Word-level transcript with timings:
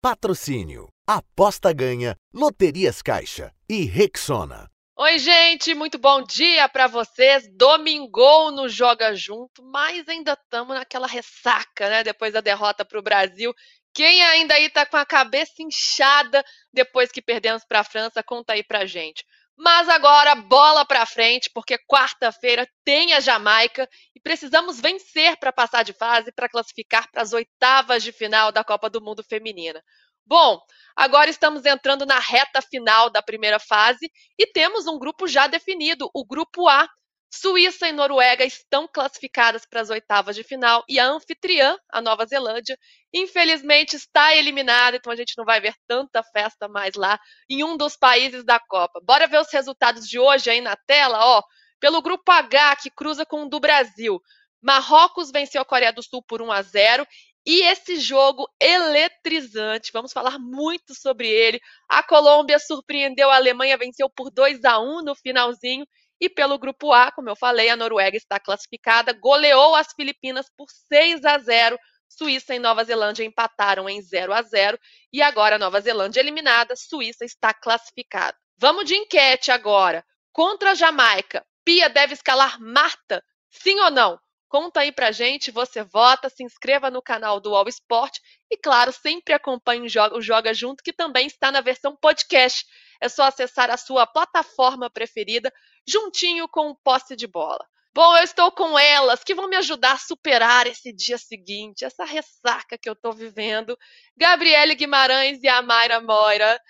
Patrocínio. 0.00 0.88
Aposta 1.04 1.72
ganha. 1.72 2.16
Loterias 2.32 3.02
Caixa. 3.02 3.52
E 3.68 3.84
Rexona. 3.84 4.70
Oi, 4.96 5.18
gente, 5.18 5.74
muito 5.74 5.98
bom 5.98 6.22
dia 6.22 6.68
para 6.68 6.86
vocês. 6.86 7.48
Domingou 7.56 8.52
no 8.52 8.68
Joga 8.68 9.12
Junto, 9.14 9.60
mas 9.62 10.08
ainda 10.08 10.34
estamos 10.34 10.76
naquela 10.76 11.08
ressaca, 11.08 11.88
né? 11.88 12.04
Depois 12.04 12.32
da 12.32 12.40
derrota 12.40 12.84
para 12.84 12.98
o 12.98 13.02
Brasil. 13.02 13.52
Quem 13.92 14.22
ainda 14.22 14.54
aí 14.54 14.70
tá 14.70 14.86
com 14.86 14.96
a 14.96 15.04
cabeça 15.04 15.54
inchada 15.60 16.44
depois 16.72 17.10
que 17.10 17.20
perdemos 17.20 17.64
para 17.64 17.80
a 17.80 17.84
França, 17.84 18.22
conta 18.22 18.52
aí 18.52 18.62
pra 18.62 18.86
gente. 18.86 19.24
Mas 19.60 19.88
agora, 19.88 20.36
bola 20.36 20.84
para 20.84 21.04
frente, 21.04 21.50
porque 21.52 21.76
quarta-feira 21.78 22.64
tem 22.84 23.12
a 23.14 23.18
Jamaica 23.18 23.88
e 24.14 24.20
precisamos 24.20 24.80
vencer 24.80 25.36
para 25.36 25.52
passar 25.52 25.82
de 25.82 25.92
fase 25.92 26.30
para 26.30 26.48
classificar 26.48 27.10
para 27.10 27.22
as 27.22 27.32
oitavas 27.32 28.04
de 28.04 28.12
final 28.12 28.52
da 28.52 28.62
Copa 28.62 28.88
do 28.88 29.00
Mundo 29.00 29.24
Feminina. 29.24 29.82
Bom, 30.24 30.60
agora 30.94 31.28
estamos 31.28 31.64
entrando 31.64 32.06
na 32.06 32.20
reta 32.20 32.62
final 32.62 33.10
da 33.10 33.20
primeira 33.20 33.58
fase 33.58 34.08
e 34.38 34.46
temos 34.46 34.86
um 34.86 34.96
grupo 34.96 35.26
já 35.26 35.48
definido, 35.48 36.08
o 36.14 36.24
grupo 36.24 36.68
A, 36.68 36.88
Suíça 37.30 37.86
e 37.86 37.92
Noruega 37.92 38.44
estão 38.44 38.88
classificadas 38.88 39.66
para 39.66 39.82
as 39.82 39.90
oitavas 39.90 40.34
de 40.34 40.42
final 40.42 40.82
e 40.88 40.98
a 40.98 41.06
anfitriã, 41.06 41.76
a 41.90 42.00
Nova 42.00 42.24
Zelândia, 42.24 42.78
infelizmente 43.12 43.96
está 43.96 44.34
eliminada, 44.34 44.96
então 44.96 45.12
a 45.12 45.16
gente 45.16 45.34
não 45.36 45.44
vai 45.44 45.60
ver 45.60 45.74
tanta 45.86 46.22
festa 46.22 46.68
mais 46.68 46.94
lá 46.94 47.18
em 47.48 47.62
um 47.62 47.76
dos 47.76 47.96
países 47.96 48.44
da 48.44 48.58
Copa. 48.58 49.00
Bora 49.02 49.26
ver 49.26 49.40
os 49.40 49.52
resultados 49.52 50.08
de 50.08 50.18
hoje 50.18 50.48
aí 50.50 50.60
na 50.60 50.74
tela, 50.74 51.18
ó. 51.22 51.42
Pelo 51.78 52.02
grupo 52.02 52.32
H, 52.32 52.76
que 52.76 52.90
cruza 52.90 53.24
com 53.26 53.44
o 53.44 53.48
do 53.48 53.60
Brasil. 53.60 54.20
Marrocos 54.60 55.30
venceu 55.30 55.60
a 55.60 55.64
Coreia 55.64 55.92
do 55.92 56.02
Sul 56.02 56.22
por 56.26 56.42
1 56.42 56.50
a 56.50 56.62
0 56.62 57.06
e 57.46 57.62
esse 57.62 57.96
jogo 57.96 58.48
eletrizante, 58.60 59.90
vamos 59.92 60.12
falar 60.12 60.38
muito 60.38 60.94
sobre 60.94 61.28
ele. 61.28 61.60
A 61.88 62.02
Colômbia 62.02 62.58
surpreendeu 62.58 63.30
a 63.30 63.36
Alemanha, 63.36 63.78
venceu 63.78 64.10
por 64.10 64.30
2 64.30 64.64
a 64.64 64.80
1 64.80 65.02
no 65.02 65.14
finalzinho 65.14 65.86
e 66.20 66.28
pelo 66.28 66.58
grupo 66.58 66.92
A, 66.92 67.10
como 67.12 67.28
eu 67.28 67.36
falei, 67.36 67.68
a 67.68 67.76
Noruega 67.76 68.16
está 68.16 68.38
classificada, 68.40 69.12
goleou 69.12 69.74
as 69.74 69.92
Filipinas 69.94 70.46
por 70.56 70.68
6 70.88 71.24
a 71.24 71.38
0. 71.38 71.78
Suíça 72.08 72.54
e 72.54 72.58
Nova 72.58 72.84
Zelândia 72.84 73.24
empataram 73.24 73.88
em 73.88 74.00
0 74.00 74.32
a 74.32 74.42
0 74.42 74.78
e 75.12 75.20
agora 75.20 75.58
Nova 75.58 75.80
Zelândia 75.80 76.20
eliminada, 76.20 76.74
Suíça 76.74 77.24
está 77.24 77.52
classificada. 77.52 78.36
Vamos 78.56 78.86
de 78.86 78.96
enquete 78.96 79.50
agora. 79.50 80.04
Contra 80.32 80.70
a 80.70 80.74
Jamaica, 80.74 81.44
Pia 81.64 81.88
deve 81.88 82.14
escalar 82.14 82.58
Marta? 82.60 83.22
Sim 83.50 83.78
ou 83.80 83.90
não? 83.90 84.18
Conta 84.48 84.80
aí 84.80 84.90
pra 84.90 85.12
gente, 85.12 85.50
você 85.50 85.84
vota, 85.84 86.30
se 86.30 86.42
inscreva 86.42 86.90
no 86.90 87.02
canal 87.02 87.38
do 87.38 87.54
All 87.54 87.68
Sport 87.68 88.16
e, 88.50 88.56
claro, 88.56 88.90
sempre 88.90 89.34
acompanhe 89.34 89.86
o 89.86 90.20
Joga 90.22 90.54
Junto, 90.54 90.82
que 90.82 90.92
também 90.92 91.26
está 91.26 91.52
na 91.52 91.60
versão 91.60 91.94
podcast. 91.94 92.64
É 93.00 93.08
só 93.08 93.24
acessar 93.24 93.70
a 93.70 93.76
sua 93.76 94.06
plataforma 94.06 94.90
preferida, 94.90 95.52
juntinho 95.86 96.48
com 96.48 96.70
o 96.70 96.76
posse 96.76 97.14
de 97.14 97.26
bola. 97.26 97.64
Bom, 97.94 98.16
eu 98.16 98.22
estou 98.22 98.52
com 98.52 98.78
elas 98.78 99.24
que 99.24 99.34
vão 99.34 99.48
me 99.48 99.56
ajudar 99.56 99.92
a 99.92 99.98
superar 99.98 100.66
esse 100.66 100.92
dia 100.92 101.18
seguinte, 101.18 101.84
essa 101.84 102.04
ressaca 102.04 102.78
que 102.78 102.88
eu 102.88 102.92
estou 102.92 103.12
vivendo. 103.12 103.76
Gabriele 104.16 104.74
Guimarães 104.74 105.42
e 105.42 105.48
a 105.48 105.60
Mayra 105.62 106.00
Moira. 106.00 106.60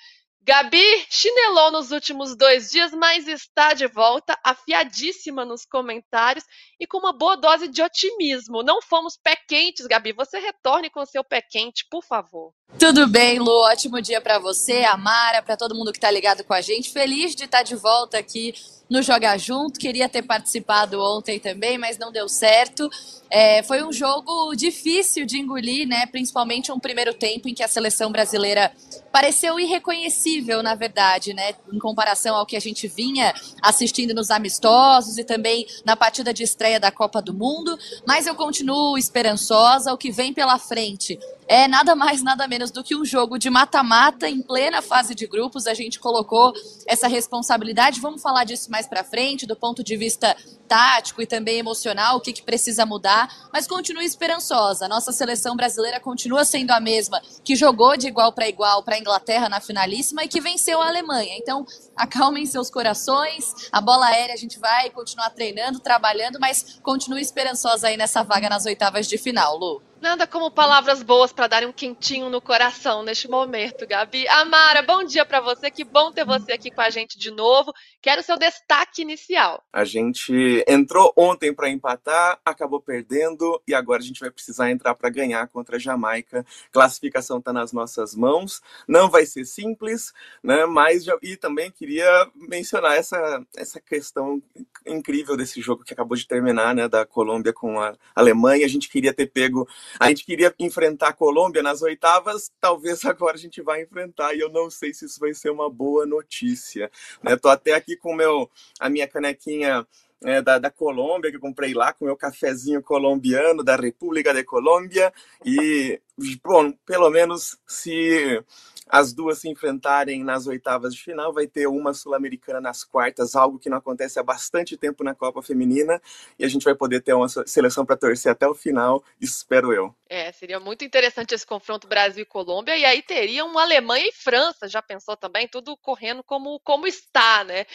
Gabi 0.40 1.06
chinelou 1.10 1.70
nos 1.70 1.90
últimos 1.90 2.34
dois 2.34 2.70
dias, 2.70 2.92
mas 2.92 3.28
está 3.28 3.74
de 3.74 3.86
volta, 3.86 4.38
afiadíssima 4.42 5.44
nos 5.44 5.66
comentários 5.66 6.46
e 6.80 6.86
com 6.86 6.96
uma 6.96 7.12
boa 7.12 7.36
dose 7.36 7.68
de 7.68 7.82
otimismo. 7.82 8.62
Não 8.62 8.80
fomos 8.80 9.18
pé 9.18 9.36
quentes, 9.36 9.86
Gabi. 9.86 10.14
Você 10.14 10.38
retorne 10.38 10.88
com 10.88 11.04
seu 11.04 11.22
pé 11.22 11.42
quente, 11.42 11.84
por 11.90 12.02
favor. 12.02 12.54
Tudo 12.76 13.08
bem, 13.08 13.38
Lu. 13.38 13.50
Ótimo 13.62 14.00
dia 14.00 14.20
para 14.20 14.38
você, 14.38 14.84
Amara, 14.84 15.42
para 15.42 15.56
todo 15.56 15.74
mundo 15.74 15.90
que 15.90 15.98
está 15.98 16.10
ligado 16.10 16.44
com 16.44 16.52
a 16.52 16.60
gente. 16.60 16.90
Feliz 16.90 17.34
de 17.34 17.44
estar 17.44 17.58
tá 17.58 17.62
de 17.62 17.74
volta 17.74 18.18
aqui 18.18 18.54
no 18.88 19.02
Jogar 19.02 19.38
Junto. 19.38 19.80
Queria 19.80 20.08
ter 20.08 20.22
participado 20.22 21.00
ontem 21.00 21.40
também, 21.40 21.76
mas 21.76 21.98
não 21.98 22.12
deu 22.12 22.28
certo. 22.28 22.88
É, 23.30 23.62
foi 23.62 23.82
um 23.82 23.92
jogo 23.92 24.54
difícil 24.54 25.26
de 25.26 25.38
engolir, 25.38 25.88
né? 25.88 26.06
Principalmente 26.06 26.70
um 26.70 26.78
primeiro 26.78 27.12
tempo 27.12 27.48
em 27.48 27.54
que 27.54 27.62
a 27.62 27.68
seleção 27.68 28.12
brasileira 28.12 28.72
pareceu 29.10 29.58
irreconhecível, 29.58 30.62
na 30.62 30.74
verdade, 30.74 31.34
né? 31.34 31.54
Em 31.72 31.78
comparação 31.78 32.36
ao 32.36 32.46
que 32.46 32.56
a 32.56 32.60
gente 32.60 32.86
vinha 32.86 33.34
assistindo 33.62 34.14
nos 34.14 34.30
amistosos 34.30 35.18
e 35.18 35.24
também 35.24 35.66
na 35.84 35.96
partida 35.96 36.32
de 36.32 36.42
estreia 36.42 36.78
da 36.78 36.92
Copa 36.92 37.20
do 37.20 37.34
Mundo. 37.34 37.76
Mas 38.06 38.26
eu 38.26 38.34
continuo 38.34 38.96
esperançosa. 38.96 39.92
O 39.92 39.98
que 39.98 40.10
vem 40.12 40.32
pela 40.32 40.58
frente 40.58 41.18
é 41.48 41.66
nada 41.66 41.96
mais, 41.96 42.22
nada 42.22 42.46
menos 42.46 42.70
do 42.70 42.84
que 42.84 42.94
um 42.94 43.06
jogo 43.06 43.38
de 43.38 43.48
mata-mata 43.48 44.28
em 44.28 44.42
plena 44.42 44.82
fase 44.82 45.14
de 45.14 45.26
grupos. 45.26 45.66
A 45.66 45.72
gente 45.72 45.98
colocou 45.98 46.52
essa 46.86 47.08
responsabilidade. 47.08 48.00
Vamos 48.00 48.20
falar 48.20 48.44
disso 48.44 48.70
mais 48.70 48.86
para 48.86 49.02
frente, 49.02 49.46
do 49.46 49.56
ponto 49.56 49.82
de 49.82 49.96
vista 49.96 50.36
tático 50.68 51.22
e 51.22 51.26
também 51.26 51.58
emocional, 51.58 52.18
o 52.18 52.20
que, 52.20 52.34
que 52.34 52.42
precisa 52.42 52.84
mudar, 52.84 53.48
mas 53.50 53.66
continue 53.66 54.04
esperançosa. 54.04 54.86
Nossa 54.86 55.10
seleção 55.10 55.56
brasileira 55.56 55.98
continua 55.98 56.44
sendo 56.44 56.72
a 56.72 56.78
mesma 56.78 57.22
que 57.42 57.56
jogou 57.56 57.96
de 57.96 58.06
igual 58.06 58.30
para 58.32 58.46
igual 58.46 58.82
para 58.82 58.96
a 58.96 58.98
Inglaterra 58.98 59.48
na 59.48 59.60
finalíssima 59.60 60.24
e 60.24 60.28
que 60.28 60.42
venceu 60.42 60.82
a 60.82 60.88
Alemanha. 60.88 61.34
Então, 61.38 61.64
acalmem 61.96 62.44
seus 62.44 62.68
corações. 62.68 63.54
A 63.72 63.80
bola 63.80 64.06
aérea 64.08 64.34
a 64.34 64.38
gente 64.38 64.58
vai 64.58 64.90
continuar 64.90 65.30
treinando, 65.30 65.80
trabalhando, 65.80 66.38
mas 66.38 66.78
continue 66.82 67.22
esperançosa 67.22 67.88
aí 67.88 67.96
nessa 67.96 68.22
vaga 68.22 68.50
nas 68.50 68.66
oitavas 68.66 69.08
de 69.08 69.16
final, 69.16 69.56
Lu. 69.56 69.87
Nada 70.00 70.28
como 70.28 70.48
palavras 70.48 71.02
boas 71.02 71.32
para 71.32 71.48
darem 71.48 71.68
um 71.68 71.72
quentinho 71.72 72.30
no 72.30 72.40
coração 72.40 73.02
neste 73.02 73.28
momento, 73.28 73.84
Gabi. 73.84 74.28
Amara, 74.28 74.80
bom 74.80 75.02
dia 75.02 75.24
para 75.24 75.40
você. 75.40 75.72
Que 75.72 75.82
bom 75.82 76.12
ter 76.12 76.24
você 76.24 76.52
aqui 76.52 76.70
com 76.70 76.80
a 76.80 76.88
gente 76.88 77.18
de 77.18 77.32
novo. 77.32 77.72
Quero 78.00 78.22
seu 78.22 78.38
destaque 78.38 79.02
inicial. 79.02 79.60
A 79.72 79.84
gente 79.84 80.64
entrou 80.68 81.12
ontem 81.16 81.52
para 81.52 81.68
empatar, 81.68 82.38
acabou 82.44 82.80
perdendo 82.80 83.60
e 83.66 83.74
agora 83.74 84.00
a 84.00 84.04
gente 84.04 84.20
vai 84.20 84.30
precisar 84.30 84.70
entrar 84.70 84.94
para 84.94 85.10
ganhar 85.10 85.48
contra 85.48 85.76
a 85.76 85.80
Jamaica. 85.80 86.46
Classificação 86.70 87.38
está 87.38 87.52
nas 87.52 87.72
nossas 87.72 88.14
mãos. 88.14 88.62
Não 88.86 89.10
vai 89.10 89.26
ser 89.26 89.44
simples, 89.44 90.12
né? 90.44 90.64
Mas 90.64 91.06
e 91.22 91.36
também 91.36 91.72
queria 91.72 92.08
mencionar 92.36 92.96
essa 92.96 93.44
essa 93.56 93.80
questão 93.80 94.40
incrível 94.86 95.36
desse 95.36 95.60
jogo 95.60 95.82
que 95.82 95.92
acabou 95.92 96.16
de 96.16 96.26
terminar, 96.26 96.74
né, 96.74 96.88
da 96.88 97.04
Colômbia 97.04 97.52
com 97.52 97.80
a 97.80 97.96
Alemanha. 98.14 98.64
A 98.64 98.68
gente 98.68 98.88
queria 98.88 99.12
ter 99.12 99.26
pego 99.26 99.68
a 99.98 100.08
gente 100.08 100.24
queria 100.24 100.54
enfrentar 100.58 101.08
a 101.08 101.12
Colômbia 101.12 101.62
nas 101.62 101.82
oitavas, 101.82 102.50
talvez 102.60 103.04
agora 103.06 103.36
a 103.36 103.38
gente 103.38 103.62
vai 103.62 103.82
enfrentar, 103.82 104.34
e 104.34 104.40
eu 104.40 104.48
não 104.48 104.70
sei 104.70 104.92
se 104.92 105.04
isso 105.04 105.20
vai 105.20 105.34
ser 105.34 105.50
uma 105.50 105.70
boa 105.70 106.06
notícia. 106.06 106.90
Né? 107.22 107.36
Tô 107.36 107.48
até 107.48 107.74
aqui 107.74 107.96
com 107.96 108.14
meu, 108.14 108.50
a 108.78 108.88
minha 108.88 109.06
canequinha 109.06 109.86
é, 110.24 110.42
da, 110.42 110.58
da 110.58 110.70
Colômbia, 110.70 111.30
que 111.30 111.36
eu 111.36 111.40
comprei 111.40 111.74
lá, 111.74 111.92
com 111.92 112.04
meu 112.04 112.16
cafezinho 112.16 112.82
colombiano 112.82 113.62
da 113.62 113.76
República 113.76 114.34
de 114.34 114.42
Colômbia, 114.44 115.12
e, 115.44 116.00
bom, 116.42 116.72
pelo 116.84 117.10
menos 117.10 117.58
se 117.66 118.42
as 118.88 119.12
duas 119.12 119.40
se 119.40 119.48
enfrentarem 119.48 120.24
nas 120.24 120.46
oitavas 120.46 120.94
de 120.94 121.02
final, 121.02 121.32
vai 121.32 121.46
ter 121.46 121.66
uma 121.66 121.92
sul-americana 121.94 122.60
nas 122.60 122.84
quartas, 122.84 123.34
algo 123.34 123.58
que 123.58 123.68
não 123.68 123.78
acontece 123.78 124.18
há 124.18 124.22
bastante 124.22 124.76
tempo 124.76 125.04
na 125.04 125.14
Copa 125.14 125.42
Feminina, 125.42 126.00
e 126.38 126.44
a 126.44 126.48
gente 126.48 126.64
vai 126.64 126.74
poder 126.74 127.00
ter 127.02 127.12
uma 127.12 127.28
seleção 127.28 127.84
para 127.84 127.96
torcer 127.96 128.32
até 128.32 128.46
o 128.46 128.54
final, 128.54 129.04
espero 129.20 129.72
eu. 129.72 129.94
É, 130.08 130.32
seria 130.32 130.58
muito 130.58 130.84
interessante 130.84 131.34
esse 131.34 131.46
confronto 131.46 131.86
Brasil 131.86 132.22
e 132.22 132.26
Colômbia, 132.26 132.76
e 132.76 132.84
aí 132.84 133.02
teria 133.02 133.44
uma 133.44 133.62
Alemanha 133.62 134.06
e 134.08 134.12
França, 134.12 134.68
já 134.68 134.80
pensou 134.80 135.16
também, 135.16 135.46
tudo 135.46 135.76
correndo 135.76 136.22
como, 136.22 136.58
como 136.60 136.86
está, 136.86 137.44
né? 137.44 137.66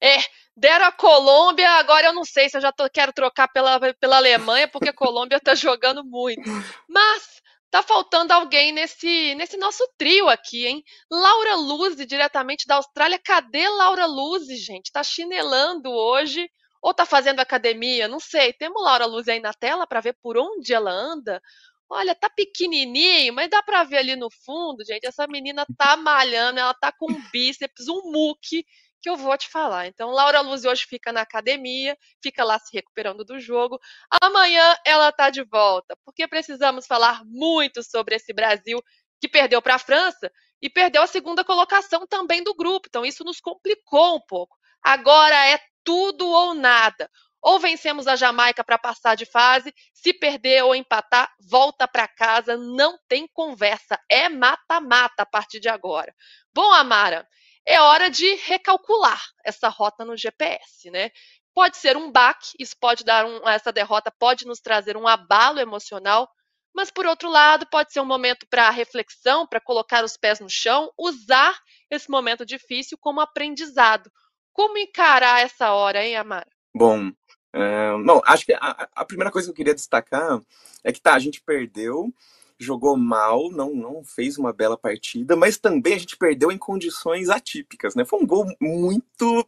É, 0.00 0.18
deram 0.56 0.86
a 0.86 0.92
Colômbia, 0.92 1.70
agora 1.72 2.08
eu 2.08 2.12
não 2.12 2.24
sei 2.24 2.48
se 2.48 2.56
eu 2.56 2.60
já 2.60 2.70
tô, 2.70 2.88
quero 2.90 3.12
trocar 3.12 3.48
pela, 3.48 3.80
pela 3.94 4.16
Alemanha, 4.16 4.68
porque 4.68 4.90
a 4.90 4.94
Colômbia 4.94 5.40
tá 5.40 5.54
jogando 5.54 6.04
muito. 6.04 6.42
Mas 6.88 7.42
Tá 7.74 7.82
faltando 7.82 8.32
alguém 8.32 8.70
nesse, 8.70 9.34
nesse 9.34 9.56
nosso 9.56 9.84
trio 9.98 10.28
aqui, 10.28 10.64
hein? 10.64 10.80
Laura 11.10 11.56
Luzi, 11.56 12.06
diretamente 12.06 12.68
da 12.68 12.76
Austrália. 12.76 13.18
Cadê 13.18 13.68
Laura 13.68 14.06
Luzi, 14.06 14.56
gente? 14.58 14.92
Tá 14.92 15.02
chinelando 15.02 15.90
hoje 15.90 16.48
ou 16.80 16.94
tá 16.94 17.04
fazendo 17.04 17.40
academia? 17.40 18.06
Não 18.06 18.20
sei. 18.20 18.52
Temos 18.52 18.80
Laura 18.80 19.06
Luzi 19.06 19.32
aí 19.32 19.40
na 19.40 19.52
tela 19.52 19.88
para 19.88 20.00
ver 20.00 20.16
por 20.22 20.38
onde 20.38 20.72
ela 20.72 20.92
anda? 20.92 21.42
Olha, 21.90 22.14
tá 22.14 22.30
pequenininho, 22.30 23.34
mas 23.34 23.50
dá 23.50 23.60
para 23.60 23.82
ver 23.82 23.96
ali 23.96 24.14
no 24.14 24.28
fundo, 24.30 24.84
gente. 24.84 25.04
Essa 25.04 25.26
menina 25.26 25.66
tá 25.76 25.96
malhando, 25.96 26.60
ela 26.60 26.74
tá 26.74 26.92
com 26.92 27.08
bíceps, 27.32 27.88
um 27.88 28.12
muque 28.12 28.64
que 29.04 29.10
eu 29.10 29.18
vou 29.18 29.36
te 29.36 29.50
falar. 29.50 29.86
Então, 29.86 30.08
Laura 30.12 30.40
Luz 30.40 30.64
hoje 30.64 30.86
fica 30.86 31.12
na 31.12 31.20
academia, 31.20 31.94
fica 32.22 32.42
lá 32.42 32.58
se 32.58 32.74
recuperando 32.74 33.22
do 33.22 33.38
jogo. 33.38 33.78
Amanhã 34.22 34.74
ela 34.82 35.10
está 35.10 35.28
de 35.28 35.44
volta, 35.44 35.94
porque 36.06 36.26
precisamos 36.26 36.86
falar 36.86 37.22
muito 37.26 37.82
sobre 37.82 38.14
esse 38.14 38.32
Brasil 38.32 38.82
que 39.20 39.28
perdeu 39.28 39.60
para 39.60 39.74
a 39.74 39.78
França 39.78 40.32
e 40.62 40.70
perdeu 40.70 41.02
a 41.02 41.06
segunda 41.06 41.44
colocação 41.44 42.06
também 42.06 42.42
do 42.42 42.54
grupo. 42.54 42.86
Então, 42.88 43.04
isso 43.04 43.22
nos 43.24 43.40
complicou 43.40 44.16
um 44.16 44.20
pouco. 44.26 44.56
Agora 44.82 45.50
é 45.50 45.60
tudo 45.84 46.26
ou 46.26 46.54
nada. 46.54 47.10
Ou 47.42 47.60
vencemos 47.60 48.06
a 48.06 48.16
Jamaica 48.16 48.64
para 48.64 48.78
passar 48.78 49.16
de 49.16 49.26
fase, 49.26 49.70
se 49.92 50.14
perder 50.14 50.64
ou 50.64 50.74
empatar, 50.74 51.30
volta 51.46 51.86
para 51.86 52.08
casa, 52.08 52.56
não 52.56 52.98
tem 53.06 53.28
conversa, 53.34 54.00
é 54.10 54.30
mata-mata 54.30 55.24
a 55.24 55.26
partir 55.26 55.60
de 55.60 55.68
agora. 55.68 56.14
Bom, 56.54 56.72
Amara, 56.72 57.28
é 57.66 57.80
hora 57.80 58.10
de 58.10 58.34
recalcular 58.36 59.22
essa 59.44 59.68
rota 59.68 60.04
no 60.04 60.16
GPS, 60.16 60.90
né? 60.90 61.10
Pode 61.54 61.76
ser 61.76 61.96
um 61.96 62.10
baque, 62.10 62.50
isso 62.58 62.76
pode 62.78 63.04
dar 63.04 63.24
um, 63.24 63.48
essa 63.48 63.72
derrota 63.72 64.10
pode 64.10 64.44
nos 64.46 64.60
trazer 64.60 64.96
um 64.96 65.06
abalo 65.06 65.60
emocional, 65.60 66.28
mas 66.74 66.90
por 66.90 67.06
outro 67.06 67.30
lado, 67.30 67.66
pode 67.70 67.92
ser 67.92 68.00
um 68.00 68.04
momento 68.04 68.46
para 68.50 68.68
reflexão, 68.68 69.46
para 69.46 69.60
colocar 69.60 70.02
os 70.04 70.16
pés 70.16 70.40
no 70.40 70.50
chão, 70.50 70.90
usar 70.98 71.56
esse 71.88 72.10
momento 72.10 72.44
difícil 72.44 72.98
como 72.98 73.20
aprendizado. 73.20 74.10
Como 74.52 74.76
encarar 74.76 75.40
essa 75.40 75.72
hora, 75.72 76.04
hein, 76.04 76.16
Amara? 76.16 76.50
Bom, 76.74 77.12
é, 77.52 77.92
bom 78.04 78.20
acho 78.24 78.44
que 78.44 78.52
a, 78.52 78.88
a, 78.92 79.04
primeira 79.04 79.30
coisa 79.30 79.46
que 79.46 79.52
eu 79.52 79.56
queria 79.56 79.74
destacar 79.74 80.40
é 80.82 80.92
que 80.92 81.00
tá, 81.00 81.14
a 81.14 81.18
gente 81.20 81.40
perdeu, 81.40 82.12
jogou 82.58 82.96
mal, 82.96 83.50
não, 83.50 83.74
não 83.74 84.04
fez 84.04 84.38
uma 84.38 84.52
bela 84.52 84.76
partida, 84.76 85.36
mas 85.36 85.58
também 85.58 85.94
a 85.94 85.98
gente 85.98 86.16
perdeu 86.16 86.50
em 86.50 86.58
condições 86.58 87.28
atípicas, 87.28 87.94
né? 87.94 88.04
Foi 88.04 88.20
um 88.20 88.26
gol 88.26 88.46
muito 88.60 89.46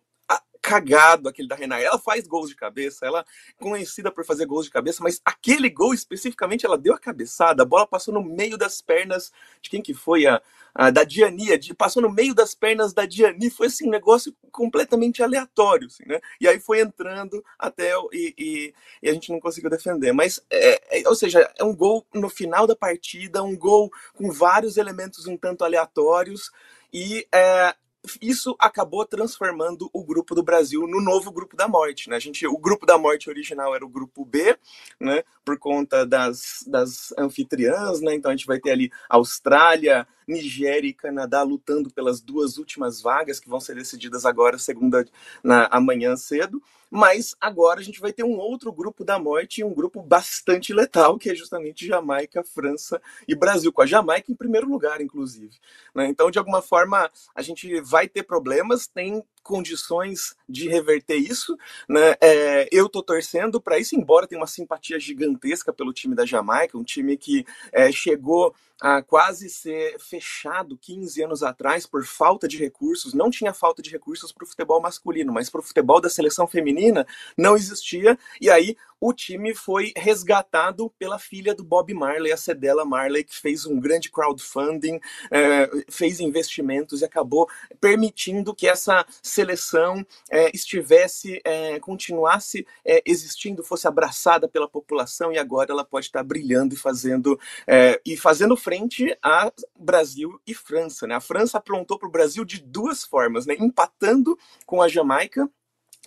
cagado 0.66 1.28
aquele 1.28 1.46
da 1.46 1.54
Renai. 1.54 1.84
Ela 1.84 1.96
faz 1.96 2.26
gols 2.26 2.48
de 2.48 2.56
cabeça, 2.56 3.06
ela 3.06 3.20
é 3.20 3.62
conhecida 3.62 4.10
por 4.10 4.24
fazer 4.24 4.46
gols 4.46 4.64
de 4.64 4.72
cabeça, 4.72 5.00
mas 5.00 5.20
aquele 5.24 5.70
gol 5.70 5.94
especificamente 5.94 6.66
ela 6.66 6.76
deu 6.76 6.92
a 6.92 6.98
cabeçada, 6.98 7.62
a 7.62 7.66
bola 7.66 7.86
passou 7.86 8.12
no 8.12 8.20
meio 8.20 8.58
das 8.58 8.82
pernas 8.82 9.30
de 9.62 9.70
quem 9.70 9.80
que 9.80 9.94
foi 9.94 10.26
a, 10.26 10.42
a 10.74 10.90
da 10.90 11.04
Diani, 11.04 11.56
de, 11.56 11.72
passou 11.72 12.02
no 12.02 12.10
meio 12.10 12.34
das 12.34 12.52
pernas 12.52 12.92
da 12.92 13.06
Diani, 13.06 13.48
foi 13.48 13.68
assim 13.68 13.86
um 13.86 13.92
negócio 13.92 14.34
completamente 14.50 15.22
aleatório, 15.22 15.86
assim, 15.86 16.02
né? 16.04 16.18
E 16.40 16.48
aí 16.48 16.58
foi 16.58 16.80
entrando 16.80 17.44
até 17.56 17.92
e, 18.12 18.34
e, 18.36 18.74
e 19.04 19.08
a 19.08 19.12
gente 19.12 19.30
não 19.30 19.38
conseguiu 19.38 19.70
defender. 19.70 20.12
Mas, 20.12 20.44
é, 20.50 21.00
é, 21.00 21.08
ou 21.08 21.14
seja, 21.14 21.48
é 21.56 21.62
um 21.62 21.76
gol 21.76 22.04
no 22.12 22.28
final 22.28 22.66
da 22.66 22.74
partida, 22.74 23.40
um 23.40 23.56
gol 23.56 23.88
com 24.14 24.32
vários 24.32 24.76
elementos 24.76 25.28
um 25.28 25.36
tanto 25.36 25.64
aleatórios 25.64 26.50
e 26.92 27.24
é, 27.32 27.74
isso 28.20 28.56
acabou 28.58 29.04
transformando 29.04 29.90
o 29.92 30.04
grupo 30.04 30.34
do 30.34 30.42
Brasil 30.42 30.86
no 30.86 31.00
novo 31.00 31.30
grupo 31.30 31.56
da 31.56 31.68
morte, 31.68 32.08
né? 32.08 32.16
A 32.16 32.20
gente, 32.20 32.46
o 32.46 32.58
grupo 32.58 32.86
da 32.86 32.98
morte 32.98 33.28
original 33.28 33.74
era 33.74 33.84
o 33.84 33.88
grupo 33.88 34.24
B, 34.24 34.56
né? 35.00 35.22
Por 35.44 35.58
conta 35.58 36.06
das, 36.06 36.64
das 36.66 37.12
anfitriãs, 37.18 38.00
né? 38.00 38.14
Então 38.14 38.30
a 38.30 38.36
gente 38.36 38.46
vai 38.46 38.58
ter 38.58 38.70
ali 38.70 38.90
Austrália, 39.08 40.06
Nigéria 40.26 40.88
e 40.88 40.92
Canadá 40.92 41.42
lutando 41.42 41.90
pelas 41.90 42.20
duas 42.20 42.58
últimas 42.58 43.00
vagas 43.00 43.38
que 43.38 43.48
vão 43.48 43.60
ser 43.60 43.76
decididas 43.76 44.24
agora, 44.24 44.58
segunda 44.58 45.04
na 45.42 45.66
amanhã 45.70 46.16
cedo. 46.16 46.62
Mas 46.90 47.34
agora 47.40 47.80
a 47.80 47.82
gente 47.82 48.00
vai 48.00 48.12
ter 48.12 48.22
um 48.22 48.38
outro 48.38 48.72
grupo 48.72 49.04
da 49.04 49.18
morte, 49.18 49.64
um 49.64 49.74
grupo 49.74 50.00
bastante 50.02 50.72
letal, 50.72 51.18
que 51.18 51.30
é 51.30 51.34
justamente 51.34 51.86
Jamaica, 51.86 52.44
França 52.44 53.00
e 53.26 53.34
Brasil, 53.34 53.72
com 53.72 53.82
a 53.82 53.86
Jamaica 53.86 54.30
em 54.30 54.36
primeiro 54.36 54.68
lugar, 54.68 55.00
inclusive. 55.00 55.56
Né? 55.94 56.06
Então, 56.06 56.30
de 56.30 56.38
alguma 56.38 56.62
forma, 56.62 57.10
a 57.34 57.42
gente 57.42 57.80
vai 57.80 58.08
ter 58.08 58.22
problemas, 58.22 58.86
tem 58.86 59.22
condições 59.46 60.34
de 60.48 60.68
reverter 60.68 61.16
isso. 61.16 61.56
Né? 61.88 62.14
É, 62.20 62.68
eu 62.72 62.88
tô 62.88 63.02
torcendo 63.02 63.60
para 63.60 63.78
isso, 63.78 63.96
embora 63.96 64.26
tenha 64.26 64.40
uma 64.40 64.46
simpatia 64.46 64.98
gigantesca 64.98 65.72
pelo 65.72 65.92
time 65.92 66.14
da 66.14 66.26
Jamaica, 66.26 66.76
um 66.76 66.82
time 66.82 67.16
que 67.16 67.46
é, 67.72 67.90
chegou 67.92 68.52
a 68.80 69.00
quase 69.02 69.48
ser 69.48 69.98
fechado 69.98 70.76
15 70.76 71.22
anos 71.22 71.42
atrás 71.42 71.86
por 71.86 72.04
falta 72.04 72.46
de 72.46 72.58
recursos. 72.58 73.14
Não 73.14 73.30
tinha 73.30 73.54
falta 73.54 73.80
de 73.80 73.90
recursos 73.90 74.32
para 74.32 74.44
o 74.44 74.46
futebol 74.46 74.80
masculino, 74.80 75.32
mas 75.32 75.48
para 75.48 75.60
o 75.60 75.64
futebol 75.64 76.00
da 76.00 76.10
seleção 76.10 76.46
feminina 76.46 77.06
não 77.38 77.56
existia. 77.56 78.18
E 78.40 78.50
aí 78.50 78.76
o 79.00 79.12
time 79.12 79.54
foi 79.54 79.92
resgatado 79.96 80.90
pela 80.98 81.18
filha 81.18 81.54
do 81.54 81.64
Bob 81.64 81.92
Marley, 81.94 82.32
a 82.32 82.36
Cedella 82.36 82.84
Marley, 82.84 83.24
que 83.24 83.36
fez 83.36 83.64
um 83.66 83.78
grande 83.78 84.10
crowdfunding, 84.10 85.00
é, 85.30 85.70
fez 85.88 86.20
investimentos 86.20 87.00
e 87.00 87.04
acabou 87.04 87.48
permitindo 87.80 88.54
que 88.54 88.68
essa 88.68 89.06
seleção 89.36 90.06
é, 90.30 90.50
estivesse, 90.54 91.40
é, 91.44 91.78
continuasse 91.78 92.66
é, 92.82 93.02
existindo, 93.04 93.62
fosse 93.62 93.86
abraçada 93.86 94.48
pela 94.48 94.68
população 94.68 95.30
e 95.30 95.38
agora 95.38 95.72
ela 95.72 95.84
pode 95.84 96.06
estar 96.06 96.22
brilhando 96.22 96.74
e 96.74 96.76
fazendo 96.76 97.38
é, 97.66 98.00
e 98.04 98.16
fazendo 98.16 98.56
frente 98.56 99.16
a 99.22 99.52
Brasil 99.78 100.40
e 100.46 100.54
França. 100.54 101.06
Né? 101.06 101.14
A 101.14 101.20
França 101.20 101.58
aprontou 101.58 101.98
para 101.98 102.08
o 102.08 102.12
Brasil 102.12 102.44
de 102.44 102.62
duas 102.62 103.04
formas, 103.04 103.44
né? 103.44 103.54
empatando 103.58 104.38
com 104.64 104.80
a 104.80 104.88
Jamaica 104.88 105.50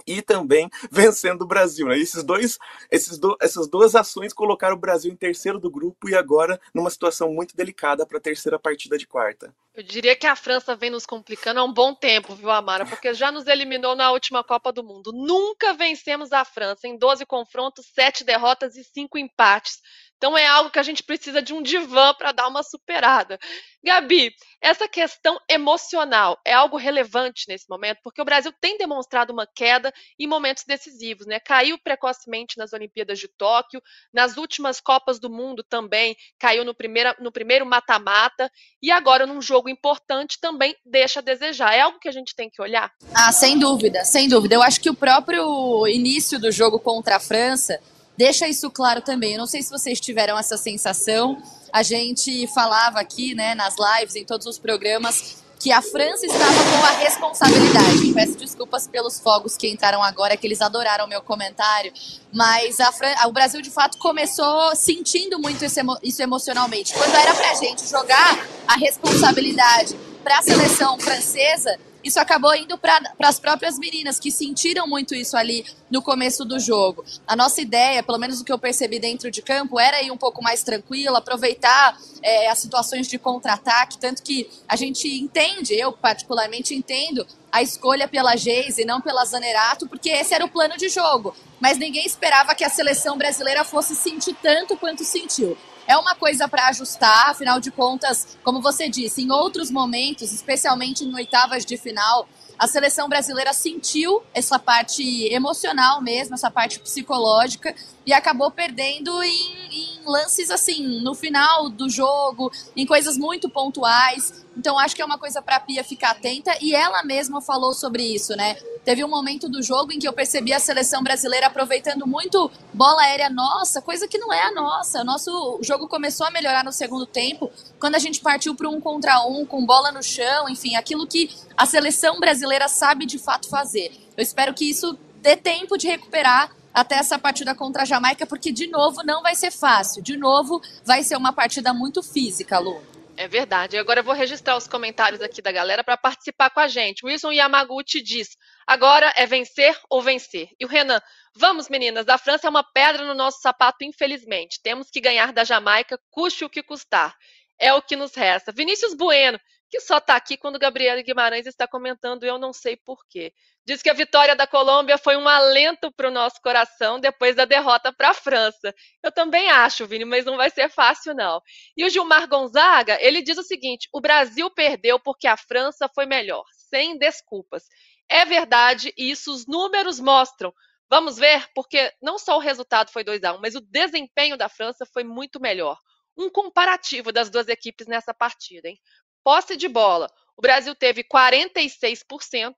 e 0.06 0.22
também 0.22 0.70
vencendo 0.92 1.44
o 1.44 1.48
Brasil. 1.48 1.88
Né? 1.88 1.98
Esses 1.98 2.24
dois, 2.24 2.58
esses 2.92 3.18
do, 3.18 3.38
essas 3.42 3.68
duas 3.68 3.96
ações 3.96 4.34
colocaram 4.34 4.76
o 4.76 4.80
Brasil 4.80 5.12
em 5.12 5.16
terceiro 5.16 5.60
do 5.60 5.70
grupo 5.70 6.10
e 6.10 6.16
agora 6.16 6.60
numa 6.74 6.90
situação 6.90 7.34
muito 7.34 7.56
delicada 7.56 8.06
para 8.06 8.18
a 8.18 8.22
terceira 8.22 8.60
partida 8.60 8.98
de 8.98 9.08
quarta. 9.08 9.54
Eu 9.80 9.84
diria 9.84 10.16
que 10.16 10.28
a 10.28 10.36
França 10.36 10.76
vem 10.76 10.90
nos 10.90 11.06
complicando 11.06 11.60
há 11.60 11.64
um 11.64 11.72
bom 11.72 11.96
tempo, 11.96 12.36
viu, 12.36 12.50
Amara? 12.50 12.86
Porque 12.86 13.14
já 13.14 13.32
nos 13.32 13.48
eliminou 13.48 13.96
na 13.96 14.12
última 14.12 14.44
Copa 14.44 14.74
do 14.74 14.84
Mundo. 14.84 15.14
Nunca 15.14 15.74
vencemos 15.74 16.34
a 16.34 16.44
França 16.44 16.86
em 16.86 16.98
12 16.98 17.26
confrontos, 17.26 17.86
7 17.94 18.26
derrotas 18.26 18.76
e 18.76 18.84
5 18.84 19.18
empates. 19.18 19.80
Então 20.20 20.38
é 20.38 20.46
algo 20.46 20.70
que 20.70 20.78
a 20.78 20.84
gente 20.84 21.02
precisa 21.02 21.42
de 21.42 21.54
um 21.54 21.64
divã 21.64 22.14
para 22.14 22.34
dar 22.34 22.50
uma 22.50 22.62
superada. 22.62 23.40
Gabi, 23.82 24.34
essa 24.62 24.86
questão 24.86 25.40
emocional 25.50 26.38
é 26.46 26.52
algo 26.52 26.76
relevante 26.76 27.46
nesse 27.48 27.70
momento, 27.70 28.00
porque 28.04 28.22
o 28.22 28.26
Brasil 28.26 28.52
tem 28.60 28.78
demonstrado 28.78 29.32
uma 29.32 29.48
queda 29.48 29.94
em 30.20 30.28
momentos 30.28 30.66
decisivos, 30.68 31.26
né? 31.26 31.40
Caiu 31.40 31.80
precocemente 31.80 32.58
nas 32.58 32.74
Olimpíadas 32.74 33.18
de 33.18 33.30
Tóquio, 33.30 33.82
nas 34.14 34.36
últimas 34.36 34.82
Copas 34.82 35.18
do 35.18 35.30
Mundo 35.30 35.64
também 35.64 36.18
caiu 36.38 36.66
no, 36.66 36.76
primeira, 36.76 37.16
no 37.22 37.32
primeiro 37.32 37.66
mata-mata, 37.66 38.52
e 38.84 38.92
agora 38.92 39.26
num 39.26 39.42
jogo 39.42 39.70
importante 39.70 40.38
também 40.42 40.76
deixa 40.86 41.22
a 41.22 41.24
desejar. 41.24 41.74
É 41.74 41.80
algo 41.80 42.00
que 42.00 42.10
a 42.10 42.12
gente 42.12 42.36
tem 42.36 42.50
que 42.50 42.62
olhar? 42.62 42.92
Ah, 43.16 43.32
sem 43.32 43.58
dúvida, 43.58 44.04
sem 44.04 44.28
dúvida. 44.28 44.56
Eu 44.56 44.62
acho 44.62 44.82
que 44.82 44.90
o 44.90 44.96
próprio 44.96 45.88
início 45.88 46.38
do 46.38 46.52
jogo 46.52 46.78
contra 46.78 47.16
a 47.16 47.20
França 47.22 47.80
deixa 48.20 48.50
isso 48.50 48.70
claro 48.70 49.02
também. 49.02 49.32
Eu 49.32 49.38
não 49.38 49.48
sei 49.48 49.64
se 49.64 49.70
vocês 49.70 49.98
tiveram 49.98 50.38
essa 50.38 50.58
sensação. 50.58 51.42
A 51.72 51.82
gente 51.82 52.46
falava 52.48 53.00
aqui, 53.00 53.34
né, 53.34 53.56
nas 53.56 53.76
lives, 53.78 54.14
em 54.18 54.26
todos 54.26 54.46
os 54.46 54.60
programas, 54.60 55.38
que 55.58 55.72
a 55.72 55.82
França 55.82 56.26
estava 56.26 56.54
com 56.54 56.86
a 56.86 56.92
responsabilidade. 56.98 58.14
Peço 58.14 58.38
desculpas 58.38 58.88
pelos 58.88 59.22
fogos 59.22 59.56
que 59.56 59.70
entraram 59.70 60.04
agora, 60.04 60.36
que 60.36 60.46
eles 60.46 60.60
adoraram 60.60 61.08
meu 61.08 61.22
comentário, 61.22 61.94
mas 62.34 62.82
a 62.82 62.92
Fran... 62.92 63.14
o 63.26 63.32
Brasil 63.32 63.62
de 63.62 63.70
fato 63.70 63.98
começou 63.98 64.76
sentindo 64.76 65.40
muito 65.40 65.64
isso 66.04 66.22
emocionalmente. 66.22 66.94
Quando 66.94 67.16
era 67.16 67.34
pra 67.34 67.54
gente 67.54 67.88
jogar 67.88 68.46
a 68.68 68.76
responsabilidade 68.76 69.98
para 70.26 70.40
a 70.40 70.42
seleção 70.42 71.00
francesa, 71.00 71.80
isso 72.10 72.20
acabou 72.20 72.54
indo 72.56 72.78
para 72.78 73.00
as 73.20 73.40
próprias 73.40 73.78
meninas, 73.78 74.20
que 74.20 74.32
sentiram 74.32 74.88
muito 74.88 75.16
isso 75.16 75.38
ali 75.38 75.66
no 75.90 76.02
começo 76.02 76.44
do 76.44 76.60
jogo. 76.60 77.06
A 77.26 77.36
nossa 77.36 77.62
ideia, 77.62 78.04
pelo 78.04 78.18
menos 78.18 78.42
o 78.42 78.44
que 78.44 78.52
eu 78.52 78.60
percebi 78.60 79.00
dentro 79.00 79.32
de 79.32 79.42
campo, 79.42 79.80
era 79.80 80.02
ir 80.02 80.12
um 80.12 80.18
pouco 80.18 80.44
mais 80.44 80.64
tranquila, 80.64 81.20
aproveitar 81.20 81.98
é, 82.22 82.50
as 82.50 82.60
situações 82.60 83.08
de 83.08 83.18
contra-ataque, 83.18 83.98
tanto 83.98 84.24
que 84.24 84.50
a 84.68 84.76
gente 84.76 85.08
entende, 85.08 85.74
eu 85.74 85.92
particularmente 85.94 86.74
entendo, 86.74 87.26
a 87.52 87.62
escolha 87.62 88.08
pela 88.08 88.36
Geise 88.36 88.82
e 88.82 88.86
não 88.86 89.00
pela 89.00 89.24
Zanerato, 89.26 89.88
porque 89.88 90.10
esse 90.10 90.34
era 90.34 90.46
o 90.46 90.50
plano 90.50 90.76
de 90.78 90.90
jogo. 90.90 91.36
Mas 91.60 91.78
ninguém 91.78 92.06
esperava 92.06 92.56
que 92.56 92.64
a 92.64 92.70
seleção 92.70 93.18
brasileira 93.18 93.64
fosse 93.64 93.96
sentir 93.96 94.36
tanto 94.42 94.76
quanto 94.78 95.04
sentiu. 95.04 95.58
É 95.90 95.98
uma 95.98 96.14
coisa 96.14 96.48
para 96.48 96.68
ajustar, 96.68 97.32
afinal 97.32 97.60
de 97.60 97.72
contas, 97.72 98.38
como 98.44 98.62
você 98.62 98.88
disse, 98.88 99.24
em 99.24 99.32
outros 99.32 99.72
momentos, 99.72 100.32
especialmente 100.32 101.04
em 101.04 101.12
oitavas 101.16 101.66
de 101.66 101.78
final, 101.78 102.30
a 102.60 102.68
seleção 102.68 103.08
brasileira 103.08 103.54
sentiu 103.54 104.22
essa 104.34 104.60
parte 104.60 105.02
emocional 105.34 106.02
mesmo, 106.02 106.36
essa 106.36 106.52
parte 106.52 106.78
psicológica, 106.78 107.74
e 108.06 108.12
acabou 108.12 108.52
perdendo 108.52 109.24
em, 109.24 109.54
em, 109.72 110.00
lances 110.06 110.52
assim, 110.52 111.00
no 111.02 111.16
final 111.16 111.70
do 111.70 111.90
jogo, 111.90 112.52
em 112.76 112.86
coisas 112.86 113.18
muito 113.18 113.50
pontuais. 113.50 114.46
Então 114.58 114.78
acho 114.78 114.96
que 114.96 115.02
é 115.02 115.06
uma 115.06 115.18
coisa 115.18 115.42
para 115.42 115.56
a 115.58 115.60
Pia 115.60 115.84
ficar 115.84 116.12
atenta 116.12 116.52
e 116.60 116.76
ela 116.76 117.04
mesma 117.04 117.40
falou 117.40 117.72
sobre 117.72 118.04
isso, 118.04 118.36
né? 118.36 118.56
Teve 118.84 119.04
um 119.04 119.08
momento 119.08 119.48
do 119.48 119.62
jogo 119.62 119.94
em 119.94 120.00
que 120.00 120.08
eu 120.08 120.12
percebi 120.12 120.52
a 120.52 120.60
seleção 120.60 121.04
brasileira 121.04 121.48
aproveitando 121.48 122.08
muito 122.08 122.52
bola 122.74 123.04
aérea 123.04 123.30
nossa, 123.30 123.82
coisa 123.82 124.08
que 124.08 124.18
não 124.18 124.34
é 124.34 124.42
a 124.42 124.52
nossa. 124.52 125.02
O 125.02 125.06
nosso 125.06 125.60
jogo 125.62 125.88
começou 125.88 126.26
a 126.26 126.32
melhorar 126.32 126.64
no 126.64 126.72
segundo 126.72 127.06
tempo, 127.06 127.52
quando 127.80 127.96
a 127.96 128.00
gente 128.00 128.20
partiu 128.22 128.56
para 128.56 128.68
um 128.68 128.82
contra 128.82 129.26
um, 129.28 129.46
com 129.46 129.64
bola 129.66 129.92
no 129.92 130.02
chão, 130.02 130.50
enfim, 130.50 130.76
aquilo 130.76 131.06
que 131.06 131.30
a 131.60 131.66
seleção 131.66 132.22
brasileira 132.22 132.70
sabe 132.70 133.06
de 133.06 133.20
fato 133.20 133.50
fazer. 133.50 133.92
Eu 134.16 134.24
espero 134.24 134.54
que 134.54 134.70
isso 134.70 134.98
dê 135.16 135.36
tempo 135.36 135.78
de 135.78 135.90
recuperar 135.90 136.56
até 136.74 136.96
essa 136.96 137.20
partida 137.20 137.54
contra 137.54 137.82
a 137.82 137.86
Jamaica, 137.86 138.26
porque 138.26 138.50
de 138.50 138.68
novo 138.68 139.04
não 139.04 139.22
vai 139.22 139.36
ser 139.36 139.52
fácil. 139.52 140.02
De 140.02 140.16
novo 140.16 140.62
vai 140.86 141.04
ser 141.04 141.18
uma 141.18 141.34
partida 141.34 141.74
muito 141.74 142.02
física, 142.02 142.58
Lu. 142.60 142.82
É 143.18 143.28
verdade. 143.28 143.78
Agora 143.78 144.00
eu 144.00 144.06
vou 144.06 144.14
registrar 144.14 144.56
os 144.56 144.70
comentários 144.70 145.22
aqui 145.22 145.42
da 145.42 145.52
galera 145.52 145.84
para 145.84 145.98
participar 145.98 146.50
com 146.50 146.62
a 146.62 146.68
gente. 146.70 147.06
Wilson 147.06 147.34
Yamaguchi 147.34 148.02
diz: 148.02 148.38
agora 148.66 149.12
é 149.18 149.26
vencer 149.26 149.78
ou 149.90 150.02
vencer. 150.02 150.48
E 150.58 150.64
o 150.64 150.70
Renan, 150.70 151.02
vamos 151.36 151.68
meninas, 151.68 152.08
a 152.08 152.18
França 152.18 152.48
é 152.48 152.50
uma 152.50 152.64
pedra 152.64 153.06
no 153.06 153.14
nosso 153.14 153.42
sapato, 153.42 153.84
infelizmente. 153.84 154.62
Temos 154.64 154.90
que 154.90 155.02
ganhar 155.02 155.34
da 155.34 155.44
Jamaica, 155.44 156.00
custe 156.10 156.46
o 156.46 156.50
que 156.50 156.64
custar. 156.64 157.18
É 157.60 157.74
o 157.74 157.82
que 157.82 157.98
nos 157.98 158.16
resta. 158.16 158.54
Vinícius 158.54 158.94
Bueno, 158.94 159.38
que 159.70 159.80
só 159.80 159.98
está 159.98 160.16
aqui 160.16 160.36
quando 160.36 160.58
Gabriela 160.60 161.02
Guimarães 161.02 161.46
está 161.46 161.68
comentando, 161.68 162.24
eu 162.24 162.38
não 162.38 162.52
sei 162.52 162.76
porquê. 162.76 163.32
Diz 163.66 163.82
que 163.84 163.90
a 163.90 163.94
vitória 163.94 164.36
da 164.36 164.48
Colômbia 164.48 164.98
foi 164.98 165.16
um 165.16 165.28
alento 165.28 165.92
para 165.92 166.08
o 166.08 166.12
nosso 166.12 166.42
coração 166.42 167.00
depois 167.00 167.36
da 167.36 167.46
derrota 167.46 167.94
para 167.94 168.10
a 168.10 168.14
França. 168.14 168.74
Eu 169.04 169.12
também 169.12 169.50
acho, 169.50 169.86
Vini, 169.86 170.06
mas 170.06 170.26
não 170.26 170.38
vai 170.38 170.50
ser 170.50 170.70
fácil, 170.70 171.14
não. 171.14 171.40
E 171.78 171.86
o 171.86 171.90
Gilmar 171.90 172.28
Gonzaga, 172.28 172.98
ele 173.00 173.22
diz 173.22 173.38
o 173.38 173.44
seguinte: 173.44 173.88
o 173.94 174.02
Brasil 174.02 174.50
perdeu 174.50 175.00
porque 175.00 175.28
a 175.28 175.38
França 175.38 175.88
foi 175.94 176.08
melhor, 176.08 176.44
sem 176.70 176.98
desculpas. 176.98 177.64
É 178.10 178.26
verdade, 178.26 178.92
e 178.98 179.12
isso 179.12 179.32
os 179.32 179.46
números 179.46 180.00
mostram. 180.00 180.52
Vamos 180.90 181.18
ver, 181.18 181.48
porque 181.54 181.94
não 182.02 182.18
só 182.18 182.38
o 182.38 182.40
resultado 182.40 182.90
foi 182.92 183.04
2 183.04 183.24
a 183.24 183.34
1 183.34 183.40
mas 183.40 183.54
o 183.54 183.62
desempenho 183.62 184.36
da 184.36 184.50
França 184.50 184.84
foi 184.92 185.04
muito 185.04 185.40
melhor. 185.40 185.78
Um 186.18 186.30
comparativo 186.30 187.12
das 187.12 187.30
duas 187.30 187.48
equipes 187.48 187.86
nessa 187.86 188.14
partida, 188.14 188.68
hein? 188.68 188.80
Posse 189.24 189.56
de 189.56 189.68
bola. 189.68 190.10
O 190.38 190.42
Brasil 190.42 190.74
teve 190.76 191.04
46% 191.04 192.54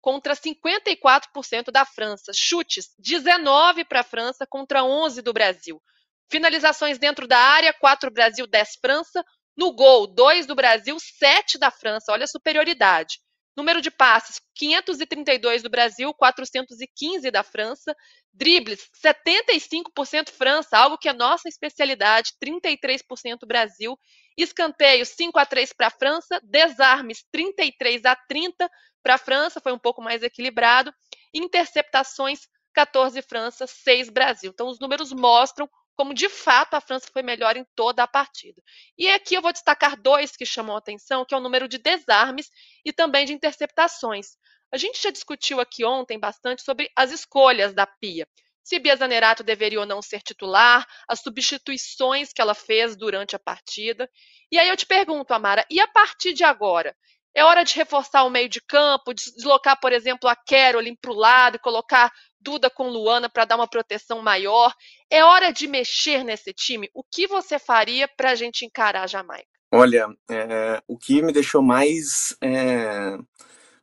contra 0.00 0.34
54% 0.34 1.70
da 1.72 1.84
França. 1.84 2.32
Chutes, 2.34 2.94
19 2.98 3.84
para 3.84 4.00
a 4.00 4.04
França 4.04 4.46
contra 4.46 4.84
11 4.84 5.22
do 5.22 5.32
Brasil. 5.32 5.82
Finalizações 6.30 6.98
dentro 6.98 7.26
da 7.26 7.38
área, 7.38 7.72
4 7.72 8.10
Brasil, 8.10 8.46
10 8.46 8.76
França. 8.80 9.24
No 9.56 9.72
gol, 9.74 10.06
2 10.06 10.46
do 10.46 10.54
Brasil, 10.54 10.96
7 10.98 11.58
da 11.58 11.70
França. 11.70 12.12
Olha 12.12 12.24
a 12.24 12.28
superioridade. 12.28 13.18
Número 13.56 13.80
de 13.80 13.90
passes, 13.90 14.40
532 14.56 15.62
do 15.62 15.70
Brasil, 15.70 16.12
415 16.12 17.30
da 17.30 17.42
França. 17.44 17.94
Dribles, 18.32 18.90
75% 19.04 20.30
França, 20.30 20.76
algo 20.76 20.98
que 20.98 21.08
é 21.08 21.12
nossa 21.12 21.48
especialidade, 21.48 22.32
33% 22.42 23.46
Brasil. 23.46 23.96
Escanteios, 24.36 25.08
5 25.10 25.38
a 25.38 25.46
3 25.46 25.72
para 25.72 25.88
a 25.88 25.90
França. 25.90 26.40
Desarmes, 26.42 27.24
33 27.30 28.04
a 28.04 28.16
30 28.16 28.70
para 29.02 29.14
a 29.14 29.18
França, 29.18 29.60
foi 29.60 29.72
um 29.72 29.78
pouco 29.78 30.02
mais 30.02 30.22
equilibrado. 30.22 30.92
Interceptações, 31.32 32.48
14 32.72 33.20
França, 33.22 33.66
6 33.66 34.10
Brasil. 34.10 34.50
Então, 34.52 34.68
os 34.68 34.78
números 34.78 35.12
mostram 35.12 35.68
como 35.96 36.12
de 36.12 36.28
fato 36.28 36.74
a 36.74 36.80
França 36.80 37.08
foi 37.12 37.22
melhor 37.22 37.56
em 37.56 37.64
toda 37.74 38.02
a 38.02 38.08
partida. 38.08 38.60
E 38.98 39.08
aqui 39.08 39.34
eu 39.34 39.42
vou 39.42 39.52
destacar 39.52 40.00
dois 40.00 40.36
que 40.36 40.44
chamam 40.44 40.74
a 40.74 40.78
atenção, 40.78 41.24
que 41.24 41.34
é 41.34 41.36
o 41.36 41.40
número 41.40 41.68
de 41.68 41.78
desarmes 41.78 42.50
e 42.84 42.92
também 42.92 43.24
de 43.24 43.32
interceptações. 43.32 44.36
A 44.72 44.76
gente 44.76 45.00
já 45.00 45.10
discutiu 45.10 45.60
aqui 45.60 45.84
ontem 45.84 46.18
bastante 46.18 46.62
sobre 46.62 46.90
as 46.96 47.12
escolhas 47.12 47.72
da 47.72 47.86
Pia. 47.86 48.26
Se 48.64 48.78
Bia 48.78 48.96
Zanerato 48.96 49.44
deveria 49.44 49.78
ou 49.78 49.86
não 49.86 50.00
ser 50.00 50.22
titular, 50.22 50.86
as 51.06 51.20
substituições 51.20 52.32
que 52.32 52.40
ela 52.40 52.54
fez 52.54 52.96
durante 52.96 53.36
a 53.36 53.38
partida. 53.38 54.08
E 54.50 54.58
aí 54.58 54.68
eu 54.68 54.76
te 54.76 54.86
pergunto, 54.86 55.34
Amara, 55.34 55.66
e 55.70 55.78
a 55.80 55.86
partir 55.86 56.32
de 56.32 56.42
agora? 56.42 56.96
É 57.36 57.44
hora 57.44 57.64
de 57.64 57.74
reforçar 57.74 58.22
o 58.24 58.30
meio 58.30 58.48
de 58.48 58.60
campo, 58.60 59.12
deslocar, 59.12 59.78
por 59.80 59.92
exemplo, 59.92 60.30
a 60.30 60.36
Carolyn 60.36 60.94
para 60.94 61.10
o 61.10 61.14
lado 61.14 61.56
e 61.56 61.60
colocar 61.60 62.10
Duda 62.40 62.70
com 62.70 62.88
Luana 62.88 63.28
para 63.28 63.44
dar 63.44 63.56
uma 63.56 63.68
proteção 63.68 64.22
maior. 64.22 64.72
É 65.10 65.24
hora 65.24 65.50
de 65.50 65.66
mexer 65.66 66.22
nesse 66.22 66.52
time. 66.52 66.88
O 66.94 67.02
que 67.02 67.26
você 67.26 67.58
faria 67.58 68.06
para 68.06 68.30
a 68.30 68.34
gente 68.34 68.64
encarar 68.64 69.02
a 69.02 69.06
Jamaica? 69.06 69.48
Olha, 69.72 70.06
é, 70.30 70.80
o 70.86 70.96
que 70.96 71.20
me 71.20 71.32
deixou 71.32 71.60
mais 71.60 72.36
é, 72.40 73.16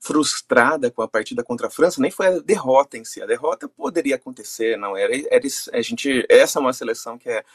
frustrada 0.01 0.89
com 0.89 1.03
a 1.03 1.08
partida 1.08 1.43
contra 1.43 1.67
a 1.67 1.70
França 1.70 2.01
nem 2.01 2.10
foi 2.10 2.25
a 2.25 2.39
derrota 2.39 2.98
em 2.98 3.05
si. 3.05 3.22
A 3.22 3.27
derrota 3.27 3.70
poderia 3.70 4.15
acontecer, 4.15 4.75
não 4.75 4.98
era. 4.98 5.15
era 5.15 5.48
a 5.72 5.81
gente, 5.81 6.25
essa 6.27 6.58
é 6.58 6.62
uma 6.62 6.74
seleção 6.74 7.20
que 7.20 7.29
é 7.29 7.46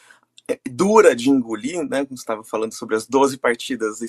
dura 0.69 1.13
de 1.13 1.29
engolir, 1.29 1.83
né? 1.83 2.05
Como 2.05 2.15
estava 2.15 2.43
falando 2.43 2.71
sobre 2.73 2.95
as 2.95 3.05
12 3.05 3.37
partidas 3.37 3.99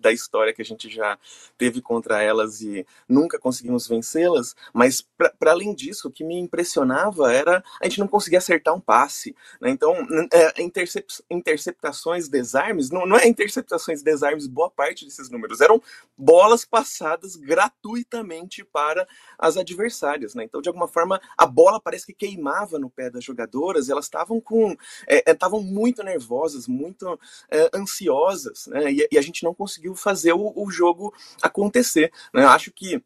da 0.00 0.12
história 0.12 0.52
que 0.52 0.60
a 0.60 0.64
gente 0.64 0.90
já 0.90 1.18
teve 1.56 1.80
contra 1.80 2.22
elas 2.22 2.60
e 2.60 2.86
nunca 3.08 3.38
conseguimos 3.38 3.88
vencê-las. 3.88 4.54
Mas, 4.72 5.00
para 5.38 5.50
além 5.50 5.74
disso, 5.74 6.08
o 6.08 6.10
que 6.10 6.24
me 6.24 6.38
impressionava 6.38 7.32
era 7.32 7.64
a 7.80 7.84
gente 7.84 8.00
não 8.00 8.08
conseguir 8.08 8.36
acertar 8.36 8.74
um 8.74 8.80
passe. 8.80 9.34
Né? 9.60 9.70
Então, 9.70 9.94
é, 10.30 10.62
intercep 10.62 11.06
interceptações, 11.30 12.28
desarmes, 12.28 12.90
não, 12.90 13.06
não 13.06 13.16
é 13.16 13.26
interceptações, 13.26 14.02
desarmes, 14.02 14.46
boa 14.46 14.70
parte 14.70 15.04
desses 15.04 15.30
números 15.30 15.60
eram 15.60 15.80
bolas 16.16 16.64
passadas 16.64 17.34
gratuitamente 17.34 18.64
para 18.64 19.06
as 19.38 19.56
adversárias. 19.56 20.34
Né? 20.34 20.44
Então, 20.44 20.60
de 20.60 20.68
alguma 20.68 20.86
forma, 20.86 21.20
a 21.36 21.46
bola 21.46 21.80
parece 21.80 22.06
que 22.06 22.12
queimava 22.12 22.78
no 22.78 22.90
pé 22.90 23.08
das 23.08 23.24
jogadoras, 23.24 23.88
elas 23.88 24.04
estavam 24.04 24.40
com. 24.40 24.76
estavam 25.08 25.60
é, 25.60 25.61
muito 25.62 26.02
nervosas, 26.02 26.66
muito 26.66 27.18
é, 27.50 27.70
ansiosas, 27.74 28.66
né? 28.66 28.92
E, 28.92 29.08
e, 29.12 29.18
a 29.18 29.22
gente 29.22 29.42
não 29.44 29.54
conseguiu 29.54 29.94
fazer 29.94 30.32
o, 30.32 30.52
o 30.54 30.70
jogo 30.70 31.14
acontecer. 31.40 32.12
Né? 32.32 32.44
Acho 32.44 32.72
que 32.72 33.02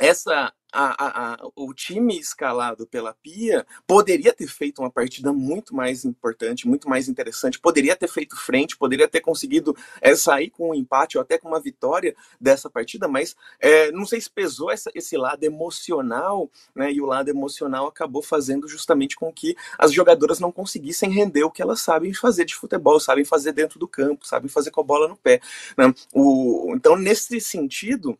essa 0.00 0.52
a, 0.72 1.34
a, 1.34 1.48
o 1.56 1.74
time 1.74 2.18
escalado 2.18 2.86
pela 2.86 3.12
Pia 3.14 3.66
poderia 3.86 4.32
ter 4.32 4.46
feito 4.46 4.80
uma 4.80 4.90
partida 4.90 5.32
muito 5.32 5.74
mais 5.74 6.04
importante, 6.04 6.68
muito 6.68 6.88
mais 6.88 7.08
interessante, 7.08 7.58
poderia 7.58 7.96
ter 7.96 8.08
feito 8.08 8.36
frente, 8.36 8.76
poderia 8.76 9.08
ter 9.08 9.20
conseguido 9.20 9.76
é, 10.00 10.14
sair 10.14 10.50
com 10.50 10.70
um 10.70 10.74
empate 10.74 11.18
ou 11.18 11.22
até 11.22 11.38
com 11.38 11.48
uma 11.48 11.60
vitória 11.60 12.14
dessa 12.40 12.70
partida, 12.70 13.08
mas 13.08 13.34
é, 13.58 13.90
não 13.90 14.06
sei 14.06 14.20
se 14.20 14.30
pesou 14.30 14.70
essa, 14.70 14.90
esse 14.94 15.16
lado 15.16 15.42
emocional, 15.44 16.50
né? 16.74 16.92
E 16.92 17.00
o 17.00 17.06
lado 17.06 17.28
emocional 17.28 17.86
acabou 17.86 18.22
fazendo 18.22 18.68
justamente 18.68 19.16
com 19.16 19.32
que 19.32 19.56
as 19.78 19.92
jogadoras 19.92 20.38
não 20.38 20.52
conseguissem 20.52 21.10
render 21.10 21.42
o 21.42 21.50
que 21.50 21.62
elas 21.62 21.80
sabem 21.80 22.14
fazer 22.14 22.44
de 22.44 22.54
futebol, 22.54 23.00
sabem 23.00 23.24
fazer 23.24 23.52
dentro 23.52 23.78
do 23.78 23.88
campo, 23.88 24.26
sabem 24.26 24.48
fazer 24.48 24.70
com 24.70 24.80
a 24.80 24.84
bola 24.84 25.08
no 25.08 25.16
pé. 25.16 25.40
Né? 25.76 25.92
O, 26.14 26.72
então, 26.76 26.96
nesse 26.96 27.40
sentido, 27.40 28.18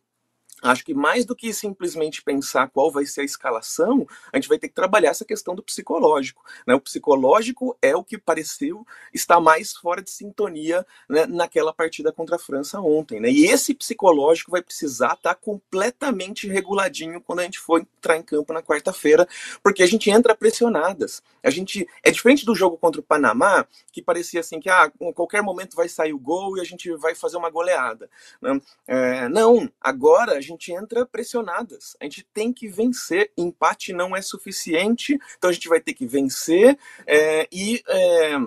Acho 0.61 0.85
que 0.85 0.93
mais 0.93 1.25
do 1.25 1.35
que 1.35 1.51
simplesmente 1.53 2.21
pensar 2.21 2.69
qual 2.69 2.91
vai 2.91 3.05
ser 3.05 3.21
a 3.21 3.25
escalação, 3.25 4.07
a 4.31 4.37
gente 4.37 4.47
vai 4.47 4.59
ter 4.59 4.67
que 4.67 4.75
trabalhar 4.75 5.09
essa 5.09 5.25
questão 5.25 5.55
do 5.55 5.63
psicológico. 5.63 6.43
Né? 6.67 6.75
O 6.75 6.79
psicológico 6.79 7.75
é 7.81 7.95
o 7.95 8.03
que 8.03 8.17
pareceu 8.17 8.85
estar 9.13 9.39
mais 9.39 9.73
fora 9.73 10.01
de 10.01 10.11
sintonia 10.11 10.85
né, 11.09 11.25
naquela 11.25 11.73
partida 11.73 12.11
contra 12.11 12.35
a 12.35 12.39
França 12.39 12.79
ontem. 12.79 13.19
Né? 13.19 13.31
E 13.31 13.45
esse 13.47 13.73
psicológico 13.73 14.51
vai 14.51 14.61
precisar 14.61 15.13
estar 15.13 15.33
completamente 15.35 16.47
reguladinho 16.47 17.21
quando 17.21 17.39
a 17.39 17.43
gente 17.43 17.59
for 17.59 17.81
entrar 17.81 18.17
em 18.17 18.23
campo 18.23 18.53
na 18.53 18.61
quarta-feira, 18.61 19.27
porque 19.63 19.81
a 19.81 19.87
gente 19.87 20.11
entra 20.11 20.35
pressionadas. 20.35 21.23
A 21.43 21.49
gente 21.49 21.87
é 22.03 22.11
diferente 22.11 22.45
do 22.45 22.53
jogo 22.53 22.77
contra 22.77 23.01
o 23.01 23.03
Panamá, 23.03 23.65
que 23.91 24.01
parecia 24.01 24.41
assim 24.41 24.59
que 24.59 24.69
ah, 24.69 24.83
a 24.83 25.13
qualquer 25.13 25.41
momento 25.41 25.75
vai 25.75 25.89
sair 25.89 26.13
o 26.13 26.19
gol 26.19 26.57
e 26.57 26.61
a 26.61 26.63
gente 26.63 26.91
vai 26.97 27.15
fazer 27.15 27.37
uma 27.37 27.49
goleada. 27.49 28.09
Né? 28.39 28.61
É, 28.87 29.29
não, 29.29 29.71
agora 29.81 30.33
a 30.33 30.41
gente 30.41 30.50
gente 30.51 30.71
entra 30.71 31.05
pressionadas. 31.05 31.95
A 31.99 32.05
gente 32.05 32.23
tem 32.33 32.53
que 32.53 32.67
vencer. 32.67 33.31
Empate 33.37 33.93
não 33.93 34.15
é 34.15 34.21
suficiente, 34.21 35.17
então 35.37 35.49
a 35.49 35.53
gente 35.53 35.67
vai 35.67 35.79
ter 35.79 35.93
que 35.93 36.05
vencer 36.05 36.77
é, 37.05 37.47
e 37.51 37.81
é, 37.87 38.37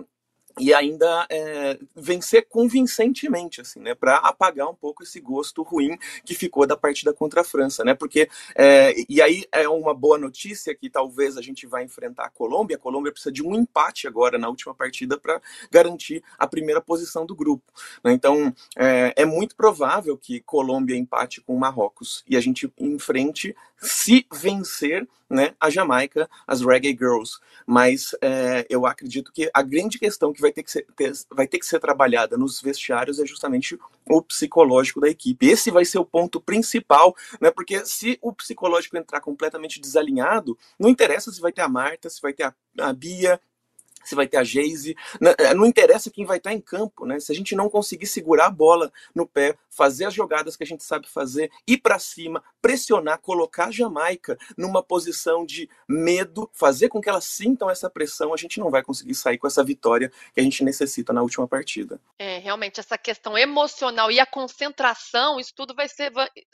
e 0.59 0.73
ainda 0.73 1.27
é, 1.31 1.79
vencer 1.95 2.47
convincentemente, 2.49 3.61
assim, 3.61 3.81
né, 3.81 3.95
para 3.95 4.17
apagar 4.19 4.69
um 4.69 4.75
pouco 4.75 5.03
esse 5.03 5.21
gosto 5.21 5.63
ruim 5.63 5.99
que 6.25 6.35
ficou 6.35 6.67
da 6.67 6.77
partida 6.77 7.13
contra 7.13 7.41
a 7.41 7.45
França, 7.45 7.85
né, 7.85 7.95
porque 7.95 8.29
é, 8.55 8.95
e 9.09 9.21
aí 9.21 9.45
é 9.51 9.69
uma 9.69 9.95
boa 9.95 10.19
notícia 10.19 10.75
que 10.75 10.89
talvez 10.89 11.37
a 11.37 11.43
gente 11.43 11.67
vai 11.67 11.85
enfrentar 11.85 12.27
a 12.27 12.31
Colômbia. 12.31 12.77
A 12.77 12.81
Colômbia 12.81 13.13
precisa 13.13 13.33
de 13.33 13.43
um 13.43 13.55
empate 13.55 14.07
agora 14.07 14.39
na 14.39 14.49
última 14.49 14.75
partida 14.75 15.19
para 15.19 15.41
garantir 15.71 16.23
a 16.39 16.47
primeira 16.47 16.81
posição 16.81 17.27
do 17.27 17.35
grupo. 17.35 17.65
Né? 18.03 18.13
Então 18.13 18.55
é, 18.77 19.13
é 19.17 19.25
muito 19.25 19.57
provável 19.57 20.17
que 20.17 20.41
Colômbia 20.41 20.97
empate 20.97 21.41
com 21.41 21.57
Marrocos 21.57 22.25
e 22.29 22.37
a 22.37 22.41
gente 22.41 22.73
enfrente 22.79 23.55
se 23.85 24.27
vencer 24.33 25.07
né, 25.29 25.55
a 25.61 25.71
Jamaica, 25.71 26.29
as 26.47 26.61
Reggae 26.61 26.97
Girls. 26.97 27.39
Mas 27.67 28.15
é, 28.21 28.67
eu 28.69 28.87
acredito 28.87 29.33
que 29.33 29.51
a 29.53 29.63
grande 29.63 29.99
questão 29.99 30.33
que 30.33 30.41
vai 30.41 30.53
ter 30.53 30.63
que, 30.63 30.71
ser, 30.71 30.87
ter, 30.97 31.13
vai 31.31 31.47
ter 31.47 31.59
que 31.59 31.67
ser 31.67 31.81
trabalhada 31.81 32.37
nos 32.37 32.61
vestiários 32.61 33.19
é 33.19 33.27
justamente 33.27 33.79
o 34.09 34.23
psicológico 34.23 35.01
da 35.01 35.09
equipe. 35.09 35.47
Esse 35.47 35.71
vai 35.71 35.85
ser 35.85 35.99
o 35.99 36.05
ponto 36.05 36.41
principal, 36.41 37.15
né, 37.41 37.51
porque 37.51 37.85
se 37.85 38.19
o 38.21 38.33
psicológico 38.33 38.97
entrar 38.97 39.21
completamente 39.21 39.81
desalinhado, 39.81 40.59
não 40.79 40.89
interessa 40.91 41.33
se 41.33 41.41
vai 41.41 41.53
ter 41.53 41.63
a 41.63 41.69
Marta, 41.69 42.11
se 42.11 42.21
vai 42.21 42.33
ter 42.33 42.45
a, 42.45 42.55
a 42.81 42.93
Bia, 42.93 43.41
se 44.05 44.15
vai 44.15 44.27
ter 44.27 44.37
a 44.37 44.45
Geise. 44.45 44.97
Não, 45.21 45.35
é, 45.39 45.55
não, 45.55 45.67
interessa 45.67 46.11
quem 46.11 46.25
vai 46.25 46.39
estar 46.39 46.53
em 46.53 46.61
campo, 46.61 47.07
né? 47.07 47.19
Se 47.21 47.33
a 47.33 47.35
gente 47.35 47.55
não 47.55 47.69
conseguir 47.69 48.07
segurar 48.07 48.47
a 48.47 48.51
bola 48.51 48.93
no 49.15 49.27
pé, 49.27 49.57
fazer 49.71 50.05
as 50.05 50.15
jogadas 50.15 50.57
que 50.57 50.63
a 50.63 50.67
gente 50.67 50.85
sabe 50.85 51.09
fazer, 51.09 51.51
ir 51.67 51.79
para 51.79 51.99
cima, 51.99 52.43
pressionar, 52.63 53.19
colocar 53.19 53.67
a 53.67 53.71
Jamaica 53.71 54.39
numa 54.57 54.83
posição 54.83 55.45
de 55.45 55.69
medo, 55.89 56.49
fazer 56.53 56.89
com 56.89 57.01
que 57.01 57.09
elas 57.09 57.25
sintam 57.25 57.69
essa 57.69 57.91
pressão, 57.91 58.33
a 58.33 58.37
gente 58.37 58.61
não 58.61 58.71
vai 58.71 58.83
conseguir 58.83 59.15
sair 59.15 59.39
com 59.39 59.47
essa 59.47 59.65
vitória 59.65 60.13
que 60.33 60.41
a 60.41 60.43
gente 60.43 60.63
necessita 60.63 61.13
na 61.13 61.23
última 61.23 61.49
partida. 61.49 62.01
É, 62.19 62.39
realmente, 62.39 62.81
essa 62.81 62.97
questão 62.97 63.37
emocional 63.37 64.11
e 64.11 64.21
a 64.21 64.27
concentração, 64.27 65.41
isso 65.41 65.53
tudo 65.55 65.75
vai 65.75 65.89
ser. 65.89 66.13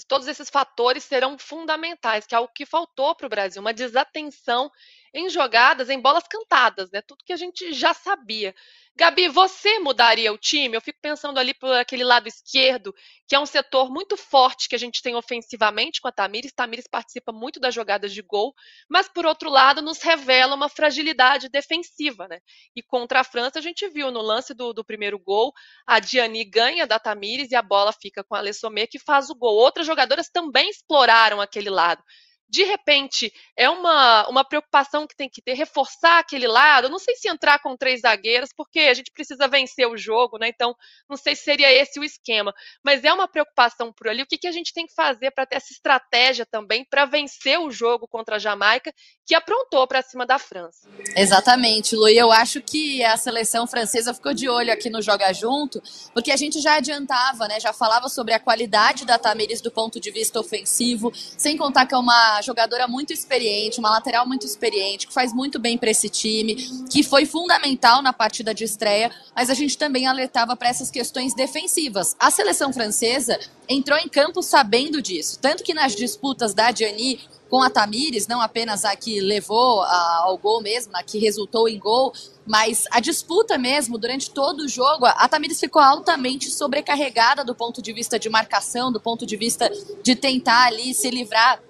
Todos 0.09 0.27
esses 0.27 0.49
fatores 0.49 1.05
serão 1.05 1.39
fundamentais, 1.39 2.27
que 2.27 2.35
é 2.35 2.39
o 2.39 2.49
que 2.49 2.65
faltou 2.65 3.15
para 3.15 3.27
o 3.27 3.31
Brasil, 3.31 3.61
uma 3.61 3.75
desatenção 3.75 4.71
em 5.13 5.29
jogadas, 5.29 5.91
em 5.91 6.01
bolas 6.01 6.25
cantadas, 6.29 6.91
né? 6.91 7.03
Tudo 7.03 7.25
que 7.25 7.33
a 7.33 7.37
gente 7.37 7.73
já 7.73 7.93
sabia. 7.93 8.55
Gabi, 8.97 9.29
você 9.29 9.79
mudaria 9.79 10.33
o 10.33 10.37
time? 10.37 10.77
Eu 10.77 10.81
fico 10.81 10.99
pensando 11.01 11.39
ali 11.39 11.55
por 11.55 11.73
aquele 11.73 12.05
lado 12.05 12.29
esquerdo, 12.29 12.95
que 13.27 13.35
é 13.35 13.41
um 13.41 13.47
setor 13.47 13.91
muito 13.91 14.17
forte 14.17 14.69
que 14.69 14.75
a 14.75 14.79
gente 14.79 15.01
tem 15.01 15.15
ofensivamente 15.15 16.01
com 16.01 16.09
a 16.09 16.13
Tamires. 16.13 16.53
Tamires 16.53 16.87
participa 16.87 17.33
muito 17.33 17.59
das 17.59 17.75
jogadas 17.75 18.13
de 18.13 18.21
gol, 18.21 18.53
mas 18.89 19.09
por 19.09 19.25
outro 19.25 19.49
lado 19.49 19.81
nos 19.81 20.03
revela 20.03 20.55
uma 20.55 20.69
fragilidade 20.69 21.49
defensiva, 21.49 22.29
né? 22.29 22.41
E 22.77 22.83
contra 22.83 23.21
a 23.21 23.25
França 23.25 23.59
a 23.59 23.63
gente 23.63 23.89
viu 23.89 24.11
no 24.11 24.21
lance 24.21 24.53
do, 24.53 24.73
do 24.73 24.85
primeiro 24.85 25.19
gol, 25.19 25.53
a 25.87 25.99
Diani 25.99 26.45
ganha 26.45 26.87
da 26.87 26.99
Tamires 26.99 27.51
e 27.51 27.57
a 27.57 27.63
bola 27.63 27.93
fica 27.93 28.23
com 28.23 28.35
a 28.35 28.39
Alessomé 28.39 28.87
que 28.87 28.99
faz 28.99 29.31
o 29.31 29.35
gol. 29.35 29.57
Outras 29.57 29.87
jogadoras 29.87 30.29
também 30.29 30.69
exploraram 30.69 31.41
aquele 31.41 31.71
lado 31.71 32.03
de 32.51 32.65
repente 32.65 33.33
é 33.57 33.71
uma, 33.71 34.29
uma 34.29 34.45
preocupação 34.45 35.07
que 35.07 35.17
tem 35.17 35.29
que 35.29 35.41
ter, 35.41 35.55
reforçar 35.55 36.19
aquele 36.19 36.49
lado. 36.49 36.89
não 36.89 36.99
sei 36.99 37.15
se 37.15 37.29
entrar 37.29 37.61
com 37.61 37.77
três 37.77 38.01
zagueiras, 38.01 38.51
porque 38.55 38.81
a 38.81 38.95
gente 38.95 39.13
precisa 39.13 39.47
vencer 39.47 39.87
o 39.87 39.97
jogo, 39.97 40.37
né? 40.37 40.49
Então, 40.49 40.75
não 41.09 41.17
sei 41.17 41.37
se 41.37 41.45
seria 41.45 41.73
esse 41.73 42.01
o 42.01 42.05
esquema. 42.05 42.53
Mas 42.85 43.05
é 43.05 43.13
uma 43.13 43.29
preocupação 43.29 43.93
por 43.93 44.09
ali. 44.09 44.23
O 44.23 44.27
que, 44.27 44.37
que 44.37 44.49
a 44.49 44.53
gente 44.53 44.73
tem 44.75 44.85
que 44.85 44.95
fazer 44.95 45.31
para 45.31 45.47
ter 45.47 45.57
essa 45.57 45.73
estratégia 45.73 46.45
também 46.45 46.85
para 46.85 47.05
vencer 47.05 47.61
o 47.61 47.71
jogo 47.71 48.09
contra 48.09 48.37
a 48.37 48.39
Jamaica, 48.39 48.93
que 49.25 49.35
aprontou 49.35 49.87
para 49.87 50.03
cima 50.03 50.27
da 50.27 50.39
França? 50.39 50.89
Exatamente, 51.17 51.95
Lu. 51.95 52.09
Eu 52.09 52.33
acho 52.33 52.61
que 52.61 53.05
a 53.05 53.17
seleção 53.17 53.67
francesa 53.67 54.13
ficou 54.13 54.35
de 54.35 54.49
olho 54.49 54.73
aqui 54.73 54.91
no 54.91 55.01
Joga 55.01 55.33
Junto, 55.33 55.81
porque 56.13 56.33
a 56.33 56.37
gente 56.37 56.61
já 56.61 56.75
adiantava, 56.75 57.47
né? 57.47 57.61
Já 57.61 57.73
falava 57.73 58.09
sobre 58.09 58.35
a 58.35 58.41
qualidade 58.41 59.05
da 59.07 59.19
Tamires 59.19 59.61
do 59.61 59.71
ponto 59.71 60.01
de 60.01 60.11
vista 60.11 60.41
ofensivo, 60.41 61.13
sem 61.15 61.57
contar 61.57 61.87
que 61.87 61.95
é 61.95 61.99
uma 61.99 62.40
jogadora 62.43 62.87
muito 62.87 63.13
experiente, 63.13 63.79
uma 63.79 63.91
lateral 63.91 64.27
muito 64.27 64.47
experiente, 64.47 65.07
que 65.07 65.13
faz 65.13 65.33
muito 65.33 65.59
bem 65.59 65.77
para 65.77 65.91
esse 65.91 66.09
time, 66.09 66.57
que 66.91 67.03
foi 67.03 67.27
fundamental 67.27 68.03
na 68.03 68.13
partida 68.13 68.55
de 68.55 68.65
estreia, 68.65 69.11
mas 69.35 69.51
a 69.51 69.55
gente 69.55 69.77
também 69.77 70.07
alertava 70.07 70.57
para 70.57 70.69
essas 70.69 70.91
questões 70.91 71.35
defensivas. 71.35 72.15
A 72.19 72.31
seleção 72.31 72.73
francesa 72.73 73.39
entrou 73.69 73.99
em 73.99 74.09
campo 74.09 74.43
sabendo 74.43 75.01
disso, 75.01 75.39
tanto 75.41 75.63
que 75.63 75.75
nas 75.75 75.95
disputas 75.95 76.55
da 76.55 76.71
Diani 76.71 77.21
com 77.51 77.61
a 77.61 77.69
Tamires, 77.69 78.29
não 78.29 78.41
apenas 78.41 78.85
a 78.85 78.95
que 78.95 79.21
levou 79.21 79.83
ao 79.83 80.39
gol 80.39 80.63
mesmo, 80.63 80.93
a 80.95 81.03
que 81.03 81.19
resultou 81.19 81.69
em 81.69 81.79
gol, 81.79 82.13
mas 82.47 82.85
a 82.93 83.01
disputa 83.01 83.59
mesmo, 83.59 83.99
durante 83.99 84.31
todo 84.31 84.61
o 84.61 84.69
jogo, 84.69 85.05
a 85.05 85.29
Tamires 85.29 85.59
ficou 85.59 85.83
altamente 85.83 86.49
sobrecarregada 86.49 87.45
do 87.45 87.55
ponto 87.55 87.83
de 87.83 87.93
vista 87.93 88.19
de 88.19 88.31
marcação, 88.31 88.93
do 88.93 89.01
ponto 89.01 89.27
de 89.27 89.37
vista 89.37 89.69
de 90.03 90.15
tentar 90.15 90.67
ali 90.67 90.95
se 90.95 91.11
livrar 91.11 91.61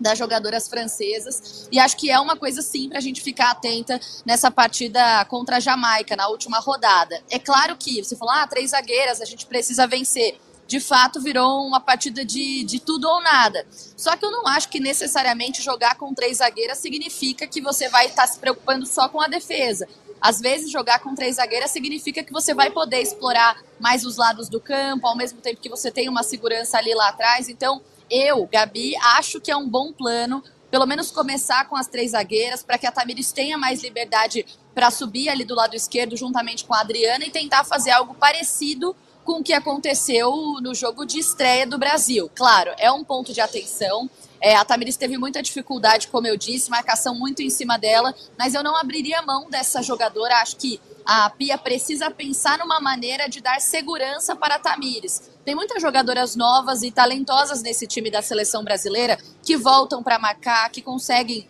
das 0.00 0.18
jogadoras 0.18 0.68
francesas. 0.68 1.68
E 1.72 1.78
acho 1.78 1.96
que 1.96 2.10
é 2.10 2.18
uma 2.18 2.36
coisa 2.36 2.62
sim 2.62 2.88
para 2.88 2.98
a 2.98 3.02
gente 3.02 3.20
ficar 3.20 3.50
atenta 3.50 4.00
nessa 4.24 4.50
partida 4.50 5.24
contra 5.26 5.56
a 5.56 5.60
Jamaica, 5.60 6.16
na 6.16 6.28
última 6.28 6.58
rodada. 6.58 7.22
É 7.30 7.38
claro 7.38 7.76
que 7.76 8.02
você 8.02 8.16
falou, 8.16 8.34
ah, 8.34 8.46
três 8.46 8.70
zagueiras, 8.70 9.20
a 9.20 9.24
gente 9.24 9.46
precisa 9.46 9.86
vencer. 9.86 10.38
De 10.66 10.80
fato, 10.80 11.18
virou 11.18 11.66
uma 11.66 11.80
partida 11.80 12.22
de, 12.22 12.62
de 12.62 12.78
tudo 12.78 13.08
ou 13.08 13.22
nada. 13.22 13.66
Só 13.96 14.14
que 14.16 14.24
eu 14.24 14.30
não 14.30 14.46
acho 14.46 14.68
que 14.68 14.78
necessariamente 14.78 15.62
jogar 15.62 15.94
com 15.94 16.12
três 16.12 16.38
zagueiras 16.38 16.76
significa 16.76 17.46
que 17.46 17.58
você 17.58 17.88
vai 17.88 18.06
estar 18.06 18.26
tá 18.26 18.28
se 18.28 18.38
preocupando 18.38 18.84
só 18.84 19.08
com 19.08 19.18
a 19.18 19.28
defesa. 19.28 19.88
Às 20.20 20.40
vezes, 20.40 20.70
jogar 20.70 20.98
com 20.98 21.14
três 21.14 21.36
zagueiras 21.36 21.70
significa 21.70 22.22
que 22.22 22.32
você 22.32 22.52
vai 22.52 22.70
poder 22.70 23.00
explorar 23.00 23.58
mais 23.80 24.04
os 24.04 24.16
lados 24.16 24.48
do 24.48 24.60
campo, 24.60 25.06
ao 25.06 25.16
mesmo 25.16 25.40
tempo 25.40 25.60
que 25.60 25.68
você 25.68 25.90
tem 25.90 26.08
uma 26.08 26.22
segurança 26.22 26.76
ali 26.76 26.92
lá 26.92 27.08
atrás. 27.08 27.48
Então, 27.48 27.80
eu, 28.10 28.46
Gabi, 28.50 28.96
acho 28.96 29.40
que 29.40 29.50
é 29.50 29.56
um 29.56 29.68
bom 29.68 29.92
plano, 29.92 30.42
pelo 30.70 30.86
menos 30.86 31.10
começar 31.10 31.68
com 31.68 31.76
as 31.76 31.86
três 31.86 32.12
zagueiras, 32.12 32.62
para 32.62 32.78
que 32.78 32.86
a 32.86 32.92
Tamires 32.92 33.32
tenha 33.32 33.56
mais 33.56 33.82
liberdade 33.82 34.44
para 34.74 34.90
subir 34.90 35.28
ali 35.28 35.44
do 35.44 35.54
lado 35.54 35.74
esquerdo 35.74 36.16
juntamente 36.16 36.64
com 36.64 36.74
a 36.74 36.80
Adriana 36.80 37.24
e 37.24 37.30
tentar 37.30 37.64
fazer 37.64 37.90
algo 37.90 38.14
parecido 38.14 38.94
com 39.24 39.40
o 39.40 39.42
que 39.42 39.52
aconteceu 39.52 40.32
no 40.62 40.74
jogo 40.74 41.04
de 41.04 41.18
estreia 41.18 41.66
do 41.66 41.76
Brasil. 41.78 42.30
Claro, 42.34 42.72
é 42.78 42.90
um 42.90 43.04
ponto 43.04 43.32
de 43.32 43.40
atenção. 43.40 44.08
É, 44.40 44.54
a 44.54 44.64
Tamires 44.64 44.96
teve 44.96 45.18
muita 45.18 45.42
dificuldade, 45.42 46.08
como 46.08 46.26
eu 46.26 46.36
disse, 46.36 46.70
marcação 46.70 47.14
muito 47.14 47.42
em 47.42 47.50
cima 47.50 47.76
dela, 47.76 48.14
mas 48.38 48.54
eu 48.54 48.62
não 48.62 48.76
abriria 48.76 49.22
mão 49.22 49.50
dessa 49.50 49.82
jogadora. 49.82 50.36
Acho 50.36 50.56
que 50.56 50.80
a 51.04 51.30
Pia 51.30 51.56
precisa 51.56 52.10
pensar 52.10 52.58
numa 52.58 52.80
maneira 52.80 53.28
de 53.28 53.40
dar 53.40 53.60
segurança 53.60 54.36
para 54.36 54.56
a 54.56 54.58
Tamires. 54.58 55.30
Tem 55.44 55.54
muitas 55.54 55.80
jogadoras 55.80 56.36
novas 56.36 56.82
e 56.82 56.90
talentosas 56.90 57.62
nesse 57.62 57.86
time 57.86 58.10
da 58.10 58.22
seleção 58.22 58.62
brasileira 58.62 59.18
que 59.42 59.56
voltam 59.56 60.02
para 60.02 60.18
marcar, 60.18 60.70
que 60.70 60.82
conseguem 60.82 61.48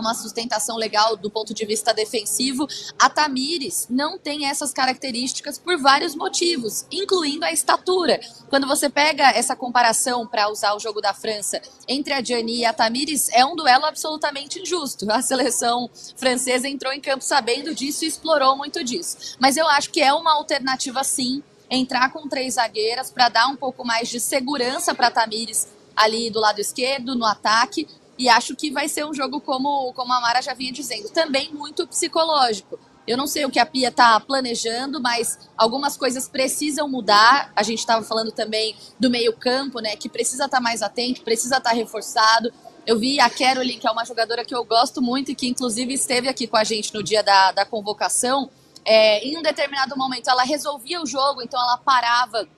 uma 0.00 0.14
sustentação 0.14 0.76
legal 0.76 1.16
do 1.16 1.30
ponto 1.30 1.54
de 1.54 1.64
vista 1.64 1.92
defensivo. 1.92 2.66
A 2.98 3.08
Tamires 3.08 3.86
não 3.88 4.18
tem 4.18 4.46
essas 4.46 4.72
características 4.72 5.58
por 5.58 5.78
vários 5.78 6.14
motivos, 6.14 6.84
incluindo 6.90 7.44
a 7.44 7.52
estatura. 7.52 8.20
Quando 8.48 8.66
você 8.66 8.88
pega 8.88 9.30
essa 9.30 9.56
comparação 9.56 10.26
para 10.26 10.48
usar 10.50 10.74
o 10.74 10.80
jogo 10.80 11.00
da 11.00 11.14
França 11.14 11.60
entre 11.88 12.12
a 12.12 12.22
Gianni 12.22 12.58
e 12.58 12.64
a 12.64 12.72
Tamires, 12.72 13.28
é 13.30 13.44
um 13.44 13.56
duelo 13.56 13.86
absolutamente 13.86 14.60
injusto. 14.60 15.10
A 15.10 15.22
seleção 15.22 15.90
francesa 16.16 16.68
entrou 16.68 16.92
em 16.92 17.00
campo 17.00 17.24
sabendo 17.24 17.74
disso 17.74 18.04
e 18.04 18.08
explorou 18.08 18.56
muito 18.56 18.84
disso. 18.84 19.36
Mas 19.40 19.56
eu 19.56 19.66
acho 19.68 19.90
que 19.90 20.00
é 20.00 20.12
uma 20.12 20.34
alternativa 20.34 21.02
sim 21.02 21.42
entrar 21.70 22.12
com 22.12 22.28
três 22.28 22.54
zagueiras 22.54 23.10
para 23.10 23.28
dar 23.28 23.48
um 23.48 23.56
pouco 23.56 23.84
mais 23.84 24.08
de 24.08 24.20
segurança 24.20 24.94
para 24.94 25.10
Tamires 25.10 25.66
ali 25.96 26.30
do 26.30 26.38
lado 26.38 26.60
esquerdo, 26.60 27.16
no 27.16 27.24
ataque, 27.24 27.88
e 28.18 28.28
acho 28.28 28.56
que 28.56 28.70
vai 28.70 28.88
ser 28.88 29.04
um 29.04 29.14
jogo, 29.14 29.40
como, 29.40 29.92
como 29.92 30.12
a 30.12 30.20
Mara 30.20 30.40
já 30.40 30.54
vinha 30.54 30.72
dizendo, 30.72 31.08
também 31.10 31.52
muito 31.52 31.86
psicológico. 31.86 32.78
Eu 33.06 33.16
não 33.16 33.26
sei 33.26 33.44
o 33.44 33.50
que 33.50 33.60
a 33.60 33.66
Pia 33.66 33.88
está 33.88 34.18
planejando, 34.18 35.00
mas 35.00 35.38
algumas 35.56 35.96
coisas 35.96 36.28
precisam 36.28 36.88
mudar. 36.88 37.52
A 37.54 37.62
gente 37.62 37.78
estava 37.78 38.04
falando 38.04 38.32
também 38.32 38.74
do 38.98 39.08
meio-campo, 39.08 39.78
né? 39.78 39.94
Que 39.94 40.08
precisa 40.08 40.46
estar 40.46 40.56
tá 40.56 40.62
mais 40.62 40.82
atento, 40.82 41.22
precisa 41.22 41.58
estar 41.58 41.70
tá 41.70 41.76
reforçado. 41.76 42.52
Eu 42.84 42.98
vi 42.98 43.20
a 43.20 43.30
Caroline, 43.30 43.78
que 43.78 43.86
é 43.86 43.90
uma 43.90 44.04
jogadora 44.04 44.44
que 44.44 44.54
eu 44.54 44.64
gosto 44.64 45.00
muito 45.00 45.30
e 45.30 45.34
que, 45.36 45.46
inclusive, 45.46 45.94
esteve 45.94 46.28
aqui 46.28 46.48
com 46.48 46.56
a 46.56 46.64
gente 46.64 46.92
no 46.92 47.02
dia 47.02 47.22
da, 47.22 47.52
da 47.52 47.64
convocação. 47.64 48.50
É, 48.84 49.24
em 49.24 49.36
um 49.36 49.42
determinado 49.42 49.96
momento, 49.96 50.28
ela 50.28 50.42
resolvia 50.42 51.00
o 51.00 51.06
jogo, 51.06 51.42
então 51.42 51.60
ela 51.60 51.76
parava 51.78 52.48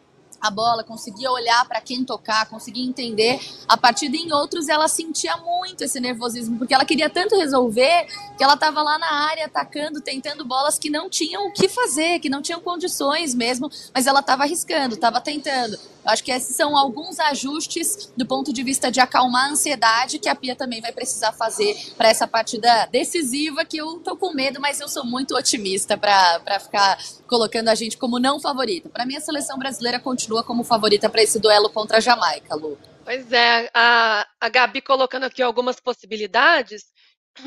a 0.40 0.50
bola, 0.50 0.84
conseguia 0.84 1.30
olhar 1.30 1.66
para 1.66 1.80
quem 1.80 2.04
tocar, 2.04 2.48
conseguia 2.48 2.86
entender 2.86 3.40
a 3.66 3.76
partida. 3.76 4.16
Em 4.16 4.32
outros, 4.32 4.68
ela 4.68 4.88
sentia 4.88 5.36
muito 5.36 5.82
esse 5.82 5.98
nervosismo, 6.00 6.58
porque 6.58 6.74
ela 6.74 6.84
queria 6.84 7.10
tanto 7.10 7.36
resolver 7.36 8.06
que 8.36 8.44
ela 8.44 8.54
estava 8.54 8.82
lá 8.82 8.98
na 8.98 9.12
área 9.28 9.46
atacando, 9.46 10.00
tentando 10.00 10.44
bolas 10.44 10.78
que 10.78 10.90
não 10.90 11.10
tinham 11.10 11.48
o 11.48 11.52
que 11.52 11.68
fazer, 11.68 12.20
que 12.20 12.28
não 12.28 12.40
tinham 12.40 12.60
condições 12.60 13.34
mesmo, 13.34 13.70
mas 13.92 14.06
ela 14.06 14.20
estava 14.20 14.44
arriscando, 14.44 14.94
estava 14.94 15.20
tentando. 15.20 15.78
Acho 16.08 16.24
que 16.24 16.32
esses 16.32 16.56
são 16.56 16.76
alguns 16.76 17.20
ajustes 17.20 18.12
do 18.16 18.26
ponto 18.26 18.52
de 18.52 18.62
vista 18.62 18.90
de 18.90 18.98
acalmar 18.98 19.46
a 19.46 19.50
ansiedade 19.50 20.18
que 20.18 20.28
a 20.28 20.34
Pia 20.34 20.56
também 20.56 20.80
vai 20.80 20.90
precisar 20.90 21.32
fazer 21.32 21.76
para 21.96 22.08
essa 22.08 22.26
partida 22.26 22.86
decisiva, 22.86 23.64
que 23.64 23.76
eu 23.76 24.00
tô 24.00 24.16
com 24.16 24.32
medo, 24.32 24.60
mas 24.60 24.80
eu 24.80 24.88
sou 24.88 25.04
muito 25.04 25.36
otimista 25.36 25.96
para 25.98 26.58
ficar 26.60 26.98
colocando 27.26 27.68
a 27.68 27.74
gente 27.74 27.98
como 27.98 28.18
não 28.18 28.40
favorita. 28.40 28.88
Para 28.88 29.04
mim, 29.04 29.16
a 29.16 29.20
seleção 29.20 29.58
brasileira 29.58 30.00
continua 30.00 30.42
como 30.42 30.64
favorita 30.64 31.10
para 31.10 31.22
esse 31.22 31.38
duelo 31.38 31.68
contra 31.68 31.98
a 31.98 32.00
Jamaica, 32.00 32.54
Lu. 32.54 32.78
Pois 33.04 33.30
é, 33.32 33.70
a, 33.72 34.26
a 34.40 34.48
Gabi 34.48 34.80
colocando 34.80 35.24
aqui 35.24 35.42
algumas 35.42 35.80
possibilidades. 35.80 36.84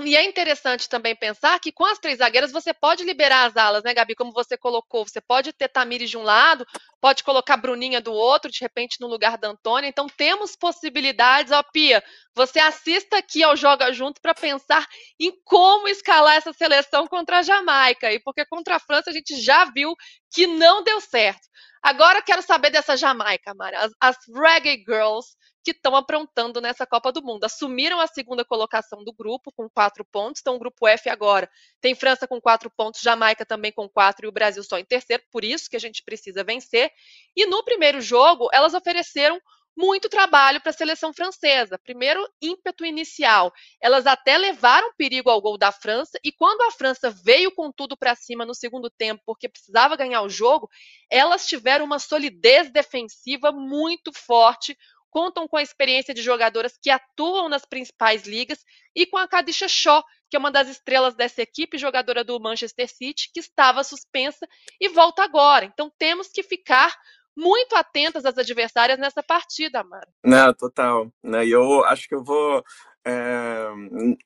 E 0.03 0.15
é 0.15 0.23
interessante 0.23 0.87
também 0.87 1.15
pensar 1.15 1.59
que 1.59 1.71
com 1.71 1.85
as 1.85 1.99
três 1.99 2.19
zagueiras 2.19 2.51
você 2.51 2.73
pode 2.73 3.03
liberar 3.03 3.45
as 3.45 3.57
alas, 3.57 3.83
né, 3.83 3.93
Gabi? 3.93 4.15
Como 4.15 4.31
você 4.31 4.57
colocou, 4.57 5.05
você 5.05 5.19
pode 5.19 5.51
ter 5.51 5.67
Tamires 5.67 6.09
de 6.09 6.17
um 6.17 6.23
lado, 6.23 6.65
pode 7.01 7.23
colocar 7.23 7.57
Bruninha 7.57 7.99
do 7.99 8.13
outro, 8.13 8.51
de 8.51 8.59
repente 8.61 8.97
no 9.01 9.07
lugar 9.07 9.37
da 9.37 9.49
Antônia. 9.49 9.87
Então 9.87 10.07
temos 10.07 10.55
possibilidades. 10.55 11.51
Ó, 11.51 11.63
Pia, 11.63 12.03
você 12.35 12.59
assista 12.59 13.17
aqui 13.17 13.43
ao 13.43 13.57
Joga 13.57 13.91
Junto 13.91 14.21
para 14.21 14.35
pensar 14.35 14.87
em 15.19 15.33
como 15.43 15.87
escalar 15.87 16.35
essa 16.35 16.53
seleção 16.53 17.07
contra 17.07 17.39
a 17.39 17.43
Jamaica. 17.43 18.13
E 18.13 18.19
porque 18.19 18.45
contra 18.45 18.75
a 18.75 18.79
França 18.79 19.09
a 19.09 19.13
gente 19.13 19.41
já 19.41 19.65
viu 19.65 19.95
que 20.31 20.45
não 20.45 20.83
deu 20.83 21.01
certo. 21.01 21.41
Agora 21.81 22.21
quero 22.21 22.43
saber 22.43 22.69
dessa 22.69 22.95
Jamaica, 22.95 23.53
Mara. 23.55 23.79
As, 23.79 23.91
as 23.99 24.17
Reggae 24.33 24.83
Girls 24.87 25.35
que 25.63 25.71
estão 25.71 25.95
aprontando 25.95 26.59
nessa 26.59 26.85
Copa 26.85 27.11
do 27.11 27.21
Mundo. 27.21 27.43
Assumiram 27.43 27.99
a 27.99 28.07
segunda 28.07 28.43
colocação 28.43 29.03
do 29.03 29.13
grupo 29.13 29.51
com 29.51 29.69
quatro 29.69 30.05
pontos. 30.05 30.41
Então, 30.41 30.55
o 30.55 30.59
grupo 30.59 30.87
F 30.87 31.09
agora 31.09 31.49
tem 31.79 31.95
França 31.95 32.27
com 32.27 32.41
quatro 32.41 32.69
pontos, 32.69 33.01
Jamaica 33.01 33.45
também 33.45 33.71
com 33.71 33.87
quatro 33.87 34.25
e 34.25 34.29
o 34.29 34.31
Brasil 34.31 34.63
só 34.63 34.77
em 34.77 34.85
terceiro. 34.85 35.23
Por 35.31 35.43
isso 35.43 35.69
que 35.69 35.75
a 35.75 35.79
gente 35.79 36.03
precisa 36.03 36.43
vencer. 36.43 36.91
E 37.35 37.45
no 37.45 37.63
primeiro 37.63 38.01
jogo, 38.01 38.49
elas 38.51 38.73
ofereceram 38.73 39.39
muito 39.75 40.09
trabalho 40.09 40.59
para 40.61 40.69
a 40.69 40.73
seleção 40.73 41.13
francesa. 41.13 41.79
Primeiro, 41.79 42.27
ímpeto 42.41 42.85
inicial. 42.85 43.51
Elas 43.81 44.05
até 44.05 44.37
levaram 44.37 44.93
perigo 44.97 45.29
ao 45.29 45.41
gol 45.41 45.57
da 45.57 45.71
França 45.71 46.19
e 46.23 46.31
quando 46.31 46.61
a 46.61 46.71
França 46.71 47.09
veio 47.09 47.51
com 47.53 47.71
tudo 47.71 47.97
para 47.97 48.15
cima 48.15 48.45
no 48.45 48.53
segundo 48.53 48.89
tempo, 48.89 49.21
porque 49.25 49.49
precisava 49.49 49.95
ganhar 49.95 50.21
o 50.21 50.29
jogo, 50.29 50.69
elas 51.09 51.47
tiveram 51.47 51.85
uma 51.85 51.99
solidez 51.99 52.71
defensiva 52.71 53.51
muito 53.51 54.11
forte, 54.13 54.77
contam 55.11 55.47
com 55.47 55.57
a 55.57 55.61
experiência 55.61 56.13
de 56.13 56.21
jogadoras 56.21 56.77
que 56.81 56.89
atuam 56.89 57.49
nas 57.49 57.65
principais 57.65 58.23
ligas 58.23 58.65
e 58.95 59.05
com 59.05 59.17
a 59.17 59.27
Kadisha 59.27 59.67
Shaw, 59.67 60.03
que 60.29 60.37
é 60.37 60.39
uma 60.39 60.49
das 60.49 60.69
estrelas 60.69 61.13
dessa 61.13 61.41
equipe, 61.41 61.77
jogadora 61.77 62.23
do 62.23 62.39
Manchester 62.39 62.87
City, 62.87 63.29
que 63.33 63.41
estava 63.41 63.83
suspensa 63.83 64.47
e 64.79 64.87
volta 64.89 65.23
agora. 65.23 65.65
Então 65.65 65.91
temos 65.99 66.29
que 66.29 66.41
ficar 66.41 66.97
muito 67.35 67.75
atentas 67.75 68.25
às 68.25 68.37
adversárias 68.37 68.97
nessa 68.97 69.21
partida, 69.21 69.81
Amara. 69.81 70.07
Não, 70.23 70.53
total. 70.53 71.11
Né? 71.21 71.45
E 71.45 71.51
eu 71.51 71.83
acho 71.85 72.07
que 72.07 72.15
eu 72.15 72.23
vou. 72.23 72.63
É... 73.05 73.67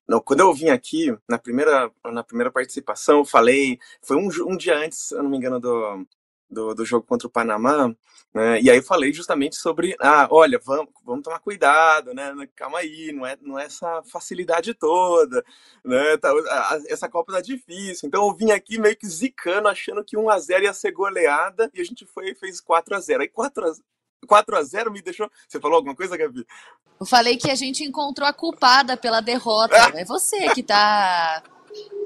Não, 0.08 0.19
quando 0.19 0.41
eu 0.41 0.54
vim 0.54 0.69
aqui, 0.69 1.15
na 1.28 1.38
primeira, 1.38 1.91
na 2.06 2.24
primeira 2.24 2.52
participação, 2.52 3.19
eu 3.19 3.26
falei. 3.26 3.80
Foi 4.02 4.17
um, 4.17 4.30
um 4.48 4.58
dia 4.58 4.78
antes, 4.78 5.08
se 5.08 5.15
eu 5.15 5.24
não 5.24 5.30
me 5.30 5.38
engano, 5.38 5.60
do, 5.60 6.06
do, 6.49 6.73
do 6.73 6.86
jogo 6.86 7.05
contra 7.05 7.27
o 7.27 7.31
Panamá, 7.31 7.93
né? 8.34 8.62
E 8.62 8.69
aí 8.69 8.77
eu 8.77 8.84
falei 8.84 9.13
justamente 9.13 9.55
sobre, 9.55 9.95
ah, 9.99 10.27
olha, 10.29 10.60
vamos, 10.63 10.91
vamos 11.03 11.23
tomar 11.23 11.39
cuidado, 11.39 12.13
né? 12.13 12.34
Calma 12.55 12.79
aí, 12.79 13.12
não 13.12 13.25
é, 13.25 13.38
não 13.41 13.58
é 13.58 13.65
essa 13.65 14.03
facilidade 14.03 14.73
toda, 14.73 15.43
né? 15.84 16.17
Tá, 16.17 16.29
essa 16.88 17.10
Copa 17.10 17.34
tá 17.34 17.41
difícil. 17.41 18.08
Então 18.08 18.27
eu 18.27 18.36
vim 18.36 18.51
aqui 18.51 18.77
meio 18.77 18.95
que 18.95 19.08
zicando, 19.08 19.67
achando 19.67 20.03
que 20.03 20.17
1 20.17 20.29
a 20.29 20.39
0 20.39 20.63
ia 20.65 20.73
ser 20.73 20.91
goleada, 20.91 21.71
e 21.73 21.81
a 21.81 21.84
gente 21.84 22.05
foi 22.05 22.31
e 22.31 22.36
fez 22.36 22.60
4 22.60 22.95
a 22.95 22.99
0 22.99 23.21
Aí 23.21 23.29
4 23.29 23.67
a 23.67 23.73
4 24.25 24.58
a 24.58 24.63
0 24.63 24.91
me 24.91 25.01
deixou. 25.01 25.29
Você 25.47 25.60
falou 25.60 25.77
alguma 25.77 25.95
coisa, 25.95 26.17
Gabi? 26.17 26.45
Eu 26.99 27.05
falei 27.05 27.38
que 27.38 27.51
a 27.51 27.55
gente 27.55 27.84
encontrou 27.84 28.27
a 28.27 28.34
culpada 28.34 28.97
pela 28.97 29.21
derrota. 29.21 29.75
É 29.95 30.03
você 30.03 30.49
que 30.53 30.63
tá 30.63 31.43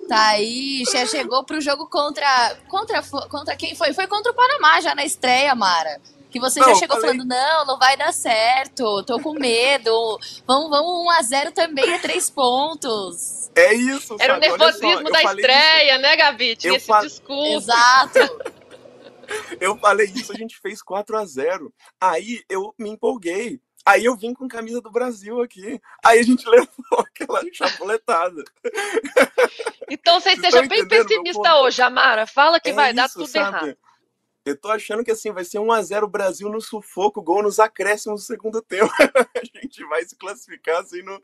Tá 0.09 0.29
aí, 0.29 0.83
já 0.91 1.05
chegou 1.05 1.43
pro 1.43 1.61
jogo 1.61 1.87
contra, 1.87 2.57
contra. 2.67 3.03
Contra 3.29 3.55
quem 3.55 3.75
foi? 3.75 3.93
Foi 3.93 4.07
contra 4.07 4.31
o 4.31 4.35
Panamá 4.35 4.81
já 4.81 4.95
na 4.95 5.05
estreia, 5.05 5.53
Mara. 5.53 6.01
Que 6.31 6.39
você 6.39 6.59
não, 6.59 6.69
já 6.69 6.75
chegou 6.75 6.95
falei... 6.95 7.11
falando, 7.11 7.27
não, 7.27 7.65
não 7.65 7.77
vai 7.77 7.95
dar 7.95 8.11
certo, 8.11 9.03
tô 9.03 9.19
com 9.19 9.33
medo. 9.33 10.19
Vamos, 10.47 10.69
vamos 10.71 11.07
1x0 11.29 11.51
também, 11.53 11.93
é 11.93 11.99
três 11.99 12.27
pontos. 12.27 13.51
É 13.55 13.73
isso, 13.73 14.15
Era 14.19 14.35
o 14.35 14.39
nervosismo 14.39 15.05
só, 15.05 15.11
da 15.11 15.23
estreia, 15.23 15.93
isso. 15.93 16.01
né, 16.01 16.15
Gabi? 16.15 16.55
Tinha 16.55 16.73
eu 16.73 16.77
esse 16.77 16.87
fal... 16.87 17.01
discurso. 17.01 17.69
Exato. 17.69 18.19
eu 19.61 19.77
falei 19.77 20.07
isso, 20.07 20.31
a 20.31 20.35
gente 20.35 20.59
fez 20.59 20.81
4 20.81 21.17
a 21.17 21.25
0 21.25 21.71
Aí 22.01 22.41
eu 22.49 22.73
me 22.79 22.89
empolguei. 22.89 23.59
Aí 23.85 24.05
eu 24.05 24.15
vim 24.15 24.33
com 24.33 24.47
camisa 24.47 24.81
do 24.81 24.91
Brasil 24.91 25.41
aqui. 25.41 25.81
Aí 26.03 26.19
a 26.19 26.23
gente 26.23 26.45
levou 26.49 26.99
aquela 26.99 27.41
chapuletada. 27.51 28.43
Então 29.89 30.19
você 30.19 30.35
seja 30.35 30.61
bem 30.67 30.87
pessimista 30.87 31.57
hoje, 31.57 31.81
Amara. 31.81 32.27
Fala 32.27 32.59
que 32.59 32.69
é 32.69 32.73
vai 32.73 32.89
isso, 32.89 32.95
dar 32.95 33.09
tudo 33.09 33.27
sabe? 33.27 33.57
errado. 33.65 33.77
Eu 34.45 34.57
tô 34.57 34.69
achando 34.69 35.03
que 35.03 35.11
assim 35.11 35.31
vai 35.31 35.43
ser 35.43 35.59
1 35.59 35.71
a 35.71 35.81
0 35.81 36.07
Brasil 36.07 36.49
no 36.49 36.61
sufoco, 36.61 37.21
gol 37.21 37.43
nos 37.43 37.59
acréscimos 37.59 38.21
do 38.21 38.25
segundo 38.25 38.61
tempo. 38.61 38.91
a 39.35 39.59
gente 39.59 39.83
vai 39.85 40.03
se 40.05 40.15
classificar 40.15 40.81
assim 40.81 41.01
no 41.01 41.21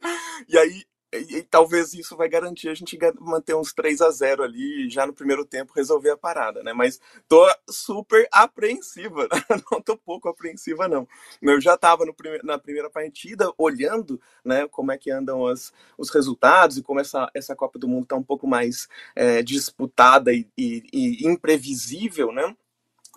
E 0.48 0.58
aí 0.58 0.84
e, 1.19 1.38
e, 1.38 1.43
talvez 1.43 1.93
isso 1.93 2.15
vai 2.15 2.30
garantir 2.30 2.69
a 2.69 2.73
gente 2.73 2.97
manter 3.19 3.56
uns 3.56 3.73
3 3.73 4.01
a 4.01 4.10
0 4.12 4.43
ali 4.43 4.89
já 4.89 5.06
no 5.06 5.13
primeiro 5.13 5.45
tempo 5.45 5.73
resolver 5.75 6.12
a 6.12 6.17
parada, 6.17 6.63
né? 6.63 6.73
Mas 6.73 6.99
tô 7.28 7.45
super 7.69 8.28
apreensiva, 8.32 9.28
não 9.71 9.82
tô 9.82 9.97
pouco 9.97 10.30
apreensiva 10.30 10.88
não. 10.88 11.08
Eu 11.41 11.60
já 11.62 11.75
estava 11.75 12.06
prime 12.13 12.39
na 12.43 12.58
primeira 12.58 12.89
partida 12.89 13.51
olhando, 13.58 14.19
né, 14.43 14.67
como 14.67 14.91
é 14.91 14.97
que 14.97 15.12
andam 15.12 15.45
as, 15.47 15.73
os 15.97 16.10
resultados 16.10 16.78
e 16.78 16.84
como 16.84 16.99
essa, 16.99 17.30
essa 17.34 17.56
Copa 17.56 17.80
do 17.80 17.88
Mundo 17.88 18.06
tá 18.06 18.15
um 18.15 18.23
pouco 18.23 18.47
mais 18.47 18.88
é, 19.15 19.41
disputada 19.41 20.34
e, 20.34 20.47
e, 20.58 20.84
e 20.93 21.28
imprevisível, 21.28 22.32
né? 22.32 22.56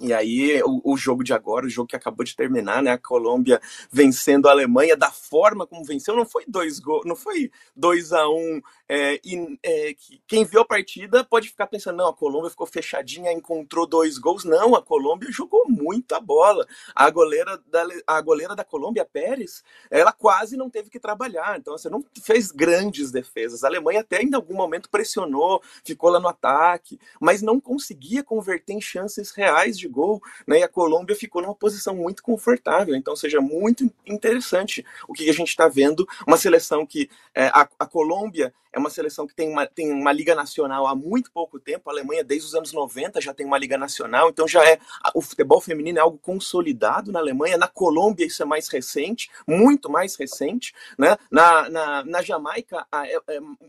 E 0.01 0.13
aí, 0.13 0.63
o, 0.63 0.93
o, 0.93 0.97
jogo 0.97 1.25
de 1.25 1.33
agora, 1.33 1.67
o 1.67 1.71
jogo 1.71 1.89
que 1.89 1.97
acabou 1.97 2.25
de 2.25 2.37
terminar, 2.37 2.83
né? 2.83 2.93
A 2.93 2.99
Colômbia 2.99 3.61
vencendo 3.91 4.49
a 4.49 4.53
Alemanha 4.53 4.97
da 4.97 5.11
forma 5.11 5.67
como 5.67 5.85
venceu, 5.85 6.15
não 6.15 6.25
foi 6.25 6.45
dois 6.47 6.79
gols, 6.79 7.05
não 7.05 7.17
foi 7.17 7.51
2 7.75 8.13
a 8.13 8.29
1 8.29 8.33
um, 8.33 8.63
é, 8.89 9.21
é, 9.63 9.95
quem 10.27 10.45
viu 10.45 10.61
a 10.61 10.65
partida 10.65 11.23
pode 11.23 11.49
ficar 11.49 11.67
pensando, 11.67 11.97
não, 11.97 12.09
a 12.09 12.15
Colômbia 12.15 12.49
ficou 12.49 12.67
fechadinha, 12.67 13.33
encontrou 13.33 13.87
dois 13.87 14.19
gols. 14.19 14.45
Não, 14.45 14.75
a 14.75 14.83
Colômbia 14.83 15.31
jogou 15.31 15.65
muita 15.69 16.21
bola. 16.21 16.67
A 16.95 17.11
goleira 17.11 17.61
da, 17.67 17.87
a 18.07 18.21
goleira 18.21 18.55
da 18.55 18.65
Colômbia, 18.65 19.05
Pérez, 19.05 19.63
ela 19.91 20.13
quase 20.13 20.57
não 20.57 20.71
teve 20.71 20.89
que 20.89 21.01
trabalhar. 21.01 21.59
Então, 21.59 21.77
você 21.77 21.91
não 21.91 22.05
fez 22.23 22.51
grandes 22.51 23.11
defesas. 23.11 23.65
A 23.65 23.69
Alemanha 23.69 24.01
até 24.01 24.23
em 24.23 24.35
algum 24.35 24.55
momento 24.55 24.89
pressionou, 24.89 25.63
ficou 25.85 26.11
lá 26.11 26.21
no 26.21 26.29
ataque, 26.29 26.99
mas 27.21 27.43
não 27.43 27.61
conseguia 27.61 28.23
converter 28.23 28.73
em 28.73 28.81
chances 28.81 29.33
reais 29.33 29.79
de 29.79 29.88
gol, 29.89 30.23
né? 30.47 30.61
E 30.61 30.63
a 30.63 30.69
Colômbia 30.69 31.17
ficou 31.17 31.43
numa 31.43 31.55
posição 31.55 31.95
muito 31.95 32.23
confortável. 32.23 32.95
Então, 32.95 33.17
seja 33.17 33.41
muito 33.41 33.91
interessante 34.07 34.85
o 35.09 35.13
que 35.13 35.29
a 35.29 35.33
gente 35.33 35.49
está 35.49 35.69
vendo. 35.69 36.07
Uma 36.27 36.37
seleção 36.37 36.87
que 36.87 37.09
é, 37.35 37.47
a, 37.47 37.69
a 37.79 37.87
Colômbia 37.87 38.53
é 38.73 38.79
uma 38.79 38.91
seleção 38.91 39.27
que 39.27 39.35
tem 39.35 39.49
uma, 39.49 39.67
tem 39.67 39.91
uma 39.91 40.13
liga 40.13 40.35
nacional 40.35 40.87
há 40.87 40.95
muito 40.95 41.31
pouco 41.33 41.59
tempo. 41.59 41.89
A 41.89 41.93
Alemanha, 41.93 42.23
desde 42.23 42.47
os 42.47 42.55
anos 42.55 42.73
90, 42.73 43.21
já 43.21 43.33
tem 43.33 43.47
uma 43.47 43.59
liga 43.59 43.79
nacional, 43.79 44.29
então 44.29 44.47
já 44.47 44.65
é. 44.65 44.79
O 45.15 45.23
futebol 45.23 45.61
feminino 45.61 45.99
é 45.99 46.01
algo 46.01 46.19
consolidado 46.19 47.11
na 47.11 47.19
Alemanha. 47.19 47.57
Na 47.57 47.69
Colômbia, 47.69 48.27
isso 48.27 48.43
é 48.43 48.47
mais 48.47 48.69
recente, 48.69 49.31
muito 49.47 49.91
mais 49.91 50.17
recente. 50.17 50.75
Né? 50.99 51.17
Na, 51.31 51.69
na, 51.69 52.05
na 52.05 52.23
Jamaica, 52.23 52.87
há, 52.91 53.03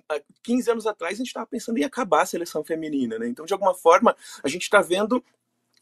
há 0.09 0.21
15 0.43 0.71
anos 0.71 0.87
atrás, 0.87 1.13
a 1.13 1.17
gente 1.17 1.27
estava 1.27 1.47
pensando 1.47 1.77
em 1.77 1.83
acabar 1.83 2.21
a 2.21 2.25
seleção 2.25 2.63
feminina. 2.63 3.17
Né? 3.17 3.27
Então, 3.27 3.45
de 3.45 3.53
alguma 3.53 3.73
forma, 3.73 4.15
a 4.43 4.47
gente 4.47 4.63
está 4.63 4.81
vendo 4.81 5.23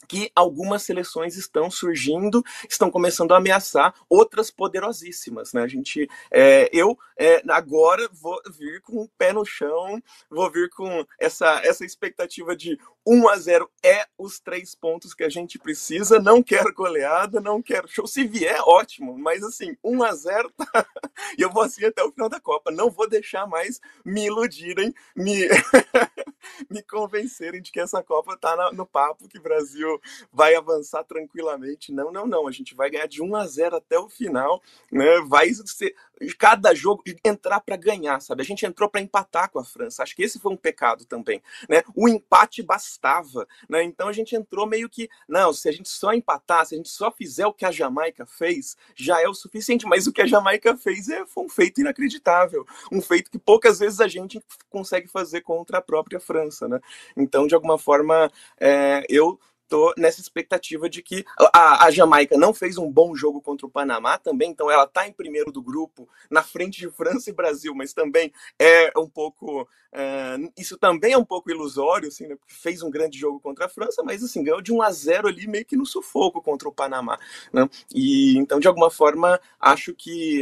que 0.07 0.31
algumas 0.35 0.83
seleções 0.83 1.35
estão 1.35 1.69
surgindo, 1.69 2.43
estão 2.69 2.89
começando 2.89 3.33
a 3.33 3.37
ameaçar 3.37 3.93
outras 4.09 4.49
poderosíssimas, 4.49 5.53
né? 5.53 5.61
A 5.61 5.67
gente, 5.67 6.09
é, 6.31 6.69
eu 6.71 6.97
é, 7.17 7.43
agora 7.49 8.09
vou 8.11 8.39
vir 8.57 8.81
com 8.81 9.01
o 9.01 9.09
pé 9.17 9.33
no 9.33 9.45
chão, 9.45 10.01
vou 10.29 10.49
vir 10.51 10.69
com 10.69 11.05
essa 11.19 11.61
essa 11.63 11.85
expectativa 11.85 12.55
de 12.55 12.77
1 13.05 13.29
a 13.29 13.37
0 13.37 13.69
é 13.83 14.05
os 14.17 14.39
três 14.39 14.75
pontos 14.75 15.13
que 15.13 15.23
a 15.23 15.29
gente 15.29 15.57
precisa. 15.57 16.19
Não 16.19 16.43
quero 16.43 16.73
goleada, 16.73 17.39
não 17.39 17.61
quero 17.61 17.87
show. 17.87 18.05
Se 18.05 18.25
vier, 18.25 18.59
ótimo, 18.61 19.17
mas 19.17 19.43
assim, 19.43 19.77
1 19.83 20.03
a 20.03 20.13
0 20.13 20.51
tá... 20.51 20.85
eu 21.37 21.49
vou 21.49 21.63
assim 21.63 21.85
até 21.85 22.03
o 22.03 22.11
final 22.11 22.27
da 22.27 22.39
Copa. 22.39 22.71
Não 22.71 22.89
vou 22.89 23.07
deixar 23.07 23.47
mais 23.47 23.79
me 24.03 24.25
iludirem, 24.25 24.93
me 25.15 25.47
me 26.69 26.81
convencerem 26.81 27.61
de 27.61 27.71
que 27.71 27.79
essa 27.79 28.03
Copa 28.03 28.37
tá 28.37 28.71
no 28.73 28.85
papo 28.85 29.27
que 29.27 29.37
o 29.37 29.41
Brasil 29.41 29.99
vai 30.31 30.55
avançar 30.55 31.03
tranquilamente. 31.03 31.91
Não, 31.91 32.11
não, 32.11 32.25
não. 32.25 32.47
A 32.47 32.51
gente 32.51 32.75
vai 32.75 32.89
ganhar 32.89 33.07
de 33.07 33.21
1 33.21 33.35
a 33.35 33.47
0 33.47 33.75
até 33.77 33.97
o 33.99 34.09
final, 34.09 34.61
né? 34.91 35.21
Vai 35.27 35.51
ser 35.53 35.95
cada 36.37 36.73
jogo 36.73 37.03
entrar 37.23 37.59
para 37.59 37.75
ganhar, 37.75 38.19
sabe? 38.21 38.41
A 38.41 38.45
gente 38.45 38.65
entrou 38.65 38.89
para 38.89 39.01
empatar 39.01 39.49
com 39.51 39.59
a 39.59 39.63
França. 39.63 40.03
Acho 40.03 40.15
que 40.15 40.23
esse 40.23 40.39
foi 40.39 40.51
um 40.51 40.57
pecado 40.57 41.05
também, 41.05 41.41
né? 41.69 41.83
O 41.95 42.07
empate 42.07 42.63
bastava, 42.63 43.47
né? 43.69 43.83
Então 43.83 44.07
a 44.07 44.13
gente 44.13 44.35
entrou 44.35 44.65
meio 44.65 44.89
que, 44.89 45.09
não, 45.27 45.53
se 45.53 45.69
a 45.69 45.71
gente 45.71 45.89
só 45.89 46.13
empatar, 46.13 46.65
se 46.65 46.75
a 46.75 46.77
gente 46.77 46.89
só 46.89 47.11
fizer 47.11 47.45
o 47.45 47.53
que 47.53 47.65
a 47.65 47.71
Jamaica 47.71 48.25
fez, 48.25 48.75
já 48.95 49.21
é 49.21 49.27
o 49.27 49.33
suficiente, 49.33 49.85
mas 49.85 50.07
o 50.07 50.13
que 50.13 50.21
a 50.21 50.27
Jamaica 50.27 50.75
fez 50.77 51.09
é 51.09 51.25
foi 51.25 51.43
um 51.45 51.49
feito 51.49 51.81
inacreditável, 51.81 52.65
um 52.91 53.01
feito 53.01 53.29
que 53.29 53.39
poucas 53.39 53.79
vezes 53.79 53.99
a 53.99 54.07
gente 54.07 54.41
consegue 54.69 55.07
fazer 55.07 55.41
contra 55.41 55.77
a 55.77 55.81
própria 55.81 56.19
França, 56.19 56.36
né? 56.67 56.79
Então, 57.15 57.47
de 57.47 57.55
alguma 57.55 57.77
forma, 57.77 58.31
é, 58.59 59.05
eu 59.09 59.39
tô 59.67 59.93
nessa 59.97 60.21
expectativa 60.21 60.89
de 60.89 61.01
que 61.01 61.25
a, 61.53 61.85
a, 61.85 61.91
Jamaica 61.91 62.37
não 62.37 62.53
fez 62.53 62.77
um 62.77 62.91
bom 62.91 63.15
jogo 63.15 63.41
contra 63.41 63.67
o 63.67 63.69
Panamá 63.69 64.17
também, 64.17 64.51
então 64.51 64.71
ela 64.71 64.85
está 64.85 65.07
em 65.07 65.11
primeiro 65.11 65.51
do 65.51 65.61
grupo, 65.61 66.07
na 66.29 66.41
frente 66.41 66.79
de 66.79 66.89
França 66.89 67.29
e 67.29 67.33
Brasil, 67.33 67.75
mas 67.75 67.93
também 67.93 68.31
é 68.57 68.91
um 68.97 69.07
pouco. 69.07 69.67
É, 69.91 70.37
isso 70.57 70.77
também 70.77 71.13
é 71.13 71.17
um 71.17 71.25
pouco 71.25 71.49
ilusório, 71.49 72.07
assim, 72.07 72.27
né, 72.27 72.35
porque 72.35 72.53
fez 72.53 72.81
um 72.81 72.89
grande 72.89 73.17
jogo 73.17 73.39
contra 73.39 73.65
a 73.65 73.69
França, 73.69 74.03
mas 74.03 74.23
assim, 74.23 74.43
ganhou 74.43 74.61
de 74.61 74.71
1 74.71 74.81
a 74.81 74.91
0 74.91 75.27
ali 75.27 75.47
meio 75.47 75.65
que 75.65 75.75
no 75.75 75.85
sufoco 75.85 76.41
contra 76.41 76.67
o 76.67 76.73
Panamá. 76.73 77.19
Né? 77.51 77.69
E 77.93 78.37
então, 78.37 78.59
de 78.59 78.67
alguma 78.67 78.89
forma, 78.89 79.39
acho 79.59 79.93
que 79.93 80.41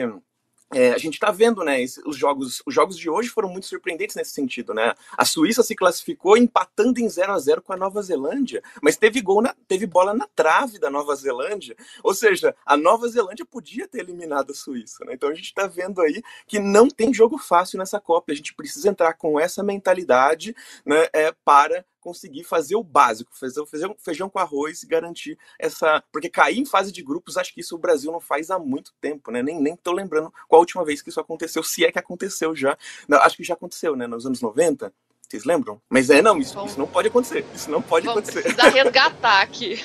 é, 0.75 0.91
a 0.91 0.97
gente 0.97 1.13
está 1.13 1.31
vendo, 1.31 1.63
né? 1.63 1.81
Esse, 1.81 2.01
os 2.05 2.17
jogos, 2.17 2.61
os 2.65 2.73
jogos 2.73 2.97
de 2.97 3.09
hoje 3.09 3.29
foram 3.29 3.47
muito 3.47 3.65
surpreendentes 3.65 4.13
nesse 4.13 4.31
sentido, 4.31 4.73
né? 4.73 4.93
A 5.17 5.23
Suíça 5.23 5.63
se 5.63 5.73
classificou 5.73 6.35
empatando 6.35 6.99
em 6.99 7.07
0 7.07 7.31
a 7.31 7.39
0 7.39 7.61
com 7.61 7.71
a 7.71 7.77
Nova 7.77 8.01
Zelândia, 8.01 8.61
mas 8.81 8.97
teve 8.97 9.21
gol, 9.21 9.41
na, 9.41 9.55
teve 9.69 9.87
bola 9.87 10.13
na 10.13 10.27
trave 10.35 10.77
da 10.77 10.89
Nova 10.89 11.15
Zelândia. 11.15 11.77
Ou 12.03 12.13
seja, 12.13 12.53
a 12.65 12.75
Nova 12.75 13.07
Zelândia 13.07 13.45
podia 13.45 13.87
ter 13.87 13.99
eliminado 13.99 14.51
a 14.51 14.53
Suíça, 14.53 15.05
né? 15.05 15.13
Então 15.13 15.29
a 15.29 15.33
gente 15.33 15.45
está 15.45 15.65
vendo 15.65 16.01
aí 16.01 16.21
que 16.45 16.59
não 16.59 16.89
tem 16.89 17.13
jogo 17.13 17.37
fácil 17.37 17.79
nessa 17.79 17.97
Copa. 17.97 18.33
A 18.33 18.35
gente 18.35 18.53
precisa 18.53 18.89
entrar 18.89 19.13
com 19.13 19.39
essa 19.39 19.63
mentalidade, 19.63 20.53
né? 20.85 21.07
É, 21.13 21.31
para 21.45 21.85
conseguir 22.05 22.43
fazer 22.43 22.75
o 22.75 22.83
básico, 22.83 23.31
fazer 23.33 23.59
o 23.59 23.65
feijão, 23.65 23.95
feijão 23.97 24.29
com 24.29 24.37
arroz 24.37 24.83
e 24.83 24.87
garantir 24.87 25.39
essa. 25.57 26.03
Porque 26.11 26.29
cair 26.29 26.59
em 26.59 26.65
fase 26.65 26.91
de 26.91 27.01
grupos, 27.01 27.35
acho 27.35 27.51
que 27.51 27.61
isso 27.61 27.73
o 27.73 27.79
Brasil 27.79 28.11
não 28.11 28.19
faz 28.19 28.51
há 28.51 28.59
muito 28.59 28.93
tempo, 29.01 29.31
né? 29.31 29.41
Nem, 29.41 29.59
nem 29.59 29.75
tô 29.75 29.91
lembrando 29.91 30.31
qual 30.47 30.59
a 30.59 30.61
última 30.61 30.85
vez 30.85 31.01
que 31.01 31.09
isso 31.09 31.19
aconteceu, 31.19 31.63
se 31.63 31.83
é 31.83 31.91
que 31.91 31.97
aconteceu 31.97 32.55
já. 32.55 32.77
Não, 33.07 33.17
acho 33.17 33.35
que 33.35 33.43
já 33.43 33.55
aconteceu, 33.55 33.95
né? 33.95 34.05
Nos 34.05 34.27
anos 34.27 34.39
90. 34.39 34.93
Vocês 35.27 35.43
lembram? 35.43 35.81
Mas 35.89 36.11
é, 36.11 36.21
não, 36.21 36.37
isso, 36.37 36.63
isso 36.63 36.77
não 36.77 36.85
pode 36.85 37.07
acontecer. 37.07 37.43
Isso 37.55 37.71
não 37.71 37.81
pode 37.81 38.05
Vamos 38.05 38.21
acontecer. 38.21 38.43
Precisar 38.43 38.69
resgatar 38.69 39.41
aqui. 39.41 39.83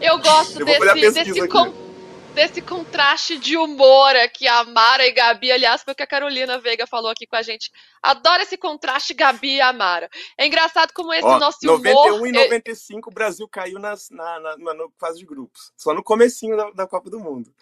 Eu 0.00 0.18
gosto 0.18 0.58
Eu 0.58 0.66
desse, 0.66 1.22
desse, 1.22 1.48
desse 2.34 2.60
contraste 2.60 3.38
de 3.38 3.56
humor 3.56 4.14
aqui, 4.16 4.46
a 4.46 4.64
Mara 4.64 5.06
e 5.06 5.12
Gabi, 5.12 5.52
aliás, 5.52 5.82
foi 5.82 5.92
o 5.92 5.96
que 5.96 6.02
a 6.02 6.06
Carolina 6.06 6.58
Veiga 6.58 6.86
falou 6.86 7.10
aqui 7.10 7.26
com 7.26 7.36
a 7.36 7.42
gente. 7.42 7.70
Adoro 8.02 8.42
esse 8.42 8.56
contraste, 8.56 9.14
Gabi 9.14 9.56
e 9.56 9.60
Amara. 9.60 10.10
É 10.36 10.44
engraçado 10.44 10.92
como 10.92 11.12
esse 11.12 11.24
Ó, 11.24 11.38
nosso 11.38 11.58
91 11.62 12.14
humor. 12.16 12.26
e 12.26 12.32
95 12.32 13.08
o 13.08 13.14
Brasil 13.14 13.48
caiu 13.48 13.78
nas, 13.78 14.10
na, 14.10 14.40
na, 14.40 14.56
na, 14.56 14.74
no 14.74 14.92
fase 14.98 15.20
de 15.20 15.24
grupos. 15.24 15.72
Só 15.76 15.94
no 15.94 16.02
comecinho 16.02 16.56
da, 16.56 16.70
da 16.70 16.86
Copa 16.86 17.08
do 17.08 17.20
Mundo. 17.20 17.54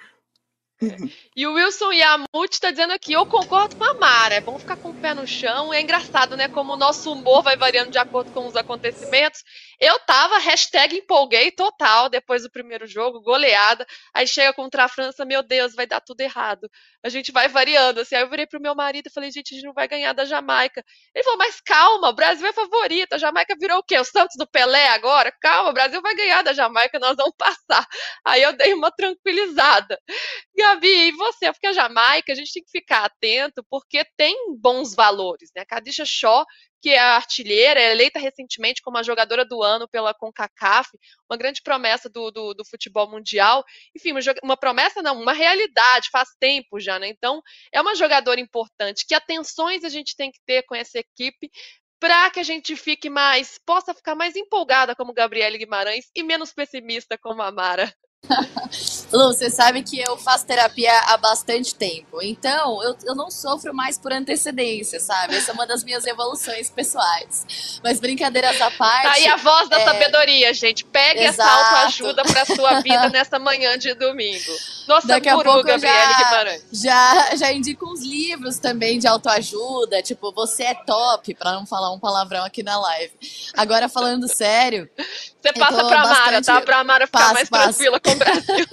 E 1.34 1.46
o 1.46 1.54
Wilson 1.54 1.92
Yamuti 1.92 2.60
tá 2.60 2.70
dizendo 2.70 2.92
aqui, 2.92 3.14
eu 3.14 3.24
concordo 3.24 3.74
com 3.76 3.84
a 3.84 3.94
Mara, 3.94 4.34
é 4.34 4.40
bom 4.40 4.58
ficar 4.58 4.76
com 4.76 4.90
o 4.90 4.94
pé 4.94 5.14
no 5.14 5.26
chão. 5.26 5.72
É 5.72 5.80
engraçado, 5.80 6.36
né? 6.36 6.46
Como 6.46 6.74
o 6.74 6.76
nosso 6.76 7.10
humor 7.10 7.42
vai 7.42 7.56
variando 7.56 7.90
de 7.90 7.96
acordo 7.96 8.30
com 8.32 8.46
os 8.46 8.54
acontecimentos. 8.54 9.42
Eu 9.80 9.98
tava, 10.00 10.38
hashtag 10.38 10.96
empolguei 10.96 11.50
total 11.50 12.10
depois 12.10 12.42
do 12.42 12.50
primeiro 12.50 12.86
jogo, 12.86 13.22
goleada. 13.22 13.86
Aí 14.14 14.26
chega 14.26 14.52
contra 14.52 14.84
a 14.84 14.88
França, 14.88 15.24
meu 15.24 15.42
Deus, 15.42 15.74
vai 15.74 15.86
dar 15.86 16.00
tudo 16.00 16.20
errado. 16.20 16.68
A 17.02 17.08
gente 17.08 17.32
vai 17.32 17.48
variando, 17.48 18.00
assim. 18.00 18.14
Aí 18.14 18.22
eu 18.22 18.30
virei 18.30 18.46
pro 18.46 18.60
meu 18.60 18.74
marido 18.74 19.06
e 19.06 19.12
falei, 19.12 19.30
gente, 19.30 19.54
a 19.54 19.56
gente 19.56 19.66
não 19.66 19.72
vai 19.72 19.88
ganhar 19.88 20.12
da 20.12 20.24
Jamaica. 20.24 20.84
Ele 21.14 21.24
falou, 21.24 21.38
mas 21.38 21.60
calma, 21.60 22.10
o 22.10 22.14
Brasil 22.14 22.46
é 22.46 22.52
favorito. 22.52 23.14
A 23.14 23.18
Jamaica 23.18 23.56
virou 23.58 23.78
o 23.78 23.82
quê? 23.82 23.98
O 23.98 24.04
Santos 24.04 24.36
do 24.38 24.46
Pelé 24.46 24.88
agora? 24.88 25.32
Calma, 25.40 25.70
o 25.70 25.72
Brasil 25.72 26.00
vai 26.02 26.14
ganhar 26.14 26.42
da 26.42 26.52
Jamaica, 26.52 26.98
nós 26.98 27.16
vamos 27.16 27.34
passar. 27.36 27.86
Aí 28.24 28.42
eu 28.42 28.52
dei 28.52 28.74
uma 28.74 28.90
tranquilizada. 28.90 29.98
Gabi, 30.56 30.71
e 30.80 31.12
você? 31.12 31.52
Porque 31.52 31.66
a 31.66 31.72
Jamaica, 31.72 32.32
a 32.32 32.34
gente 32.34 32.52
tem 32.52 32.62
que 32.62 32.70
ficar 32.70 33.04
atento, 33.04 33.64
porque 33.68 34.04
tem 34.16 34.56
bons 34.58 34.94
valores, 34.94 35.50
né? 35.54 35.64
Kadisha 35.64 36.04
Shaw, 36.04 36.44
que 36.80 36.90
é 36.90 36.98
a 36.98 37.16
artilheira, 37.16 37.80
é 37.80 37.92
eleita 37.92 38.18
recentemente 38.18 38.82
como 38.82 38.98
a 38.98 39.02
jogadora 39.02 39.44
do 39.44 39.62
ano 39.62 39.88
pela 39.88 40.12
CONCACAF, 40.12 40.90
uma 41.30 41.36
grande 41.36 41.62
promessa 41.62 42.10
do, 42.10 42.30
do, 42.30 42.54
do 42.54 42.64
futebol 42.64 43.08
mundial. 43.08 43.64
Enfim, 43.96 44.12
uma, 44.12 44.20
uma, 44.42 44.56
promessa 44.56 45.00
não, 45.00 45.20
uma 45.20 45.32
realidade, 45.32 46.10
faz 46.10 46.30
tempo 46.40 46.80
já, 46.80 46.98
né? 46.98 47.08
Então, 47.08 47.40
é 47.72 47.80
uma 47.80 47.94
jogadora 47.94 48.40
importante. 48.40 49.06
Que 49.06 49.14
atenções 49.14 49.84
a 49.84 49.88
gente 49.88 50.16
tem 50.16 50.32
que 50.32 50.40
ter 50.44 50.62
com 50.64 50.74
essa 50.74 50.98
equipe 50.98 51.50
para 52.00 52.30
que 52.30 52.40
a 52.40 52.42
gente 52.42 52.74
fique 52.74 53.08
mais, 53.08 53.58
possa 53.64 53.94
ficar 53.94 54.16
mais 54.16 54.34
empolgada 54.34 54.96
como 54.96 55.14
Gabriele 55.14 55.56
Guimarães 55.56 56.10
e 56.16 56.24
menos 56.24 56.52
pessimista 56.52 57.16
como 57.16 57.42
a 57.42 57.52
Mara. 57.52 57.94
Lu, 59.12 59.28
você 59.28 59.50
sabe 59.50 59.82
que 59.82 60.00
eu 60.00 60.16
faço 60.16 60.46
terapia 60.46 60.92
há 61.08 61.16
bastante 61.16 61.74
tempo, 61.74 62.22
então 62.22 62.82
eu, 62.82 62.96
eu 63.04 63.14
não 63.14 63.30
sofro 63.30 63.74
mais 63.74 63.98
por 63.98 64.12
antecedência, 64.12 65.00
sabe? 65.00 65.36
Essa 65.36 65.50
é 65.50 65.54
uma 65.54 65.66
das 65.66 65.84
minhas 65.84 66.06
evoluções 66.06 66.70
pessoais. 66.70 67.80
Mas 67.82 68.00
brincadeiras 68.00 68.60
à 68.60 68.70
parte. 68.70 69.02
Tá 69.02 69.12
aí 69.12 69.26
a 69.26 69.36
voz 69.36 69.68
da 69.68 69.80
é... 69.80 69.84
sabedoria, 69.84 70.54
gente. 70.54 70.84
Pegue 70.84 71.20
Exato. 71.20 71.48
essa 71.48 71.76
autoajuda 71.76 72.22
pra 72.22 72.46
sua 72.46 72.80
vida 72.80 73.08
nessa 73.10 73.38
manhã 73.38 73.76
de 73.76 73.92
domingo. 73.94 74.52
Nossa, 74.86 75.06
Daqui 75.06 75.28
a 75.28 75.38
pouco 75.38 75.62
Gabriele 75.62 75.96
já, 75.96 76.16
Guimarães. 76.16 76.64
Já, 76.72 77.36
já 77.36 77.52
indico 77.52 77.86
uns 77.86 78.02
livros 78.02 78.58
também 78.58 78.98
de 78.98 79.06
autoajuda, 79.06 80.02
tipo, 80.02 80.32
você 80.32 80.64
é 80.64 80.74
top, 80.74 81.34
pra 81.34 81.52
não 81.52 81.66
falar 81.66 81.92
um 81.92 81.98
palavrão 81.98 82.44
aqui 82.44 82.62
na 82.62 82.78
live. 82.78 83.12
Agora, 83.56 83.88
falando 83.88 84.26
sério. 84.26 84.88
Você 85.42 85.52
passa 85.54 85.84
pra 85.84 86.02
bastante... 86.02 86.24
Mara, 86.24 86.42
tá? 86.42 86.60
Pra 86.60 86.84
Mara 86.84 87.06
ficar 87.06 87.18
passo, 87.18 87.34
mais 87.34 87.48
passo. 87.48 87.78
tranquila 87.78 88.00
com 88.00 88.10
o 88.10 88.14
Brasil. 88.14 88.66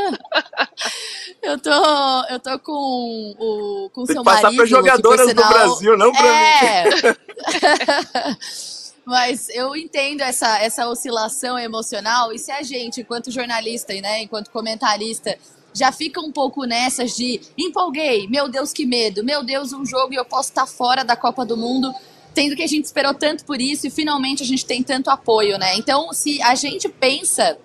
eu 1.41 1.59
tô, 1.59 2.25
eu 2.29 2.39
tô 2.39 2.59
com 2.59 3.35
o 3.39 3.89
com 3.91 4.05
Tem 4.05 4.13
seu 4.13 4.23
que 4.23 4.29
passar 4.29 4.43
marido. 4.43 4.57
para 4.57 4.65
jogadoras 4.67 5.27
sinal... 5.27 5.43
do 5.43 5.49
Brasil, 5.49 5.97
não 5.97 6.11
para 6.11 6.27
é... 6.27 6.83
mim. 6.85 6.91
Mas 9.09 9.49
eu 9.49 9.75
entendo 9.75 10.21
essa, 10.21 10.59
essa 10.59 10.87
oscilação 10.87 11.57
emocional, 11.57 12.31
e 12.31 12.37
se 12.37 12.51
a 12.51 12.61
gente, 12.61 13.01
enquanto 13.01 13.31
jornalista 13.31 13.91
e 13.91 14.01
né, 14.01 14.21
enquanto 14.21 14.51
comentarista, 14.51 15.35
já 15.73 15.91
fica 15.91 16.21
um 16.21 16.31
pouco 16.31 16.63
nessas 16.65 17.15
de 17.15 17.41
empolguei, 17.57 18.27
meu 18.27 18.47
Deus, 18.47 18.71
que 18.71 18.85
medo, 18.85 19.23
meu 19.23 19.43
Deus, 19.43 19.73
um 19.73 19.83
jogo 19.83 20.13
e 20.13 20.15
eu 20.15 20.25
posso 20.25 20.49
estar 20.49 20.67
fora 20.67 21.03
da 21.03 21.15
Copa 21.15 21.43
do 21.43 21.57
Mundo, 21.57 21.91
tendo 22.33 22.55
que 22.55 22.63
a 22.63 22.67
gente 22.67 22.85
esperou 22.85 23.13
tanto 23.13 23.45
por 23.45 23.59
isso 23.59 23.87
e 23.87 23.89
finalmente 23.89 24.43
a 24.43 24.45
gente 24.45 24.65
tem 24.65 24.83
tanto 24.83 25.09
apoio, 25.09 25.57
né? 25.57 25.75
Então, 25.75 26.13
se 26.13 26.41
a 26.41 26.55
gente 26.55 26.87
pensa 26.87 27.57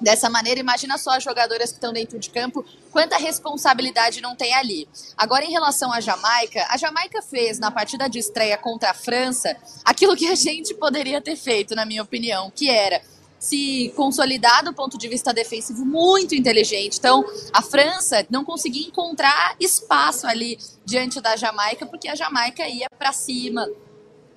dessa 0.00 0.30
maneira, 0.30 0.58
imagina 0.58 0.96
só 0.96 1.10
as 1.10 1.22
jogadoras 1.22 1.70
que 1.70 1.76
estão 1.76 1.92
dentro 1.92 2.18
de 2.18 2.30
campo, 2.30 2.64
quanta 2.90 3.18
responsabilidade 3.18 4.20
não 4.20 4.34
tem 4.34 4.54
ali. 4.54 4.88
Agora, 5.16 5.44
em 5.44 5.50
relação 5.50 5.92
à 5.92 6.00
Jamaica, 6.00 6.66
a 6.70 6.76
Jamaica 6.76 7.20
fez 7.20 7.58
na 7.58 7.70
partida 7.70 8.08
de 8.08 8.18
estreia 8.18 8.56
contra 8.56 8.90
a 8.90 8.94
França 8.94 9.54
aquilo 9.84 10.16
que 10.16 10.26
a 10.26 10.34
gente 10.34 10.74
poderia 10.74 11.20
ter 11.20 11.36
feito, 11.36 11.74
na 11.74 11.84
minha 11.84 12.02
opinião, 12.02 12.50
que 12.50 12.70
era 12.70 13.02
se 13.38 13.90
consolidar 13.96 14.62
do 14.62 14.74
ponto 14.74 14.98
de 14.98 15.08
vista 15.08 15.32
defensivo 15.32 15.84
muito 15.84 16.34
inteligente. 16.34 16.98
Então, 16.98 17.24
a 17.52 17.62
França 17.62 18.26
não 18.30 18.44
conseguia 18.44 18.86
encontrar 18.86 19.56
espaço 19.58 20.26
ali 20.26 20.58
diante 20.84 21.20
da 21.20 21.36
Jamaica, 21.36 21.86
porque 21.86 22.08
a 22.08 22.14
Jamaica 22.14 22.68
ia 22.68 22.86
para 22.98 23.12
cima, 23.12 23.66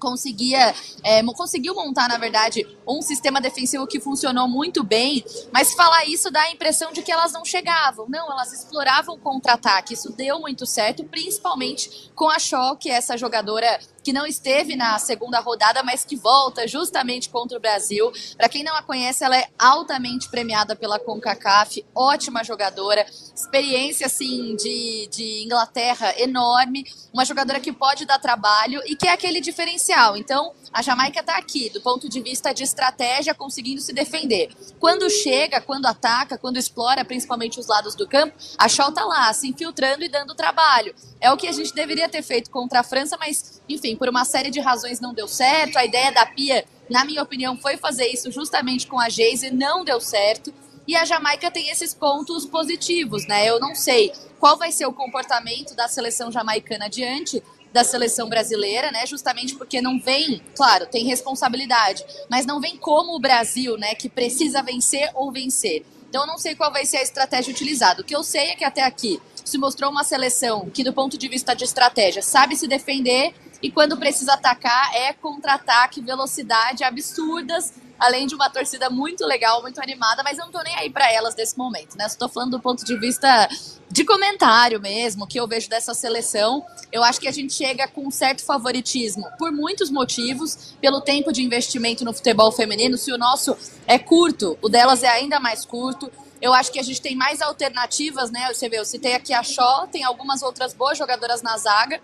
conseguia 0.04 0.76
é, 1.02 1.24
conseguiu 1.24 1.74
montar, 1.74 2.08
na 2.10 2.18
verdade, 2.18 2.68
um 2.88 3.02
sistema 3.02 3.40
defensivo 3.40 3.88
que 3.88 4.00
funcionou 4.00 4.48
muito 4.48 4.84
bem, 4.84 5.24
mas 5.52 5.74
falar 5.74 6.06
isso 6.06 6.30
dá 6.30 6.42
a 6.42 6.52
impressão 6.52 6.92
de 6.92 7.02
que 7.02 7.12
elas 7.12 7.32
não 7.32 7.46
chegavam. 7.46 8.06
Não, 8.10 8.32
elas 8.32 8.52
exploravam 8.52 9.18
contra-ataque. 9.18 9.94
Isso 9.94 10.12
deu 10.12 10.40
muito 10.40 10.66
certo, 10.66 11.04
principalmente 11.06 12.12
com 12.14 12.30
a 12.30 12.38
Shaw, 12.38 12.76
que 12.76 12.90
é 12.90 12.94
essa 12.94 13.18
jogadora 13.18 13.80
que 14.04 14.14
não 14.14 14.26
esteve 14.26 14.76
na 14.76 15.00
segunda 15.00 15.40
rodada, 15.40 15.82
mas 15.82 16.04
que 16.04 16.16
volta 16.16 16.68
justamente 16.68 17.30
contra 17.30 17.58
o 17.58 17.62
Brasil. 17.62 18.12
Para 18.38 18.50
quem 18.50 18.64
não 18.64 18.76
a 18.76 18.84
conhece, 18.84 19.24
ela 19.24 19.38
é 19.38 19.48
altamente 19.58 20.30
premiada 20.30 20.76
pela 20.76 21.00
CONCACAF, 21.00 21.86
ótima 21.96 22.44
jogadora, 22.44 23.06
experiência 23.36 24.08
assim 24.08 24.56
de, 24.56 25.08
de 25.12 25.44
Inglaterra 25.44 26.14
enorme, 26.18 26.86
uma 27.14 27.26
jogadora 27.26 27.60
que 27.60 27.72
pode 27.72 28.06
dar 28.06 28.20
trabalho 28.20 28.82
e 28.86 28.96
que 28.96 29.08
é 29.08 29.12
aquele 29.12 29.40
diferencial. 29.40 30.18
Então, 30.18 30.54
a 30.72 30.82
Jamaica 30.82 31.20
está 31.20 31.38
aqui, 31.38 31.70
do 31.70 31.80
ponto 31.82 32.10
de 32.10 32.20
vista 32.20 32.52
de 32.52 32.64
estratégia, 32.64 33.36
conseguindo 33.36 33.80
se 33.80 33.94
defender. 33.94 34.50
Quando 34.80 35.10
chega, 35.10 35.62
quando 35.62 35.86
ataca, 35.86 36.38
quando 36.38 36.58
explora 36.58 37.06
principalmente 37.06 37.60
os 37.60 37.68
lados 37.68 37.94
do 37.96 38.08
campo, 38.08 38.36
a 38.58 38.68
Shaw 38.68 38.90
está 38.90 39.06
lá, 39.06 39.32
se 39.34 39.48
infiltrando 39.48 40.04
e 40.04 40.10
dando 40.10 40.34
trabalho. 40.34 40.96
É 41.22 41.32
o 41.32 41.38
que 41.38 41.48
a 41.48 41.52
gente 41.52 41.74
deveria 41.74 42.10
ter 42.10 42.24
feito 42.24 42.50
contra 42.50 42.80
a 42.80 42.84
França, 42.84 43.18
mas, 43.20 43.62
enfim, 43.74 43.96
por 43.96 44.08
uma 44.08 44.26
série 44.26 44.50
de 44.50 44.60
razões 44.60 45.00
não 45.00 45.14
deu 45.14 45.28
certo. 45.28 45.78
A 45.78 45.86
ideia 45.86 46.12
da 46.12 46.26
Pia, 46.26 46.66
na 46.90 47.04
minha 47.04 47.22
opinião, 47.22 47.58
foi 47.58 47.78
fazer 47.78 48.08
isso 48.08 48.32
justamente 48.32 48.88
com 48.88 49.00
a 49.00 49.10
Geise, 49.10 49.52
não 49.52 49.84
deu 49.84 50.00
certo. 50.00 50.54
E 50.88 50.96
a 50.96 51.06
Jamaica 51.06 51.50
tem 51.50 51.70
esses 51.70 51.94
pontos 51.94 52.46
positivos, 52.46 53.26
né? 53.28 53.50
Eu 53.50 53.60
não 53.60 53.74
sei 53.74 54.12
qual 54.40 54.58
vai 54.58 54.72
ser 54.72 54.86
o 54.86 54.94
comportamento 54.94 55.76
da 55.76 55.88
seleção 55.88 56.32
jamaicana 56.32 56.90
diante 56.90 57.42
da 57.72 57.84
seleção 57.84 58.30
brasileira, 58.30 58.92
né? 58.92 59.06
Justamente 59.06 59.56
porque 59.56 59.82
não 59.82 60.00
vem, 60.00 60.42
claro, 60.56 60.86
tem 60.86 61.06
responsabilidade, 61.06 62.06
mas 62.30 62.46
não 62.46 62.62
vem 62.62 62.78
como 62.78 63.16
o 63.16 63.20
Brasil, 63.20 63.78
né? 63.78 63.96
Que 63.96 64.08
precisa 64.08 64.62
vencer 64.62 65.10
ou 65.16 65.32
vencer. 65.32 65.84
Então 66.08 66.22
eu 66.22 66.28
não 66.28 66.38
sei 66.38 66.54
qual 66.54 66.72
vai 66.72 66.86
ser 66.86 66.98
a 66.98 67.02
estratégia 67.02 67.52
utilizada. 67.52 68.02
O 68.02 68.06
que 68.06 68.16
eu 68.16 68.24
sei 68.24 68.50
é 68.50 68.56
que 68.56 68.64
até 68.64 68.84
aqui 68.84 69.20
se 69.44 69.58
mostrou 69.58 69.90
uma 69.90 70.04
seleção 70.04 70.70
que, 70.70 70.84
do 70.84 70.94
ponto 70.94 71.18
de 71.18 71.28
vista 71.28 71.56
de 71.56 71.64
estratégia, 71.64 72.22
sabe 72.22 72.56
se 72.56 72.68
defender 72.68 73.34
e 73.64 73.72
quando 73.72 73.96
precisa 73.96 74.34
atacar 74.34 74.94
é 74.94 75.14
contra-ataque, 75.14 76.02
velocidade 76.02 76.84
absurdas, 76.84 77.74
além 77.98 78.28
de 78.28 78.36
uma 78.36 78.50
torcida 78.50 78.90
muito 78.90 79.26
legal, 79.26 79.62
muito 79.62 79.82
animada, 79.82 80.22
mas 80.22 80.38
eu 80.38 80.44
não 80.44 80.52
tô 80.52 80.62
nem 80.64 80.76
aí 80.76 80.90
para 80.90 81.10
elas 81.10 81.34
nesse 81.34 81.58
momento, 81.58 81.98
né? 81.98 82.06
Estou 82.06 82.28
falando 82.28 82.52
do 82.52 82.60
ponto 82.60 82.84
de 82.84 83.00
vista 83.00 83.48
de 83.90 84.04
comentário 84.04 84.82
mesmo, 84.82 85.26
que 85.26 85.40
eu 85.40 85.48
vejo 85.48 85.70
dessa 85.70 85.94
seleção. 85.94 86.66
Eu 86.92 87.02
acho 87.06 87.22
que 87.22 87.28
a 87.28 87.32
gente 87.32 87.54
chega 87.54 87.88
com 87.88 88.06
um 88.06 88.12
certo 88.12 88.44
favoritismo 88.44 89.26
por 89.40 89.50
muitos 89.50 89.90
motivos, 89.90 90.76
pelo 90.82 91.00
tempo 91.00 91.32
de 91.32 91.42
investimento 91.42 92.04
no 92.04 92.14
futebol 92.14 92.52
feminino. 92.52 92.98
Se 92.98 93.14
o 93.14 93.18
nosso 93.18 93.56
é 93.88 93.98
curto, 93.98 94.58
o 94.62 94.68
delas 94.68 95.04
é 95.04 95.08
ainda 95.08 95.40
mais 95.40 95.64
curto. 95.64 96.12
Eu 96.42 96.54
acho 96.54 96.70
que 96.70 96.80
a 96.80 96.84
gente 96.84 97.02
tem 97.02 97.16
mais 97.16 97.42
alternativas, 97.42 98.30
né? 98.30 98.54
Você 98.54 98.68
vê, 98.68 98.78
eu 98.78 98.84
citei 98.84 99.14
aqui 99.14 99.34
a 99.34 99.42
Shaw, 99.42 99.88
tem 99.88 100.04
algumas 100.04 100.42
outras 100.42 100.74
boas 100.74 100.98
jogadoras 100.98 101.42
na 101.42 101.58
zaga 101.58 102.02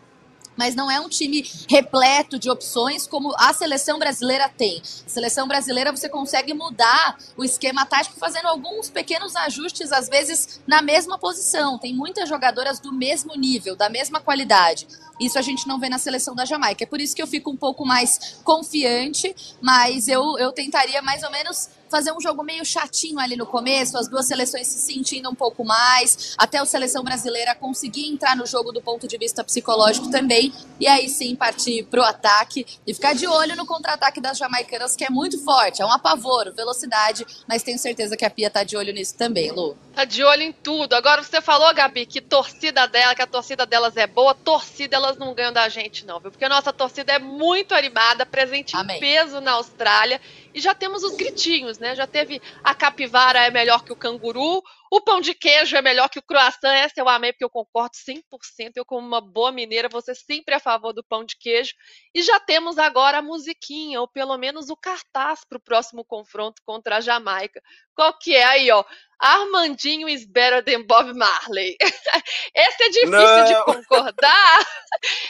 mas 0.59 0.75
não 0.75 0.91
é 0.91 0.99
um 0.99 1.07
time 1.07 1.49
repleto 1.69 2.37
de 2.37 2.49
opções 2.49 3.07
como 3.07 3.33
a 3.37 3.53
seleção 3.53 3.97
brasileira 3.97 4.49
tem. 4.49 4.81
A 4.83 5.09
seleção 5.09 5.47
brasileira 5.47 5.89
você 5.89 6.09
consegue 6.09 6.53
mudar 6.53 7.17
o 7.37 7.45
esquema 7.45 7.85
tático 7.85 8.19
fazendo 8.19 8.47
alguns 8.47 8.89
pequenos 8.89 9.37
ajustes, 9.37 9.93
às 9.93 10.09
vezes 10.09 10.59
na 10.67 10.81
mesma 10.81 11.17
posição. 11.17 11.79
Tem 11.79 11.95
muitas 11.95 12.27
jogadoras 12.27 12.77
do 12.77 12.91
mesmo 12.91 13.37
nível, 13.37 13.73
da 13.73 13.87
mesma 13.87 14.19
qualidade. 14.19 14.85
Isso 15.17 15.39
a 15.39 15.41
gente 15.41 15.65
não 15.65 15.79
vê 15.79 15.87
na 15.87 15.97
seleção 15.97 16.35
da 16.35 16.43
Jamaica. 16.43 16.83
É 16.83 16.87
por 16.87 16.99
isso 16.99 17.15
que 17.15 17.21
eu 17.21 17.27
fico 17.27 17.49
um 17.49 17.57
pouco 17.57 17.85
mais 17.85 18.41
confiante, 18.43 19.33
mas 19.61 20.09
eu, 20.09 20.37
eu 20.37 20.51
tentaria 20.51 21.01
mais 21.01 21.23
ou 21.23 21.31
menos 21.31 21.69
fazer 21.89 22.11
um 22.11 22.21
jogo 22.21 22.43
meio 22.43 22.63
chatinho 22.63 23.19
ali 23.19 23.35
no 23.35 23.45
começo, 23.45 23.97
as 23.97 24.07
duas 24.07 24.27
seleções 24.27 24.67
se 24.67 24.79
sentindo 24.79 25.29
um 25.29 25.35
pouco 25.35 25.63
mais, 25.65 26.35
até 26.37 26.57
a 26.57 26.65
seleção 26.65 27.03
brasileira 27.03 27.55
conseguir 27.55 28.07
entrar 28.07 28.35
no 28.35 28.45
jogo 28.45 28.71
do 28.71 28.81
ponto 28.81 29.07
de 29.07 29.17
vista 29.17 29.43
psicológico 29.43 30.09
também, 30.09 30.53
e 30.79 30.87
aí 30.87 31.09
sim 31.09 31.35
partir 31.35 31.83
pro 31.83 32.03
ataque 32.03 32.65
e 32.85 32.93
ficar 32.93 33.13
de 33.13 33.27
olho 33.27 33.55
no 33.55 33.65
contra-ataque 33.65 34.21
das 34.21 34.37
jamaicanas, 34.37 34.95
que 34.95 35.03
é 35.03 35.09
muito 35.09 35.43
forte, 35.43 35.81
é 35.81 35.85
um 35.85 35.91
apavoro, 35.91 36.53
velocidade, 36.53 37.25
mas 37.47 37.63
tenho 37.63 37.79
certeza 37.79 38.15
que 38.15 38.25
a 38.25 38.29
Pia 38.29 38.49
tá 38.49 38.63
de 38.63 38.77
olho 38.77 38.93
nisso 38.93 39.15
também, 39.17 39.51
Lu. 39.51 39.77
Tá 39.95 40.05
de 40.05 40.23
olho 40.23 40.43
em 40.43 40.53
tudo. 40.53 40.93
Agora 40.93 41.21
você 41.21 41.41
falou, 41.41 41.73
Gabi, 41.73 42.05
que 42.05 42.21
torcida 42.21 42.87
dela, 42.87 43.13
que 43.15 43.21
a 43.21 43.27
torcida 43.27 43.65
delas 43.65 43.97
é 43.97 44.07
boa, 44.07 44.33
torcida 44.33 44.95
elas 44.95 45.17
não 45.17 45.33
ganham 45.33 45.51
da 45.51 45.67
gente 45.67 46.05
não, 46.05 46.19
viu? 46.19 46.31
Porque 46.31 46.45
a 46.45 46.49
nossa 46.49 46.71
torcida 46.71 47.13
é 47.13 47.19
muito 47.19 47.73
animada, 47.73 48.25
presente 48.25 48.75
Amém. 48.75 48.97
em 48.97 48.99
peso 48.99 49.41
na 49.41 49.53
Austrália, 49.53 50.21
e 50.59 50.61
já 50.61 50.75
temos 50.75 51.03
os 51.03 51.15
gritinhos, 51.15 51.79
né? 51.79 51.95
Já 51.95 52.05
teve 52.05 52.41
a 52.63 52.75
capivara 52.75 53.39
é 53.39 53.49
melhor 53.49 53.83
que 53.83 53.93
o 53.93 53.95
canguru, 53.95 54.61
o 54.91 55.01
pão 55.01 55.21
de 55.21 55.33
queijo 55.33 55.75
é 55.75 55.81
melhor 55.81 56.09
que 56.09 56.19
o 56.19 56.23
croissant. 56.23 56.73
Essa 56.73 56.99
eu 56.99 57.07
amei 57.07 57.31
porque 57.31 57.45
eu 57.45 57.49
concordo 57.49 57.95
100%. 57.95 58.73
Eu, 58.75 58.85
como 58.85 59.05
uma 59.05 59.21
boa 59.21 59.51
mineira, 59.51 59.89
vou 59.89 60.01
ser 60.01 60.15
sempre 60.15 60.55
a 60.55 60.59
favor 60.59 60.93
do 60.93 61.03
pão 61.03 61.23
de 61.23 61.37
queijo. 61.37 61.73
E 62.13 62.21
já 62.21 62.39
temos 62.39 62.77
agora 62.77 63.19
a 63.19 63.21
musiquinha, 63.21 64.01
ou 64.01 64.07
pelo 64.07 64.37
menos 64.37 64.69
o 64.69 64.75
cartaz 64.75 65.41
para 65.47 65.57
o 65.57 65.61
próximo 65.61 66.03
confronto 66.03 66.61
contra 66.65 66.97
a 66.97 67.01
Jamaica. 67.01 67.61
Qual 67.95 68.17
que 68.17 68.35
é 68.35 68.43
aí, 68.45 68.71
ó? 68.71 68.83
Armandinho 69.19 70.07
is 70.07 70.25
better 70.25 70.63
than 70.63 70.83
Bob 70.83 71.13
Marley. 71.13 71.75
Esse 72.55 72.83
é 72.83 72.89
difícil 72.89 73.11
Não. 73.11 73.45
de 73.45 73.63
concordar. 73.65 74.59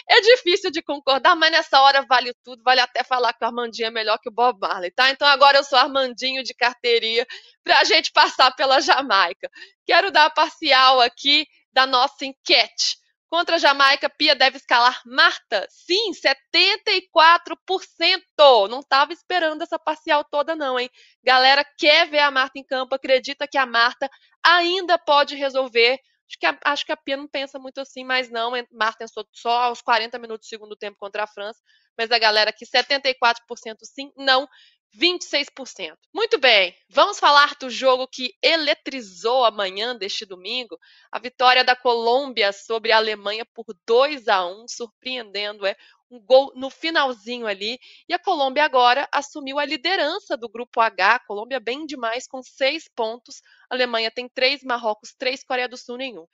É 0.09 0.21
difícil 0.21 0.71
de 0.71 0.81
concordar, 0.81 1.35
mas 1.35 1.51
nessa 1.51 1.81
hora 1.81 2.03
vale 2.07 2.33
tudo. 2.43 2.63
Vale 2.63 2.79
até 2.79 3.03
falar 3.03 3.33
que 3.33 3.43
o 3.43 3.47
Armandinho 3.47 3.87
é 3.87 3.91
melhor 3.91 4.17
que 4.17 4.29
o 4.29 4.31
Bob 4.31 4.57
Marley, 4.59 4.89
tá? 4.89 5.09
Então 5.11 5.27
agora 5.27 5.57
eu 5.57 5.63
sou 5.63 5.77
Armandinho 5.77 6.41
de 6.43 6.53
carteirinha 6.55 7.27
para 7.63 7.79
a 7.79 7.83
gente 7.83 8.11
passar 8.11 8.51
pela 8.55 8.79
Jamaica. 8.79 9.48
Quero 9.85 10.11
dar 10.11 10.25
a 10.25 10.29
parcial 10.29 11.01
aqui 11.01 11.45
da 11.71 11.85
nossa 11.85 12.25
enquete. 12.25 12.97
Contra 13.29 13.57
a 13.57 13.59
Jamaica, 13.59 14.09
Pia 14.09 14.35
deve 14.35 14.57
escalar 14.57 14.99
Marta? 15.05 15.67
Sim, 15.69 16.11
74%. 16.13 18.67
Não 18.67 18.79
estava 18.79 19.13
esperando 19.13 19.61
essa 19.61 19.77
parcial 19.77 20.23
toda, 20.23 20.55
não, 20.55 20.79
hein? 20.79 20.89
Galera 21.23 21.63
quer 21.77 22.09
ver 22.09 22.19
a 22.19 22.31
Marta 22.31 22.57
em 22.57 22.63
campo, 22.63 22.95
acredita 22.95 23.47
que 23.47 23.57
a 23.57 23.67
Marta 23.67 24.09
ainda 24.43 24.97
pode 24.97 25.35
resolver. 25.35 25.99
Acho 26.27 26.39
que 26.39 26.45
a, 26.47 26.59
acho 26.65 26.85
que 26.85 26.91
a 26.91 26.97
Pia 26.97 27.17
não 27.17 27.27
pensa 27.27 27.59
muito 27.59 27.79
assim, 27.79 28.03
mas 28.03 28.31
não. 28.31 28.51
Marta 28.71 29.03
entrou 29.03 29.27
só 29.31 29.63
aos 29.63 29.81
40 29.81 30.17
minutos 30.17 30.47
do 30.47 30.49
segundo 30.49 30.75
tempo 30.75 30.97
contra 30.97 31.23
a 31.23 31.27
França. 31.27 31.59
Mas 31.95 32.09
a 32.11 32.17
galera 32.17 32.49
aqui, 32.49 32.65
74% 32.65 33.77
sim, 33.83 34.11
não. 34.17 34.47
26%. 34.95 35.97
Muito 36.13 36.39
bem, 36.39 36.75
vamos 36.89 37.19
falar 37.19 37.55
do 37.59 37.69
jogo 37.69 38.07
que 38.07 38.33
eletrizou 38.41 39.45
a 39.45 39.51
manhã 39.51 39.95
deste 39.95 40.25
domingo, 40.25 40.77
a 41.11 41.19
vitória 41.19 41.63
da 41.63 41.75
Colômbia 41.75 42.51
sobre 42.51 42.91
a 42.91 42.97
Alemanha 42.97 43.45
por 43.53 43.65
2 43.85 44.27
a 44.27 44.45
1, 44.45 44.65
surpreendendo 44.67 45.65
é 45.65 45.75
um 46.11 46.19
gol 46.19 46.51
no 46.55 46.71
finalzinho 46.71 47.45
ali, 47.45 47.79
e 48.07 48.13
a 48.13 48.19
Colômbia 48.19 48.63
agora 48.65 49.07
assumiu 49.11 49.59
a 49.59 49.65
liderança 49.65 50.35
do 50.35 50.49
grupo 50.49 50.81
H, 50.81 51.15
a 51.15 51.19
Colômbia 51.19 51.59
bem 51.59 51.85
demais 51.85 52.27
com 52.27 52.41
seis 52.41 52.89
pontos, 52.95 53.41
a 53.69 53.75
Alemanha 53.75 54.09
tem 54.09 54.27
três, 54.27 54.63
Marrocos 54.63 55.13
três, 55.13 55.43
Coreia 55.43 55.69
do 55.69 55.77
Sul 55.77 55.97
nenhum. 55.97 56.25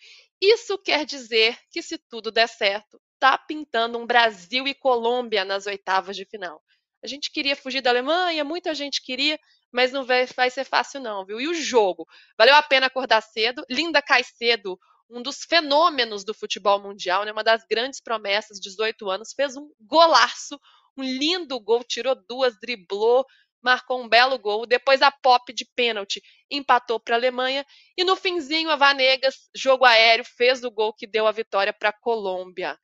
Isso 0.42 0.78
quer 0.78 1.06
dizer 1.06 1.58
que 1.70 1.82
se 1.82 1.98
tudo 1.98 2.32
der 2.32 2.48
certo, 2.48 3.02
tá 3.20 3.38
pintando 3.38 3.98
um 3.98 4.06
Brasil 4.06 4.66
e 4.66 4.74
Colômbia 4.74 5.44
nas 5.44 5.66
oitavas 5.66 6.16
de 6.16 6.26
final. 6.26 6.62
A 7.06 7.08
gente 7.08 7.30
queria 7.30 7.56
fugir 7.56 7.82
da 7.82 7.92
Alemanha, 7.92 8.44
muita 8.44 8.74
gente 8.74 9.00
queria, 9.00 9.40
mas 9.72 9.92
não 9.92 10.04
vai, 10.04 10.26
vai 10.26 10.50
ser 10.50 10.64
fácil 10.64 11.00
não, 11.00 11.24
viu? 11.24 11.40
E 11.40 11.48
o 11.48 11.54
jogo? 11.54 12.08
Valeu 12.36 12.56
a 12.56 12.64
pena 12.64 12.88
acordar 12.88 13.22
cedo. 13.22 13.64
Linda 13.70 14.02
Caicedo, 14.02 14.76
um 15.08 15.22
dos 15.22 15.44
fenômenos 15.44 16.26
do 16.26 16.34
futebol 16.34 16.82
mundial, 16.82 17.24
né? 17.24 17.32
uma 17.32 17.44
das 17.44 17.64
grandes 17.70 18.02
promessas, 18.02 18.60
18 18.60 19.08
anos, 19.08 19.34
fez 19.34 19.56
um 19.56 19.70
golaço, 19.80 20.60
um 20.98 21.04
lindo 21.04 21.60
gol, 21.60 21.84
tirou 21.84 22.16
duas, 22.28 22.60
driblou, 22.60 23.24
marcou 23.62 24.02
um 24.02 24.10
belo 24.10 24.40
gol. 24.40 24.66
Depois 24.66 25.04
a 25.04 25.12
Pop 25.12 25.54
de 25.54 25.64
pênalti 25.76 26.24
empatou 26.50 27.00
para 27.00 27.18
a 27.18 27.20
Alemanha. 27.20 27.64
E 27.96 28.04
no 28.04 28.16
finzinho, 28.16 28.72
a 28.72 28.76
Vanegas, 28.76 29.48
jogo 29.56 29.86
aéreo, 29.86 30.26
fez 30.26 30.64
o 30.64 30.72
gol 30.72 30.92
que 30.92 31.06
deu 31.06 31.28
a 31.28 31.32
vitória 31.32 31.72
para 31.72 31.90
a 31.90 32.00
Colômbia. 32.00 32.76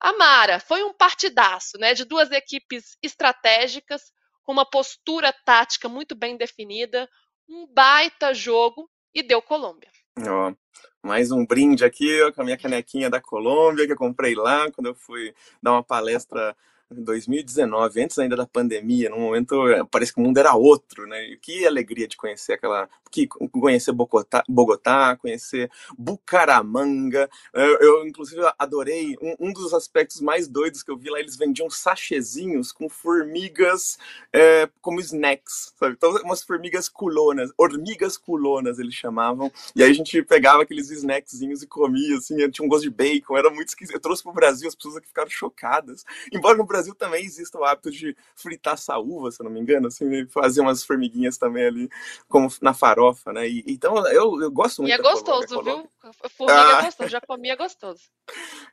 Amara, 0.00 0.58
foi 0.58 0.82
um 0.82 0.94
partidaço, 0.94 1.76
né, 1.78 1.92
de 1.92 2.06
duas 2.06 2.30
equipes 2.30 2.96
estratégicas, 3.02 4.10
com 4.42 4.52
uma 4.52 4.64
postura 4.64 5.30
tática 5.44 5.88
muito 5.88 6.14
bem 6.14 6.38
definida, 6.38 7.08
um 7.46 7.66
baita 7.66 8.32
jogo 8.32 8.90
e 9.14 9.22
deu 9.22 9.42
Colômbia. 9.42 9.90
Oh, 10.18 10.54
mais 11.02 11.30
um 11.30 11.44
brinde 11.44 11.84
aqui 11.84 12.32
com 12.32 12.40
a 12.40 12.44
minha 12.44 12.56
canequinha 12.56 13.10
da 13.10 13.20
Colômbia 13.20 13.86
que 13.86 13.92
eu 13.92 13.96
comprei 13.96 14.34
lá 14.34 14.70
quando 14.70 14.86
eu 14.86 14.94
fui 14.94 15.34
dar 15.62 15.72
uma 15.72 15.84
palestra 15.84 16.56
2019, 16.90 18.02
antes 18.02 18.18
ainda 18.18 18.36
da 18.36 18.46
pandemia, 18.46 19.08
num 19.08 19.20
momento 19.20 19.68
eh, 19.68 19.84
parece 19.90 20.12
que 20.12 20.20
o 20.20 20.22
mundo 20.22 20.38
era 20.38 20.54
outro, 20.54 21.06
né? 21.06 21.36
Que 21.40 21.64
alegria 21.66 22.08
de 22.08 22.16
conhecer 22.16 22.54
aquela, 22.54 22.88
que 23.10 23.26
conhecer 23.26 23.92
Bogotá, 23.92 24.42
Bogotá 24.48 25.16
conhecer 25.16 25.70
Bucaramanga. 25.96 27.30
Eu, 27.54 27.78
eu 27.78 28.06
inclusive 28.06 28.40
adorei 28.58 29.16
um, 29.22 29.48
um, 29.48 29.52
dos 29.52 29.72
aspectos 29.72 30.20
mais 30.20 30.48
doidos 30.48 30.82
que 30.82 30.90
eu 30.90 30.96
vi 30.96 31.10
lá, 31.10 31.20
eles 31.20 31.36
vendiam 31.36 31.70
sachezinhos 31.70 32.72
com 32.72 32.88
formigas 32.88 33.96
é, 34.32 34.68
como 34.80 35.00
snacks, 35.00 35.72
sabe? 35.78 35.94
Então 35.96 36.10
umas 36.24 36.42
formigas 36.42 36.88
culonas, 36.88 37.52
hormigas 37.56 38.16
culonas 38.16 38.78
eles 38.80 38.94
chamavam. 38.94 39.50
E 39.76 39.82
aí 39.82 39.90
a 39.90 39.94
gente 39.94 40.22
pegava 40.22 40.62
aqueles 40.62 40.90
snackzinhos 40.90 41.62
e 41.62 41.66
comia 41.66 42.16
assim, 42.16 42.36
tinha 42.50 42.64
um 42.64 42.68
gosto 42.68 42.82
de 42.82 42.90
bacon, 42.90 43.36
era 43.36 43.50
muito 43.50 43.68
esquisito. 43.68 43.94
Eu 43.94 44.00
trouxe 44.00 44.22
para 44.22 44.32
o 44.32 44.34
Brasil, 44.34 44.68
as 44.68 44.74
pessoas 44.74 44.96
aqui 44.96 45.06
ficaram 45.06 45.30
chocadas. 45.30 46.04
Embora 46.32 46.56
no 46.56 46.64
Brasil 46.64 46.79
Brasil 46.80 46.94
também 46.94 47.24
existe 47.24 47.54
o 47.56 47.64
hábito 47.64 47.90
de 47.90 48.16
fritar 48.34 48.78
saúva, 48.78 49.30
se 49.30 49.40
eu 49.40 49.44
não 49.44 49.52
me 49.52 49.60
engano, 49.60 49.88
assim, 49.88 50.26
fazer 50.28 50.62
umas 50.62 50.82
formiguinhas 50.82 51.36
também 51.36 51.66
ali, 51.66 51.90
como 52.26 52.48
na 52.62 52.72
farofa, 52.72 53.32
né? 53.34 53.46
E, 53.46 53.62
então 53.66 53.98
eu, 54.08 54.40
eu 54.40 54.50
gosto 54.50 54.80
muito. 54.80 54.90
E 54.90 54.94
é 54.94 54.98
gostoso, 54.98 55.62
viu? 55.62 55.86
Formiga 56.30 56.58
é 56.58 56.72
ah. 56.72 56.78
é 56.80 56.84
gostoso, 56.86 57.10
já 57.10 57.20
comi, 57.20 57.50
é 57.50 57.56
gostoso. 57.56 58.00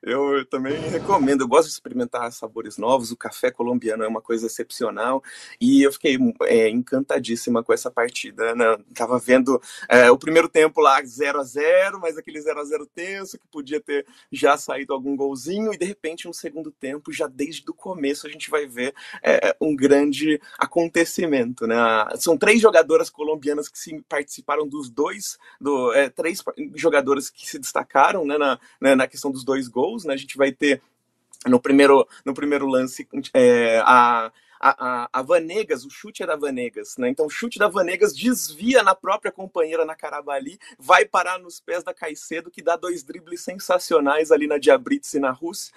Eu, 0.01 0.37
eu, 0.37 0.45
também 0.45 0.77
recomendo, 0.89 1.41
eu 1.41 1.47
gosto 1.47 1.67
de 1.67 1.73
experimentar 1.73 2.31
sabores 2.31 2.77
novos, 2.77 3.11
o 3.11 3.17
café 3.17 3.51
colombiano 3.51 4.03
é 4.03 4.07
uma 4.07 4.21
coisa 4.21 4.47
excepcional, 4.47 5.21
e 5.59 5.83
eu 5.83 5.91
fiquei 5.91 6.17
é, 6.43 6.69
encantadíssima 6.69 7.61
com 7.61 7.73
essa 7.73 7.91
partida, 7.91 8.55
né? 8.55 8.77
Tava 8.95 9.19
vendo 9.19 9.61
é, 9.89 10.09
o 10.09 10.17
primeiro 10.17 10.47
tempo 10.47 10.79
lá 10.79 11.03
0 11.03 11.39
a 11.39 11.43
0 11.43 11.99
mas 11.99 12.17
aquele 12.17 12.39
0 12.39 12.59
a 12.59 12.63
0 12.63 12.85
tenso, 12.85 13.37
que 13.37 13.47
podia 13.47 13.81
ter 13.81 14.05
já 14.31 14.57
saído 14.57 14.93
algum 14.93 15.15
golzinho, 15.15 15.73
e 15.73 15.77
de 15.77 15.85
repente 15.85 16.27
no 16.27 16.33
segundo 16.33 16.71
tempo, 16.71 17.11
já 17.11 17.27
desde 17.27 17.69
o 17.69 17.73
começo, 17.73 17.96
começo 17.97 18.27
a 18.27 18.29
gente 18.29 18.51
vai 18.51 18.67
ver 18.67 18.93
é, 19.23 19.55
um 19.59 19.75
grande 19.75 20.39
acontecimento, 20.59 21.65
né? 21.65 21.75
São 22.17 22.37
três 22.37 22.61
jogadoras 22.61 23.09
colombianas 23.09 23.67
que 23.67 23.79
se 23.79 23.99
participaram 24.07 24.67
dos 24.67 24.87
dois, 24.87 25.39
do, 25.59 25.91
é, 25.93 26.07
três 26.09 26.43
jogadoras 26.75 27.31
que 27.31 27.49
se 27.49 27.57
destacaram 27.57 28.23
né, 28.23 28.37
na, 28.37 28.59
né, 28.79 28.93
na 28.93 29.07
questão 29.07 29.31
dos 29.31 29.43
dois 29.43 29.67
gols, 29.67 30.05
né? 30.05 30.13
A 30.13 30.17
gente 30.17 30.37
vai 30.37 30.51
ter 30.51 30.79
no 31.47 31.59
primeiro, 31.59 32.07
no 32.23 32.35
primeiro 32.35 32.67
lance 32.67 33.07
é, 33.33 33.81
a 33.83 34.31
a, 34.59 35.03
a, 35.03 35.09
a, 35.13 35.21
Vanegas, 35.21 35.85
o 35.85 35.89
chute 35.89 36.23
é 36.23 36.25
da 36.25 36.35
Vanegas, 36.35 36.95
né? 36.97 37.09
Então 37.09 37.25
o 37.25 37.29
chute 37.29 37.59
da 37.59 37.67
Vanegas 37.67 38.13
desvia 38.15 38.83
na 38.83 38.95
própria 38.95 39.31
companheira 39.31 39.85
na 39.85 39.95
Carabali, 39.95 40.59
vai 40.77 41.05
parar 41.05 41.39
nos 41.39 41.59
pés 41.59 41.83
da 41.83 41.93
Caicedo, 41.93 42.51
que 42.51 42.61
dá 42.61 42.75
dois 42.75 43.03
dribles 43.03 43.41
sensacionais 43.41 44.31
ali 44.31 44.47
na 44.47 44.57
Diabrits 44.57 45.13
e 45.13 45.19
na 45.19 45.31
Ruth, 45.31 45.71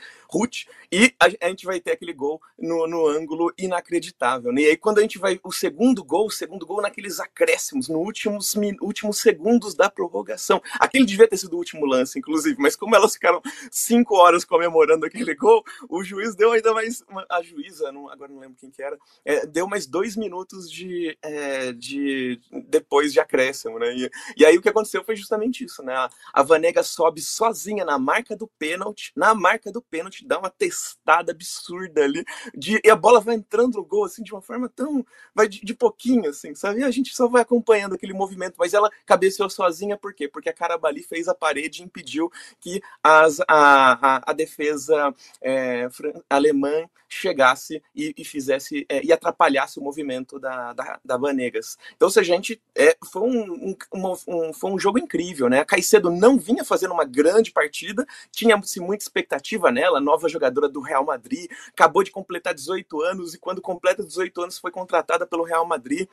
e 0.93 1.14
a, 1.21 1.47
a, 1.47 1.49
gente 1.49 1.64
vai 1.64 1.81
ter 1.81 1.93
aquele 1.93 2.12
gol 2.12 2.40
no, 2.59 2.87
no 2.87 3.07
ângulo 3.07 3.53
inacreditável. 3.59 4.53
Né? 4.53 4.62
E 4.62 4.66
aí 4.66 4.77
quando 4.77 4.99
a 4.99 5.03
gente 5.03 5.19
vai, 5.19 5.38
o 5.43 5.53
segundo 5.53 6.03
gol, 6.05 6.27
o 6.27 6.31
segundo 6.31 6.66
gol 6.66 6.81
naqueles 6.81 7.21
acréscimos, 7.21 7.88
nos 7.88 7.99
últimos, 7.99 8.55
últimos 8.81 9.19
segundos 9.19 9.75
da 9.75 9.90
prorrogação. 9.90 10.62
Aquele 10.79 11.05
devia 11.05 11.29
ter 11.29 11.37
sido 11.37 11.55
o 11.55 11.59
último 11.59 11.87
lance, 11.87 12.19
inclusive, 12.19 12.57
mas 12.59 12.77
como 12.77 12.95
elas 12.95 13.14
ficaram 13.14 13.43
cinco 13.71 14.16
horas 14.16 14.45
comemorando 14.45 15.07
aquele 15.07 15.35
gol, 15.35 15.64
o 15.88 16.03
juiz 16.03 16.35
deu 16.35 16.53
ainda 16.53 16.73
mais, 16.73 17.03
uma, 17.09 17.25
a 17.29 17.43
juíza, 17.43 17.93
não, 17.93 18.09
agora 18.09 18.33
não 18.33 18.40
lembro 18.40 18.57
quem 18.59 18.69
quem 18.70 18.72
que 18.72 18.83
era, 18.83 18.96
é, 19.24 19.44
deu 19.44 19.66
mais 19.66 19.87
dois 19.87 20.16
minutos 20.16 20.70
de, 20.70 21.16
é, 21.20 21.72
de 21.72 22.40
depois 22.68 23.12
de 23.12 23.20
acréscimo, 23.20 23.78
né? 23.78 23.94
E, 23.94 24.11
e, 24.37 24.46
aí 24.46 24.56
o 24.56 24.62
que 24.62 24.68
aconteceu 24.68 25.04
foi 25.04 25.16
justamente 25.16 25.64
isso, 25.64 25.83
né? 25.83 25.94
A, 25.94 26.10
a 26.33 26.42
Vanega 26.42 26.83
sobe 26.83 27.21
sozinha 27.21 27.85
na 27.85 27.98
marca 27.98 28.37
do 28.37 28.46
pênalti, 28.46 29.12
na 29.14 29.35
marca 29.35 29.71
do 29.73 29.83
pênalti, 29.83 30.27
dá 30.27 30.38
uma 30.38 30.50
testada 30.50 31.33
absurda 31.33 32.04
ali, 32.04 32.25
de, 32.54 32.81
e 32.83 32.90
a 32.90 32.96
bola 32.96 33.21
vai 33.21 33.35
entrando 33.35 33.75
no 33.75 33.85
gol, 33.85 34.04
assim, 34.04 34.23
de 34.23 34.33
uma 34.33 34.40
forma 34.40 34.68
tão, 34.68 35.04
vai 35.35 35.48
de, 35.48 35.60
de 35.60 35.75
pouquinho, 35.75 36.31
assim, 36.31 36.54
sabe? 36.54 36.81
E 36.81 36.85
a 36.85 36.90
gente 36.90 37.14
só 37.14 37.29
vai 37.29 37.42
acompanhando 37.42 37.94
aquele 37.94 38.12
movimento, 38.12 38.54
mas 38.58 38.73
ela 38.73 38.90
cabeceou 39.04 39.50
sozinha, 39.50 39.96
por 39.96 40.14
quê? 40.14 40.29
Porque 40.29 40.48
a 40.48 40.54
Carabali 40.54 41.02
fez 41.02 41.29
a 41.29 41.35
parede 41.35 41.83
e 41.83 41.85
impediu 41.85 42.31
que 42.60 42.81
as, 43.02 43.40
a, 43.40 43.46
a, 43.48 44.31
a 44.31 44.33
defesa 44.33 45.14
é, 45.40 45.88
alemã 46.29 46.88
chegasse 47.10 47.83
e, 47.94 48.14
e 48.16 48.25
fizesse 48.25 48.60
é, 48.88 49.04
e 49.04 49.13
atrapalhasse 49.13 49.79
o 49.79 49.83
movimento 49.83 50.38
da, 50.38 50.73
da, 50.73 51.00
da 51.04 51.17
Vanegas. 51.17 51.79
Então, 51.96 52.11
se 52.11 52.19
a 52.19 52.23
gente 52.23 52.61
é, 52.77 52.96
foi 53.11 53.23
um, 53.23 53.75
um, 53.94 54.15
um, 54.29 54.52
foi 54.52 54.71
um 54.71 54.79
jogo 54.79 54.98
incrível, 54.98 55.48
né? 55.48 55.61
A 55.61 55.65
Caicedo 55.65 56.11
não 56.11 56.38
vinha 56.38 56.65
fazendo 56.65 56.92
uma 56.92 57.04
grande 57.04 57.50
partida, 57.50 58.06
tinha-se 58.31 58.81
muita 58.81 59.04
expectativa 59.04 59.71
nela, 59.71 60.00
nova 60.00 60.29
jogadora 60.29 60.69
do 60.69 60.81
Real 60.81 61.04
Madrid, 61.04 61.50
acabou 61.69 62.02
de 62.02 62.11
completar 62.11 62.54
18 62.54 63.00
anos 63.02 63.35
e 63.35 63.38
quando 63.38 63.61
completa 63.61 64.04
18 64.04 64.42
anos 64.42 64.58
foi 64.58 64.71
contratada 64.71 65.27
pelo 65.27 65.44
Real 65.44 65.67
Madrid. 65.67 66.08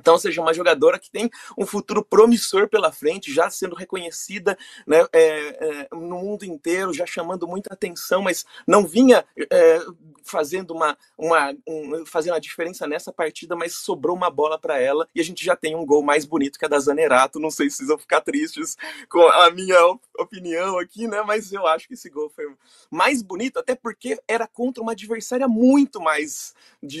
Então, 0.00 0.18
seja 0.18 0.40
uma 0.40 0.54
jogadora 0.54 0.98
que 0.98 1.10
tem 1.10 1.30
um 1.56 1.66
futuro 1.66 2.04
promissor 2.04 2.68
pela 2.68 2.92
frente, 2.92 3.32
já 3.32 3.50
sendo 3.50 3.74
reconhecida 3.74 4.56
né, 4.86 5.06
é, 5.12 5.20
é, 5.20 5.88
no 5.92 6.18
mundo 6.18 6.44
inteiro, 6.44 6.92
já 6.92 7.06
chamando 7.06 7.46
muita 7.46 7.72
atenção, 7.72 8.22
mas 8.22 8.44
não 8.66 8.86
vinha 8.86 9.24
é, 9.50 9.80
fazendo 10.22 10.72
uma, 10.72 10.96
uma 11.16 11.54
um, 11.66 12.04
fazendo 12.04 12.34
a 12.34 12.38
diferença 12.38 12.86
nessa 12.86 13.12
partida, 13.12 13.56
mas 13.56 13.74
sobrou 13.74 14.16
uma 14.16 14.30
bola 14.30 14.58
para 14.58 14.80
ela 14.80 15.08
e 15.14 15.20
a 15.20 15.24
gente 15.24 15.44
já 15.44 15.56
tem 15.56 15.74
um 15.74 15.86
gol 15.86 16.02
mais 16.02 16.24
bonito 16.24 16.58
que 16.58 16.64
a 16.64 16.68
da 16.68 16.78
Zanerato. 16.78 17.40
Não 17.40 17.50
sei 17.50 17.70
se 17.70 17.76
vocês 17.76 17.88
vão 17.88 17.98
ficar 17.98 18.20
tristes 18.20 18.76
com 19.08 19.20
a 19.20 19.50
minha 19.50 19.76
opinião 20.18 20.78
aqui, 20.78 21.06
né? 21.06 21.22
Mas 21.22 21.52
eu 21.52 21.66
acho 21.66 21.86
que 21.88 21.94
esse 21.94 22.08
gol 22.10 22.28
foi 22.30 22.44
mais 22.90 23.22
bonito, 23.22 23.58
até 23.58 23.74
porque 23.74 24.18
era 24.26 24.46
contra 24.46 24.82
uma 24.82 24.92
adversária 24.92 25.48
muito 25.48 26.00
mais 26.00 26.54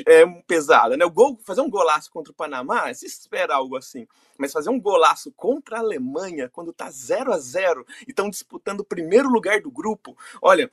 é, 0.06 0.26
pesada, 0.46 0.96
né? 0.96 1.04
O 1.04 1.10
gol, 1.10 1.38
fazer 1.44 1.60
um 1.60 1.70
golaço 1.70 2.10
contra 2.10 2.32
o 2.32 2.34
Panamá, 2.34 2.92
se 2.94 3.06
espera 3.06 3.54
algo 3.54 3.76
assim, 3.76 4.06
mas 4.38 4.52
fazer 4.52 4.70
um 4.70 4.80
golaço 4.80 5.32
contra 5.32 5.76
a 5.76 5.80
Alemanha 5.80 6.48
quando 6.48 6.72
tá 6.72 6.90
0 6.90 7.32
a 7.32 7.38
0 7.38 7.86
e 8.06 8.10
estão 8.10 8.30
disputando 8.30 8.80
o 8.80 8.84
primeiro 8.84 9.28
lugar 9.28 9.60
do 9.60 9.70
grupo, 9.70 10.16
olha, 10.40 10.70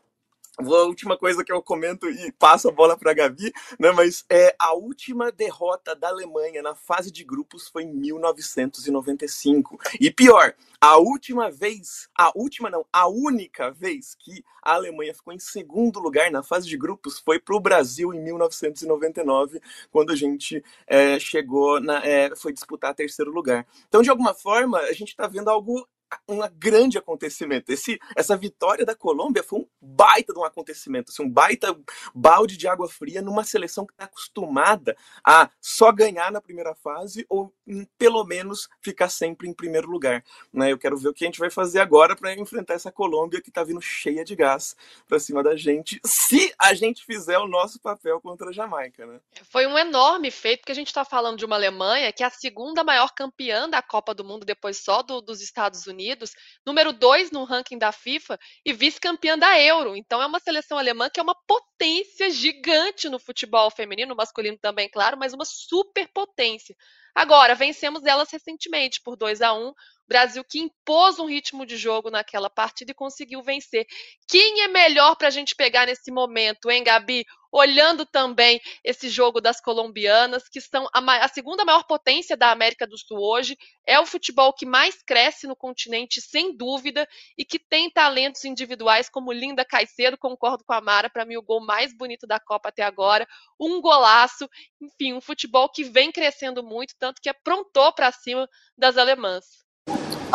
a 0.60 0.84
última 0.86 1.18
coisa 1.18 1.43
que 1.43 1.51
eu 1.51 1.62
comento 1.62 2.10
e 2.10 2.32
passo 2.32 2.70
a 2.70 2.72
bola 2.72 2.97
para 2.97 3.12
a 3.12 3.14
Gabi, 3.14 3.51
né, 3.80 3.91
mas 3.91 4.24
é 4.30 4.56
a 4.60 4.74
última 4.74 5.32
derrota 5.32 5.95
da 5.95 6.10
Alemanha 6.10 6.62
na 6.62 6.76
fase 6.76 7.12
de 7.12 7.24
grupos 7.24 7.68
foi 7.68 7.84
em 7.84 7.93
1995. 7.93 9.80
E 9.99 10.12
pior, 10.12 10.54
a 10.80 10.97
última 10.97 11.49
vez, 11.49 12.08
a 12.16 12.32
última 12.36 12.70
não, 12.70 12.86
a 12.93 13.08
única 13.08 13.72
vez 13.72 14.16
que 14.16 14.43
a 14.62 14.74
Alemanha 14.76 15.14
ficou 15.14 15.34
em 15.34 15.39
segundo 15.39 15.99
lugar 15.99 16.30
na 16.30 16.43
fase 16.43 16.68
de 16.68 16.78
grupos 16.78 17.20
foi 17.20 17.39
para 17.39 17.56
o 17.56 17.60
Brasil 17.60 18.14
em 18.14 18.22
1999, 18.22 19.62
quando 19.91 20.12
a 20.12 20.16
gente 20.16 20.64
é, 20.86 21.18
chegou, 21.20 21.80
na, 21.80 22.06
é, 22.06 22.36
foi 22.36 22.54
disputar 22.54 22.93
terceiro 22.93 23.32
lugar. 23.32 23.66
Então, 23.88 24.01
de 24.01 24.10
alguma 24.10 24.34
forma, 24.34 24.78
a 24.80 24.93
gente 24.93 25.10
está 25.10 25.26
vendo 25.26 25.49
algo 25.49 25.88
um 26.28 26.39
grande 26.53 26.97
acontecimento. 26.97 27.72
Esse, 27.72 27.99
essa 28.16 28.36
vitória 28.36 28.86
da 28.86 28.95
Colômbia 28.95 29.43
foi 29.43 29.59
um 29.59 29.68
baita 29.82 30.34
de 30.34 30.39
um 30.39 30.43
acontecimento, 30.43 31.11
assim, 31.11 31.24
um 31.24 31.30
baita 31.30 31.76
balde 32.14 32.57
de 32.57 32.68
água 32.68 32.88
fria 32.88 33.22
numa 33.22 33.43
seleção 33.43 33.86
que 33.86 33.93
está 33.93 34.05
acostumada 34.05 34.95
a 35.24 35.49
só 35.59 35.91
ganhar 35.91 36.32
na 36.32 36.41
primeira 36.41 36.76
fase 36.76 37.26
ou 37.30 37.53
hum, 37.68 37.86
pelo 37.97 38.24
menos 38.24 38.70
ficar 38.82 39.09
sempre 39.09 39.47
em 39.47 39.53
primeiro 39.53 39.89
lugar. 39.89 40.24
Né? 40.51 40.72
Eu 40.72 40.78
quero 40.78 40.97
ver 40.97 41.09
o 41.09 41.14
que 41.14 41.24
a 41.24 41.28
gente 41.28 41.39
vai 41.39 41.49
fazer 41.49 41.80
agora 41.80 42.16
para 42.16 42.34
enfrentar 42.34 42.76
essa 42.76 42.91
Colômbia 42.91 43.41
que 43.41 43.49
está 43.49 43.64
vindo 43.64 43.82
cheia 43.82 44.24
de 44.24 44.36
gás 44.36 44.76
para 45.07 45.20
cima 45.20 45.41
da 45.41 45.55
gente, 45.55 45.99
se 46.05 46.53
a 46.59 46.74
gente 46.74 47.05
fizer 47.05 47.38
o 47.38 47.47
nosso 47.47 47.80
papel 47.80 48.20
contra 48.22 48.49
a 48.49 48.53
Jamaica. 48.53 49.05
Né? 49.05 49.20
Foi 49.49 49.66
um 49.66 49.78
enorme 49.78 50.30
feito, 50.32 50.59
porque 50.59 50.72
a 50.72 50.76
gente 50.76 50.88
está 50.88 51.03
falando 51.03 51.38
de 51.38 51.45
uma 51.45 51.55
Alemanha 51.55 52.11
que 52.11 52.24
é 52.24 52.28
a 52.28 52.30
segunda 52.30 52.84
maior 52.84 53.14
campeã 53.14 53.70
da 53.70 53.82
Copa 53.82 54.14
do 54.14 54.24
Mundo 54.24 54.45
depois 54.45 54.78
só 54.78 55.01
do, 55.01 55.22
dos 55.22 55.41
Estados 55.41 55.88
Unidos 55.88 56.03
Unidos, 56.04 56.34
número 56.66 56.91
2 56.91 57.32
no 57.32 57.45
ranking 57.45 57.78
da 57.78 57.91
FIFA 57.91 58.38
e 58.66 58.74
vice-campeã 58.74 59.38
da 59.38 59.58
Euro. 59.60 59.95
Então 59.95 60.22
é 60.22 60.26
uma 60.26 60.39
seleção 60.39 60.78
alemã 60.78 61.10
que 61.10 61.20
é 61.20 61.24
uma 61.24 61.36
potência 61.47 62.30
gigante 62.30 63.08
no 63.08 63.18
futebol 63.18 63.72
feminino, 63.72 64.16
masculino 64.16 64.58
também, 64.58 64.89
claro, 64.89 65.18
mas 65.18 65.34
uma 65.34 65.45
superpotência. 65.45 66.76
Agora, 67.16 67.56
vencemos 67.56 68.04
elas 68.06 68.30
recentemente 68.32 68.99
por 69.01 69.16
2 69.16 69.41
a 69.41 69.54
1 69.54 69.74
Brasil 70.14 70.43
que 70.43 70.59
impôs 70.59 71.18
um 71.18 71.26
ritmo 71.26 71.66
de 71.66 71.76
jogo 71.76 72.11
naquela 72.11 72.47
partida 72.47 72.91
e 72.91 72.93
conseguiu 72.93 73.41
vencer. 73.41 73.84
Quem 74.28 74.61
é 74.61 74.68
melhor 74.68 75.16
para 75.16 75.28
a 75.28 75.32
gente 75.32 75.55
pegar 75.55 75.88
nesse 75.88 76.11
momento, 76.11 76.70
hein, 76.70 76.84
Gabi? 76.84 77.26
Olhando 77.51 78.05
também 78.05 78.61
esse 78.84 79.09
jogo 79.09 79.41
das 79.41 79.59
colombianas, 79.59 80.47
que 80.47 80.61
são 80.61 80.88
a, 80.93 80.99
a, 81.26 81.28
segunda 81.28 81.66
maior 81.66 81.84
potência 81.86 82.38
da 82.38 82.51
América 82.51 82.86
do 82.86 82.95
Sul 82.95 83.18
hoje, 83.20 83.57
é 83.88 83.99
o 83.99 84.05
futebol 84.05 84.53
que 84.53 84.68
mais 84.68 85.01
cresce 85.01 85.47
no 85.47 85.55
continente, 85.55 86.22
sem 86.22 86.55
dúvida, 86.55 87.07
e 87.36 87.43
que 87.43 87.57
tem 87.57 87.89
talentos 87.89 88.45
individuais 88.45 89.09
como 89.09 89.34
Linda 89.34 89.66
Caicedo, 89.66 90.16
concordo 90.16 90.64
com 90.64 90.74
a 90.74 90.82
Mara, 90.82 91.09
para 91.09 91.26
mim 91.26 91.38
o 91.38 91.43
gol 91.43 91.59
mais 91.59 91.91
bonito 91.91 92.28
da 92.28 92.39
Copa 92.39 92.70
até 92.70 92.84
agora, 92.84 93.28
um 93.59 93.82
golaço, 93.82 94.47
enfim, 94.80 95.14
um 95.14 95.22
futebol 95.22 95.68
que 95.70 95.84
vem 95.84 96.11
crescendo 96.11 96.61
muito, 96.64 96.93
tanto 96.99 97.20
que 97.20 97.30
aprontou 97.30 97.91
para 97.93 98.11
cima 98.11 98.47
das 98.78 98.95
alemãs. 98.95 99.64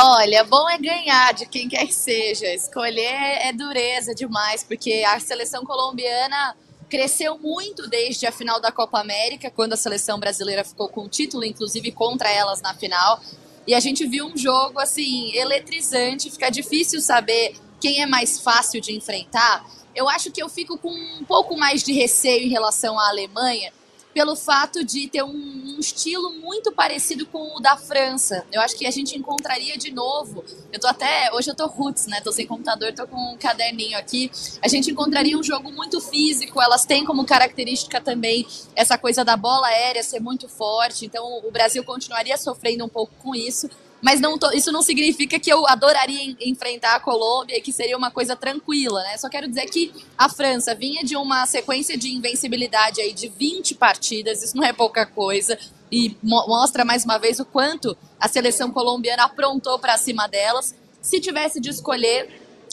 Olha, 0.01 0.45
bom 0.45 0.71
é 0.71 0.79
ganhar 0.79 1.35
de 1.35 1.45
quem 1.45 1.69
quer 1.69 1.85
que 1.85 1.93
seja. 1.93 2.47
Escolher 2.55 3.43
é 3.43 3.53
dureza 3.53 4.15
demais, 4.15 4.63
porque 4.63 5.03
a 5.05 5.19
seleção 5.19 5.65
colombiana 5.65 6.57
cresceu 6.89 7.37
muito 7.37 7.89
desde 7.89 8.25
a 8.25 8.31
final 8.31 8.61
da 8.61 8.71
Copa 8.71 9.01
América, 9.01 9.51
quando 9.51 9.73
a 9.73 9.77
seleção 9.77 10.21
brasileira 10.21 10.63
ficou 10.63 10.89
com 10.89 11.01
o 11.01 11.09
título, 11.09 11.45
inclusive 11.45 11.91
contra 11.91 12.31
elas 12.31 12.63
na 12.63 12.75
final. 12.75 13.21
E 13.67 13.75
a 13.75 13.81
gente 13.81 14.07
viu 14.07 14.27
um 14.27 14.37
jogo 14.37 14.79
assim 14.79 15.35
eletrizante, 15.35 16.31
fica 16.31 16.49
difícil 16.49 17.01
saber 17.01 17.57
quem 17.81 18.01
é 18.01 18.07
mais 18.07 18.39
fácil 18.39 18.81
de 18.81 18.97
enfrentar. 18.97 19.69
Eu 19.97 20.09
acho 20.09 20.31
que 20.31 20.41
eu 20.41 20.49
fico 20.49 20.79
com 20.79 20.93
um 20.93 21.25
pouco 21.25 21.57
mais 21.57 21.83
de 21.83 21.93
receio 21.93 22.45
em 22.45 22.51
relação 22.51 22.97
à 23.01 23.09
Alemanha, 23.09 23.73
pelo 24.19 24.35
fato 24.35 24.85
de 24.85 25.07
ter 25.07 25.23
um, 25.23 25.29
um, 25.31 25.79
estilo 25.79 26.33
muito 26.41 26.73
parecido 26.73 27.25
com 27.25 27.57
o 27.57 27.61
da 27.61 27.77
França. 27.77 28.45
Eu 28.51 28.61
acho 28.61 28.77
que 28.77 28.85
a 28.85 28.91
gente 28.91 29.17
encontraria 29.17 29.79
de 29.79 29.93
novo. 29.93 30.45
Eu 30.73 30.81
tô 30.81 30.89
até. 30.89 31.33
Hoje 31.33 31.49
eu 31.49 31.55
tô 31.55 31.69
roots, 31.69 32.09
né? 32.09 32.21
Tô 32.21 32.33
sem 32.33 32.45
computador, 32.45 32.93
tô 32.93 33.07
com 33.07 33.17
um 33.17 33.37
caderninho 33.37 33.97
aqui. 33.97 34.29
A 34.61 34.67
gente 34.67 34.91
encontraria 34.91 35.39
um 35.39 35.43
jogo 35.45 35.71
muito 35.71 36.01
físico. 36.01 36.61
Elas 36.61 36.85
têm 36.85 37.05
como 37.05 37.25
característica 37.25 38.01
também 38.01 38.45
essa 38.75 38.99
coisa 38.99 39.25
da 39.25 39.37
bola 39.37 39.69
aérea 39.69 40.03
ser 40.03 40.19
muito 40.19 40.49
forte. 40.49 41.07
Então 41.07 41.41
o 41.47 41.53
Brasil 41.53 41.85
continuaria 41.85 42.37
sofrendo 42.37 42.85
um 42.85 42.89
pouco 42.89 43.15
com 43.23 43.37
isso. 43.37 43.71
Mas 44.01 44.21
não 44.21 44.39
tô, 44.39 44.51
isso 44.53 44.71
não 44.71 44.81
significa 44.83 45.39
que 45.39 45.53
eu 45.53 45.67
adoraria 45.67 46.37
enfrentar 46.41 46.95
a 46.95 47.01
Colômbia 47.01 47.59
e 47.59 47.61
que 47.61 47.73
seria 47.73 47.97
uma 47.97 48.11
coisa 48.11 48.37
tranquila, 48.37 49.03
né? 49.03 49.17
Só 49.17 49.29
quero 49.29 49.49
dizer 49.49 49.67
que 49.67 49.93
a 50.17 50.29
França 50.29 50.75
vinha 50.75 51.03
de 51.03 51.17
uma 51.17 51.45
sequência 51.47 51.97
de 51.97 52.15
invencibilidade 52.15 53.01
aí 53.01 53.13
de 53.13 53.29
20 53.29 53.75
partidas, 53.75 54.43
isso 54.43 54.57
não 54.57 54.65
é 54.65 54.73
pouca 54.73 55.05
coisa, 55.05 55.59
e 55.91 56.17
mo 56.23 56.47
mostra 56.47 56.85
mais 56.85 57.05
uma 57.05 57.19
vez 57.19 57.41
o 57.41 57.45
quanto 57.45 57.97
a 58.21 58.29
seleção 58.29 58.71
colombiana 58.71 59.25
aprontou 59.25 59.79
para 59.79 59.99
cima 59.99 60.29
delas. 60.29 60.75
Se 61.03 61.21
tivesse 61.21 61.61
de 61.61 61.71
escolher, 61.71 62.29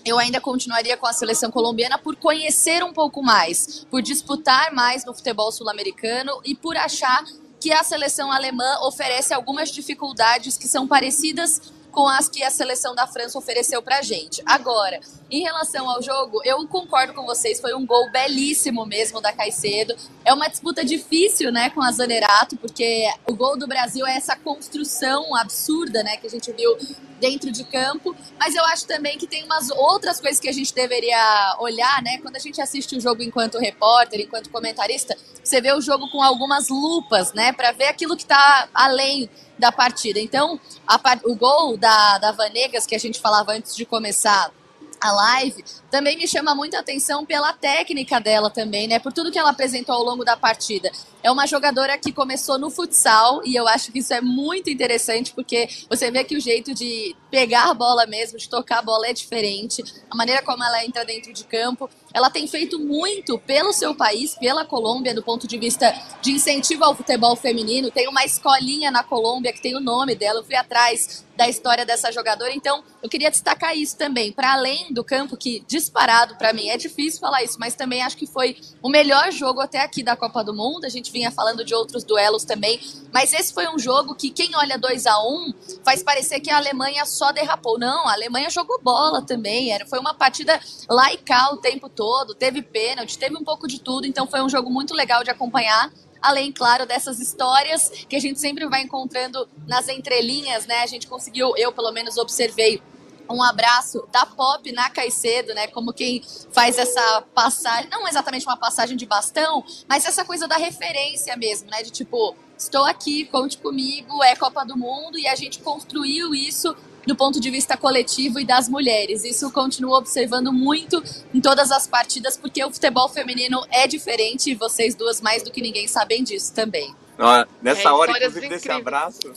eu 0.05 0.19
ainda 0.19 0.39
continuaria 0.39 0.95
com 0.95 1.07
a 1.07 1.13
seleção 1.13 1.49
colombiana 1.49 1.97
por 1.97 2.15
conhecer 2.15 2.83
um 2.83 2.93
pouco 2.93 3.23
mais, 3.23 3.85
por 3.89 4.01
disputar 4.01 4.71
mais 4.71 5.03
no 5.03 5.13
futebol 5.13 5.51
sul-americano 5.51 6.39
e 6.45 6.53
por 6.53 6.77
achar 6.77 7.23
que 7.65 7.73
a 7.73 7.83
seleção 7.83 8.31
alemã 8.31 8.77
oferece 8.83 9.33
algumas 9.33 9.71
dificuldades 9.71 10.55
que 10.55 10.67
são 10.67 10.87
parecidas 10.87 11.59
com 11.95 12.09
as 12.09 12.27
que 12.27 12.43
a 12.43 12.51
seleção 12.51 12.93
da 12.93 13.07
França 13.07 13.39
ofereceu 13.39 13.81
pra 13.81 14.01
gente. 14.01 14.43
Agora, 14.45 14.99
em 15.31 15.41
relação 15.41 15.89
ao 15.89 16.03
jogo, 16.03 16.41
eu 16.43 16.67
concordo 16.67 17.13
com 17.13 17.25
vocês, 17.25 17.61
foi 17.61 17.73
um 17.73 17.85
gol 17.85 18.11
belíssimo 18.11 18.85
mesmo 18.85 19.21
da 19.21 19.31
Caicedo. 19.31 19.95
É 20.25 20.33
uma 20.33 20.49
disputa 20.49 20.83
difícil, 20.83 21.53
né, 21.53 21.69
com 21.69 21.81
a 21.81 21.89
Zanerato, 21.93 22.57
porque 22.57 23.09
o 23.25 23.33
gol 23.33 23.57
do 23.57 23.65
Brasil 23.65 24.05
é 24.05 24.17
essa 24.17 24.35
construção 24.35 25.33
absurda, 25.33 26.03
né, 26.03 26.17
que 26.17 26.27
a 26.27 26.29
gente 26.29 26.51
viu 26.51 26.77
dentro 27.17 27.49
de 27.49 27.63
campo, 27.63 28.13
mas 28.37 28.53
eu 28.55 28.65
acho 28.65 28.85
também 28.85 29.17
que 29.17 29.25
tem 29.25 29.45
umas 29.45 29.71
outras 29.71 30.19
coisas 30.19 30.37
que 30.37 30.49
a 30.49 30.53
gente 30.53 30.73
deveria 30.75 31.55
olhar, 31.59 32.01
né? 32.03 32.17
Quando 32.17 32.35
a 32.35 32.39
gente 32.39 32.59
assiste 32.59 32.97
o 32.97 32.99
jogo 32.99 33.23
enquanto 33.23 33.57
repórter, 33.57 34.19
enquanto 34.19 34.49
comentarista, 34.49 35.15
você 35.41 35.61
vê 35.61 35.71
o 35.71 35.79
jogo 35.79 36.09
com 36.11 36.21
algumas 36.21 36.67
lupas, 36.67 37.31
né, 37.31 37.53
para 37.53 37.71
ver 37.71 37.85
aquilo 37.85 38.17
que 38.17 38.23
está 38.23 38.67
além 38.73 39.29
da 39.57 39.71
partida. 39.71 40.19
Então, 40.19 40.59
a, 40.87 40.99
o 41.23 41.35
gol 41.35 41.77
da, 41.77 42.17
da 42.17 42.31
Vanegas, 42.31 42.85
que 42.85 42.95
a 42.95 42.99
gente 42.99 43.19
falava 43.19 43.53
antes 43.53 43.75
de 43.75 43.85
começar 43.85 44.51
a 44.99 45.11
live, 45.11 45.63
também 45.95 46.17
me 46.17 46.27
chama 46.27 46.53
muita 46.53 46.77
atenção 46.77 47.25
pela 47.25 47.53
técnica 47.53 48.19
dela 48.19 48.49
também, 48.49 48.85
né? 48.85 48.99
Por 48.99 49.13
tudo 49.13 49.31
que 49.31 49.39
ela 49.39 49.51
apresentou 49.51 49.95
ao 49.95 50.03
longo 50.03 50.25
da 50.25 50.35
partida. 50.35 50.91
É 51.23 51.31
uma 51.31 51.47
jogadora 51.47 51.97
que 51.97 52.11
começou 52.11 52.59
no 52.59 52.69
futsal 52.69 53.41
e 53.45 53.55
eu 53.55 53.65
acho 53.65 53.93
que 53.93 53.99
isso 53.99 54.13
é 54.13 54.19
muito 54.19 54.69
interessante 54.69 55.31
porque 55.33 55.69
você 55.89 56.11
vê 56.11 56.25
que 56.25 56.35
o 56.35 56.41
jeito 56.41 56.73
de 56.73 57.15
pegar 57.31 57.69
a 57.69 57.73
bola 57.73 58.05
mesmo, 58.05 58.37
de 58.37 58.49
tocar 58.49 58.79
a 58.79 58.81
bola 58.81 59.07
é 59.07 59.13
diferente, 59.13 59.85
a 60.11 60.15
maneira 60.17 60.41
como 60.41 60.61
ela 60.61 60.83
entra 60.83 61.05
dentro 61.05 61.31
de 61.31 61.45
campo. 61.45 61.89
Ela 62.13 62.29
tem 62.29 62.45
feito 62.45 62.77
muito 62.77 63.39
pelo 63.39 63.71
seu 63.71 63.95
país, 63.95 64.35
pela 64.35 64.65
Colômbia, 64.65 65.13
do 65.13 65.23
ponto 65.23 65.47
de 65.47 65.57
vista 65.57 65.93
de 66.21 66.31
incentivo 66.31 66.83
ao 66.83 66.95
futebol 66.95 67.35
feminino. 67.35 67.89
Tem 67.89 68.07
uma 68.07 68.23
escolinha 68.23 68.91
na 68.91 69.03
Colômbia 69.03 69.51
que 69.51 69.61
tem 69.61 69.75
o 69.75 69.81
nome 69.81 70.15
dela. 70.15 70.39
Eu 70.39 70.43
fui 70.45 70.55
atrás 70.55 71.25
da 71.35 71.49
história 71.49 71.85
dessa 71.85 72.11
jogadora. 72.11 72.53
Então, 72.53 72.83
eu 73.03 73.09
queria 73.09 73.29
destacar 73.29 73.75
isso 73.77 73.97
também. 73.97 74.31
Para 74.31 74.53
além 74.53 74.93
do 74.93 75.03
campo, 75.03 75.35
que 75.35 75.63
disparado 75.85 76.35
para 76.35 76.51
mim 76.51 76.69
é 76.69 76.77
difícil 76.77 77.19
falar 77.19 77.43
isso, 77.43 77.57
mas 77.59 77.75
também 77.75 78.01
acho 78.01 78.17
que 78.17 78.25
foi 78.25 78.57
o 78.81 78.89
melhor 78.89 79.31
jogo 79.31 79.61
até 79.61 79.79
aqui 79.79 80.03
da 80.03 80.15
Copa 80.15 80.43
do 80.43 80.53
Mundo. 80.53 80.85
A 80.85 80.89
gente 80.89 81.11
vinha 81.11 81.31
falando 81.31 81.63
de 81.63 81.73
outros 81.73 82.03
duelos 82.03 82.43
também, 82.43 82.79
mas 83.13 83.33
esse 83.33 83.53
foi 83.53 83.67
um 83.67 83.77
jogo 83.77 84.15
que 84.15 84.29
quem 84.29 84.55
olha 84.55 84.77
2 84.77 85.05
a 85.05 85.19
1 85.19 85.27
um, 85.27 85.53
faz 85.83 86.03
parecer 86.03 86.39
que 86.39 86.49
a 86.49 86.57
Alemanha 86.57 87.05
só 87.05 87.31
derrapou. 87.31 87.77
Não, 87.77 88.07
a 88.07 88.13
Alemanha 88.13 88.49
jogou 88.49 88.81
bola 88.81 89.21
também. 89.21 89.71
Era, 89.71 89.85
foi 89.85 89.99
uma 89.99 90.13
partida 90.13 90.59
laical 90.89 91.53
o 91.53 91.57
tempo 91.57 91.87
todo, 91.87 92.33
teve 92.33 92.61
pênalti, 92.61 93.17
teve 93.17 93.37
um 93.37 93.43
pouco 93.43 93.67
de 93.67 93.79
tudo, 93.79 94.05
então 94.07 94.27
foi 94.27 94.41
um 94.41 94.49
jogo 94.49 94.69
muito 94.69 94.93
legal 94.93 95.23
de 95.23 95.29
acompanhar 95.29 95.91
além, 96.21 96.51
claro, 96.51 96.87
dessas 96.87 97.19
histórias 97.19 97.87
que 98.09 98.15
a 98.15 98.19
gente 98.19 98.39
sempre 98.39 98.67
vai 98.67 98.81
encontrando 98.81 99.47
nas 99.67 99.87
entrelinhas, 99.87 100.65
né? 100.65 100.81
A 100.81 100.87
gente 100.87 101.05
conseguiu, 101.05 101.53
eu 101.55 101.71
pelo 101.71 101.91
menos 101.91 102.17
observei 102.17 102.81
um 103.29 103.41
abraço 103.41 104.07
da 104.11 104.25
Pop 104.25 104.71
na 104.71 104.89
Caicedo, 104.89 105.53
né? 105.53 105.67
Como 105.67 105.93
quem 105.93 106.21
faz 106.51 106.77
essa 106.77 107.23
passagem, 107.33 107.89
não 107.89 108.07
exatamente 108.07 108.45
uma 108.45 108.57
passagem 108.57 108.95
de 108.95 109.05
bastão, 109.05 109.63
mas 109.87 110.05
essa 110.05 110.23
coisa 110.23 110.47
da 110.47 110.57
referência 110.57 111.35
mesmo, 111.35 111.69
né? 111.69 111.83
De 111.83 111.91
tipo, 111.91 112.35
estou 112.57 112.85
aqui, 112.85 113.25
conte 113.25 113.57
comigo, 113.57 114.23
é 114.23 114.35
Copa 114.35 114.63
do 114.65 114.77
Mundo 114.77 115.17
e 115.17 115.27
a 115.27 115.35
gente 115.35 115.59
construiu 115.59 116.33
isso 116.33 116.75
do 117.05 117.15
ponto 117.15 117.39
de 117.39 117.49
vista 117.51 117.77
coletivo 117.77 118.39
e 118.39 118.45
das 118.45 118.67
mulheres. 118.67 119.23
Isso 119.23 119.51
continuo 119.51 119.95
observando 119.95 120.51
muito 120.51 121.01
em 121.33 121.39
todas 121.39 121.71
as 121.71 121.85
partidas, 121.85 122.35
porque 122.35 122.63
o 122.63 122.71
futebol 122.71 123.07
feminino 123.07 123.63
é 123.69 123.87
diferente 123.87 124.51
e 124.51 124.55
vocês 124.55 124.95
duas, 124.95 125.21
mais 125.21 125.43
do 125.43 125.51
que 125.51 125.61
ninguém, 125.61 125.87
sabem 125.87 126.23
disso 126.23 126.53
também. 126.53 126.95
Ah, 127.17 127.47
nessa 127.61 127.89
é, 127.89 127.91
hora, 127.91 128.11
inclusive, 128.11 128.49
desse 128.49 128.69
abraço, 128.69 129.31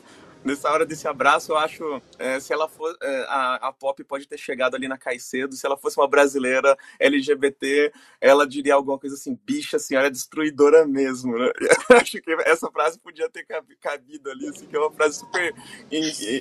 nessa 0.45 0.71
hora 0.71 0.87
desse 0.87 1.07
abraço, 1.07 1.53
eu 1.53 1.59
acho, 1.59 2.03
é, 2.19 2.39
se 2.41 2.53
ela 2.53 2.69
for, 2.69 2.97
é, 3.03 3.27
a, 3.29 3.69
a 3.69 3.73
Pop 3.73 4.03
pode 4.05 4.27
ter 4.27 4.39
chegado 4.39 4.75
ali 4.75 4.89
na 4.89 4.99
Caicedo, 4.99 5.55
se 5.55 5.67
ela 5.67 5.77
fosse 5.77 5.99
uma 5.99 6.09
brasileira 6.09 6.77
LGBT, 6.99 7.93
ela 8.21 8.47
diria 8.47 8.75
alguma 8.75 8.99
coisa 8.99 9.17
assim, 9.17 9.39
bicha, 9.45 9.79
senhora 9.79 10.09
é 10.09 10.11
destruidora 10.11 10.87
mesmo, 10.87 11.37
né? 11.37 11.51
acho 12.01 12.21
que 12.21 12.33
essa 12.45 12.71
frase 12.71 12.99
podia 12.99 13.29
ter 13.29 13.47
cabido 13.81 14.31
ali, 14.31 14.49
assim, 14.49 14.67
que 14.67 14.77
é 14.77 14.79
uma 14.81 14.93
frase 14.93 15.19
super 15.19 15.55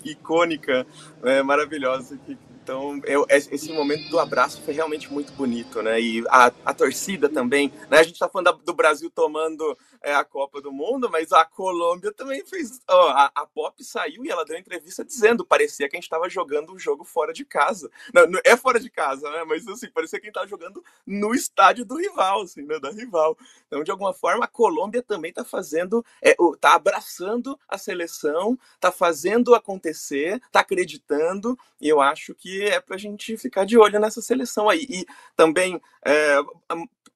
icônica, 0.06 0.86
é, 1.24 1.42
maravilhosa, 1.44 2.18
que 2.18 2.38
então, 2.68 3.00
eu, 3.06 3.26
esse 3.30 3.72
momento 3.72 4.10
do 4.10 4.20
abraço 4.20 4.62
foi 4.62 4.74
realmente 4.74 5.10
muito 5.10 5.32
bonito, 5.32 5.82
né? 5.82 6.02
E 6.02 6.22
a, 6.28 6.52
a 6.66 6.74
torcida 6.74 7.30
também, 7.30 7.72
né? 7.90 8.00
A 8.00 8.04
gente 8.04 8.20
tá 8.20 8.28
falando 8.28 8.58
do 8.58 8.74
Brasil 8.74 9.10
tomando 9.10 9.78
é, 10.02 10.14
a 10.14 10.26
Copa 10.26 10.60
do 10.62 10.70
Mundo, 10.70 11.10
mas 11.10 11.32
a 11.32 11.46
Colômbia 11.46 12.12
também 12.12 12.46
fez. 12.46 12.82
Oh, 12.90 12.94
a, 12.94 13.32
a, 13.34 13.46
Pop 13.46 13.82
saiu 13.82 14.26
e 14.26 14.30
ela 14.30 14.44
deu 14.44 14.58
entrevista 14.58 15.06
dizendo, 15.06 15.46
parecia 15.46 15.88
que 15.88 15.96
a 15.96 16.00
gente 16.00 16.10
tava 16.10 16.30
jogando 16.30 16.74
um 16.74 16.78
jogo 16.78 17.06
fora 17.06 17.32
de 17.32 17.46
casa. 17.46 17.90
Não, 18.14 18.28
não 18.28 18.40
é 18.44 18.58
fora 18.58 18.82
de 18.82 18.90
casa, 18.90 19.32
né? 19.32 19.46
Mas 19.46 19.66
assim, 19.66 19.90
parecia 19.90 20.20
que 20.20 20.26
a 20.26 20.28
gente 20.28 20.36
tava 20.36 20.48
jogando 20.48 20.84
no 21.06 21.34
estádio 21.34 21.86
do 21.86 21.96
rival, 21.96 22.42
assim, 22.42 22.64
né? 22.64 22.82
Da 22.82 22.92
rival. 22.92 23.38
Então, 23.68 23.82
de 23.82 23.92
alguma 23.92 24.14
forma, 24.14 24.44
a 24.44 24.48
Colômbia 24.48 25.02
também 25.02 25.32
tá 25.32 25.46
fazendo, 25.46 26.06
é, 26.22 26.36
tá 26.60 26.76
abraçando 26.76 27.58
a 27.66 27.78
seleção, 27.78 28.60
tá 28.78 28.92
fazendo 28.92 29.56
acontecer, 29.56 30.42
tá 30.52 30.60
acreditando, 30.60 31.58
e 31.80 31.88
eu 31.88 32.02
acho 32.02 32.36
que 32.36 32.57
é 32.64 32.80
para 32.80 32.96
a 32.96 33.00
gente 33.00 33.38
ficar 33.38 33.66
de 33.66 33.78
olho 33.78 34.00
nessa 34.00 34.22
seleção 34.22 34.70
aí. 34.70 34.86
E 34.90 35.06
também 35.36 35.82
é, 36.06 36.38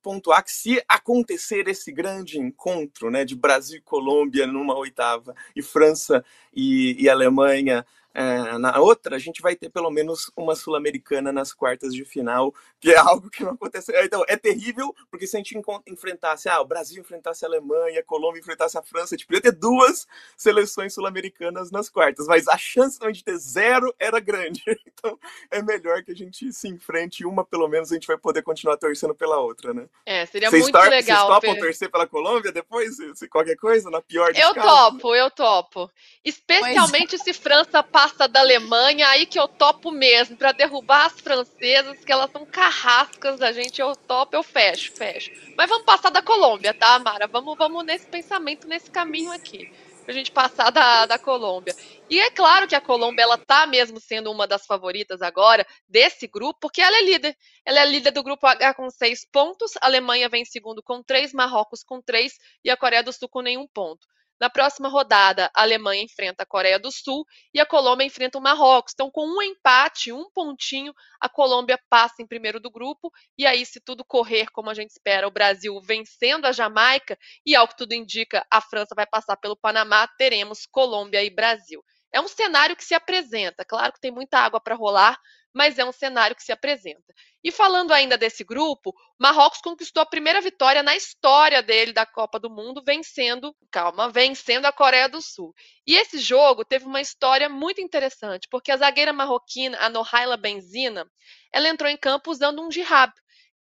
pontuar 0.01 0.43
que 0.43 0.51
se 0.51 0.83
acontecer 0.87 1.67
esse 1.67 1.91
grande 1.91 2.39
encontro 2.39 3.09
né, 3.09 3.23
de 3.23 3.35
Brasil 3.35 3.77
e 3.77 3.81
Colômbia 3.81 4.47
numa 4.47 4.77
oitava, 4.77 5.35
e 5.55 5.61
França 5.61 6.23
e, 6.53 6.95
e 7.01 7.09
Alemanha 7.09 7.85
é, 8.13 8.57
na 8.57 8.79
outra, 8.79 9.15
a 9.15 9.19
gente 9.19 9.41
vai 9.41 9.55
ter 9.55 9.69
pelo 9.69 9.89
menos 9.89 10.31
uma 10.35 10.55
sul-americana 10.55 11.31
nas 11.31 11.53
quartas 11.53 11.93
de 11.93 12.03
final, 12.03 12.53
que 12.79 12.91
é 12.91 12.97
algo 12.99 13.29
que 13.29 13.43
não 13.43 13.51
aconteceu. 13.51 13.95
Então, 14.03 14.23
é 14.27 14.35
terrível, 14.35 14.93
porque 15.09 15.27
se 15.27 15.35
a 15.35 15.39
gente 15.39 15.59
enfrentasse, 15.87 16.49
ah, 16.49 16.61
o 16.61 16.65
Brasil 16.65 17.01
enfrentasse 17.01 17.45
a 17.45 17.47
Alemanha, 17.47 17.99
a 17.99 18.03
Colômbia 18.03 18.39
enfrentasse 18.39 18.77
a 18.77 18.81
França, 18.81 19.15
a 19.15 19.17
gente 19.17 19.27
podia 19.27 19.41
ter 19.41 19.51
duas 19.51 20.07
seleções 20.35 20.93
sul-americanas 20.93 21.71
nas 21.71 21.89
quartas, 21.89 22.27
mas 22.27 22.47
a 22.47 22.57
chance 22.57 22.99
de 23.11 23.23
ter 23.23 23.37
zero 23.37 23.93
era 23.99 24.19
grande. 24.19 24.61
Então, 25.01 25.17
é 25.49 25.63
melhor 25.63 26.03
que 26.03 26.11
a 26.11 26.15
gente 26.15 26.53
se 26.53 26.67
enfrente 26.67 27.25
uma, 27.25 27.43
pelo 27.43 27.67
menos 27.67 27.91
a 27.91 27.95
gente 27.95 28.05
vai 28.05 28.17
poder 28.17 28.43
continuar 28.43 28.77
torcendo 28.77 29.15
pela 29.15 29.39
outra, 29.39 29.73
né? 29.73 29.87
É, 30.05 30.27
seria 30.27 30.47
vocês 30.47 30.63
muito 30.63 30.77
legal. 30.77 31.27
Vocês 31.27 31.41
topam 31.41 31.55
torcer 31.57 31.89
pela 31.89 32.05
Colômbia 32.05 32.51
depois, 32.51 32.97
se 33.15 33.27
qualquer 33.27 33.55
coisa, 33.55 33.89
na 33.89 33.99
pior 33.99 34.31
Eu 34.35 34.53
casos? 34.53 34.69
topo, 34.69 35.15
eu 35.15 35.31
topo. 35.31 35.91
Especialmente 36.23 37.17
pois. 37.17 37.23
se 37.23 37.33
França 37.33 37.81
passa 38.01 38.27
da 38.27 38.39
Alemanha, 38.39 39.07
aí 39.09 39.27
que 39.27 39.39
eu 39.39 39.47
topo 39.47 39.91
mesmo, 39.91 40.35
para 40.35 40.51
derrubar 40.51 41.05
as 41.05 41.21
francesas, 41.21 42.03
que 42.03 42.11
elas 42.11 42.31
são 42.31 42.43
carrascas 42.47 43.39
da 43.39 43.51
gente, 43.51 43.79
eu 43.79 43.95
topo, 43.95 44.35
eu 44.35 44.41
fecho, 44.41 44.91
fecho. 44.93 45.31
Mas 45.55 45.69
vamos 45.69 45.85
passar 45.85 46.09
da 46.09 46.19
Colômbia, 46.19 46.73
tá, 46.73 46.97
Mara? 46.97 47.27
Vamos, 47.27 47.55
vamos 47.55 47.85
nesse 47.85 48.07
pensamento, 48.07 48.67
nesse 48.67 48.89
caminho 48.89 49.31
aqui. 49.31 49.71
Pra 50.03 50.15
gente 50.15 50.31
passar 50.31 50.71
da, 50.71 51.05
da 51.05 51.19
Colômbia. 51.19 51.75
E 52.09 52.19
é 52.19 52.31
claro 52.31 52.67
que 52.67 52.73
a 52.73 52.81
Colômbia, 52.81 53.21
ela 53.21 53.37
tá 53.37 53.67
mesmo 53.67 53.99
sendo 53.99 54.31
uma 54.31 54.47
das 54.47 54.65
favoritas 54.65 55.21
agora 55.21 55.63
desse 55.87 56.25
grupo, 56.25 56.59
porque 56.59 56.81
ela 56.81 56.97
é 56.97 57.03
líder. 57.03 57.37
Ela 57.63 57.81
é 57.81 57.85
líder 57.85 58.09
do 58.09 58.23
grupo 58.23 58.47
H 58.47 58.73
com 58.73 58.89
seis 58.89 59.23
pontos, 59.31 59.73
a 59.79 59.85
Alemanha 59.85 60.27
vem 60.27 60.41
em 60.41 60.45
segundo 60.45 60.81
com 60.81 61.03
três, 61.03 61.33
Marrocos 61.33 61.83
com 61.83 62.01
três 62.01 62.39
e 62.65 62.71
a 62.71 62.75
Coreia 62.75 63.03
do 63.03 63.13
Sul 63.13 63.29
com 63.29 63.41
nenhum 63.41 63.67
ponto. 63.67 64.07
Na 64.41 64.49
próxima 64.49 64.89
rodada, 64.89 65.51
a 65.55 65.61
Alemanha 65.61 66.01
enfrenta 66.01 66.41
a 66.41 66.47
Coreia 66.47 66.79
do 66.79 66.91
Sul 66.91 67.23
e 67.53 67.59
a 67.59 67.65
Colômbia 67.65 68.07
enfrenta 68.07 68.39
o 68.39 68.41
Marrocos. 68.41 68.91
Então, 68.91 69.11
com 69.11 69.23
um 69.23 69.39
empate, 69.39 70.11
um 70.11 70.31
pontinho, 70.31 70.95
a 71.19 71.29
Colômbia 71.29 71.79
passa 71.87 72.23
em 72.23 72.25
primeiro 72.25 72.59
do 72.59 72.71
grupo. 72.71 73.11
E 73.37 73.45
aí, 73.45 73.63
se 73.63 73.79
tudo 73.79 74.03
correr 74.03 74.47
como 74.51 74.71
a 74.71 74.73
gente 74.73 74.89
espera, 74.89 75.27
o 75.27 75.31
Brasil 75.31 75.79
vencendo 75.83 76.45
a 76.45 76.51
Jamaica 76.51 77.15
e, 77.45 77.55
ao 77.55 77.67
que 77.67 77.77
tudo 77.77 77.93
indica, 77.93 78.43
a 78.49 78.59
França 78.59 78.95
vai 78.95 79.05
passar 79.05 79.37
pelo 79.37 79.55
Panamá, 79.55 80.07
teremos 80.17 80.65
Colômbia 80.65 81.23
e 81.23 81.29
Brasil. 81.29 81.83
É 82.11 82.19
um 82.19 82.27
cenário 82.27 82.75
que 82.75 82.83
se 82.83 82.95
apresenta. 82.95 83.63
Claro 83.63 83.93
que 83.93 84.01
tem 84.01 84.09
muita 84.09 84.39
água 84.39 84.59
para 84.59 84.73
rolar, 84.73 85.19
mas 85.53 85.77
é 85.77 85.85
um 85.85 85.91
cenário 85.91 86.35
que 86.35 86.43
se 86.43 86.51
apresenta. 86.51 87.13
E 87.43 87.51
falando 87.51 87.91
ainda 87.91 88.17
desse 88.17 88.43
grupo, 88.43 88.93
Marrocos 89.19 89.61
conquistou 89.61 90.01
a 90.01 90.05
primeira 90.05 90.39
vitória 90.41 90.83
na 90.83 90.95
história 90.95 91.61
dele 91.61 91.91
da 91.91 92.05
Copa 92.05 92.39
do 92.39 92.49
Mundo, 92.49 92.83
vencendo, 92.85 93.55
calma, 93.71 94.09
vencendo 94.09 94.65
a 94.65 94.71
Coreia 94.71 95.09
do 95.09 95.21
Sul. 95.21 95.53
E 95.85 95.95
esse 95.95 96.19
jogo 96.19 96.63
teve 96.63 96.85
uma 96.85 97.01
história 97.01 97.49
muito 97.49 97.81
interessante, 97.81 98.47
porque 98.49 98.71
a 98.71 98.77
zagueira 98.77 99.11
marroquina, 99.11 99.77
a 99.79 99.89
Nohaila 99.89 100.37
Benzina, 100.37 101.09
ela 101.51 101.67
entrou 101.67 101.89
em 101.89 101.97
campo 101.97 102.29
usando 102.29 102.61
um 102.61 102.71
jihab, 102.71 103.11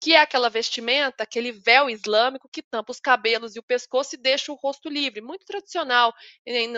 que 0.02 0.14
é 0.14 0.20
aquela 0.20 0.50
vestimenta, 0.50 1.24
aquele 1.24 1.52
véu 1.52 1.90
islâmico 1.90 2.50
que 2.50 2.62
tampa 2.62 2.92
os 2.92 3.00
cabelos 3.00 3.56
e 3.56 3.60
o 3.60 3.64
pescoço 3.64 4.16
e 4.16 4.18
deixa 4.18 4.52
o 4.52 4.56
rosto 4.56 4.90
livre, 4.90 5.22
muito 5.22 5.46
tradicional 5.46 6.14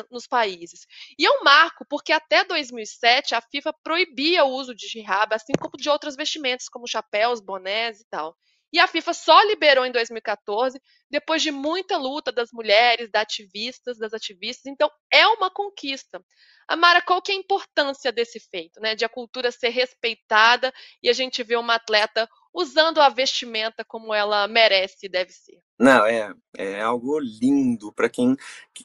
nos 0.10 0.26
países. 0.26 0.88
E 1.18 1.26
é 1.26 1.32
um 1.32 1.44
marco, 1.44 1.86
porque 1.88 2.12
até 2.12 2.44
2007 2.44 3.36
a 3.36 3.42
FIFA 3.42 3.74
proibia 3.84 4.44
o 4.44 4.50
uso 4.50 4.74
de 4.74 4.88
jihab, 4.88 5.34
assim 5.36 5.54
como 5.60 5.78
de 5.78 5.90
outras 5.90 6.16
vestimentas, 6.16 6.68
como 6.68 6.88
chapéus, 6.88 7.40
bonés 7.40 8.02
e 8.02 8.06
tal. 8.10 8.36
E 8.74 8.80
a 8.80 8.88
FIFA 8.88 9.14
só 9.14 9.42
liberou 9.44 9.86
em 9.86 9.92
2014, 9.92 10.82
depois 11.10 11.42
de 11.42 11.52
muita 11.52 11.98
luta 11.98 12.32
das 12.32 12.52
mulheres, 12.54 13.12
das 13.12 13.24
ativistas, 13.24 13.98
das 13.98 14.14
ativistas. 14.14 14.66
Então, 14.66 14.90
é 15.12 15.28
uma 15.28 15.52
conquista. 15.52 16.24
Amara, 16.70 17.02
qual 17.02 17.22
que 17.22 17.34
é 17.34 17.36
a 17.36 17.38
importância 17.38 18.14
desse 18.14 18.40
feito, 18.40 18.80
né? 18.80 18.96
De 18.96 19.04
a 19.04 19.10
cultura 19.10 19.52
ser 19.52 19.70
respeitada 19.70 20.74
e 21.04 21.10
a 21.10 21.14
gente 21.14 21.44
ver 21.44 21.58
uma 21.58 21.76
atleta 21.76 22.30
usando 22.54 23.00
a 23.02 23.10
vestimenta 23.10 23.84
como 23.86 24.14
ela 24.14 24.48
merece 24.48 25.06
e 25.08 25.10
deve 25.10 25.32
ser. 25.32 25.62
Não, 25.82 26.06
é, 26.06 26.32
é 26.56 26.80
algo 26.80 27.18
lindo 27.18 27.92
para 27.92 28.08
quem 28.08 28.38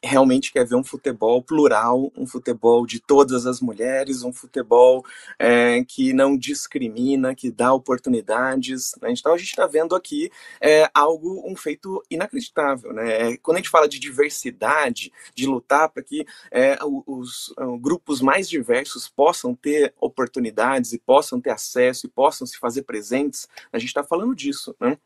realmente 0.02 0.50
quer 0.50 0.64
ver 0.66 0.76
um 0.76 0.82
futebol 0.82 1.42
plural, 1.42 2.10
um 2.16 2.26
futebol 2.26 2.86
de 2.86 3.00
todas 3.00 3.44
as 3.44 3.60
mulheres, 3.60 4.22
um 4.22 4.32
futebol 4.32 5.04
é, 5.38 5.84
que 5.84 6.14
não 6.14 6.38
discrimina, 6.38 7.34
que 7.34 7.50
dá 7.50 7.70
oportunidades. 7.74 8.94
Né? 9.02 9.10
Então 9.12 9.34
a 9.34 9.36
gente 9.36 9.50
está 9.50 9.66
vendo 9.66 9.94
aqui 9.94 10.30
é, 10.58 10.88
algo, 10.94 11.42
um 11.46 11.54
feito 11.54 12.02
inacreditável. 12.10 12.94
Né? 12.94 13.32
É, 13.32 13.36
quando 13.36 13.56
a 13.56 13.60
gente 13.60 13.68
fala 13.68 13.86
de 13.86 13.98
diversidade, 13.98 15.12
de 15.34 15.46
lutar 15.46 15.90
para 15.90 16.02
que 16.02 16.26
é, 16.50 16.78
os, 16.82 17.52
os 17.58 17.78
grupos 17.78 18.22
mais 18.22 18.48
diversos 18.48 19.06
possam 19.06 19.54
ter 19.54 19.92
oportunidades 20.00 20.94
e 20.94 20.98
possam 20.98 21.42
ter 21.42 21.50
acesso 21.50 22.06
e 22.06 22.10
possam 22.10 22.46
se 22.46 22.56
fazer 22.56 22.84
presentes, 22.84 23.46
a 23.70 23.78
gente 23.78 23.88
está 23.88 24.02
falando 24.02 24.34
disso. 24.34 24.74
Né? 24.80 24.96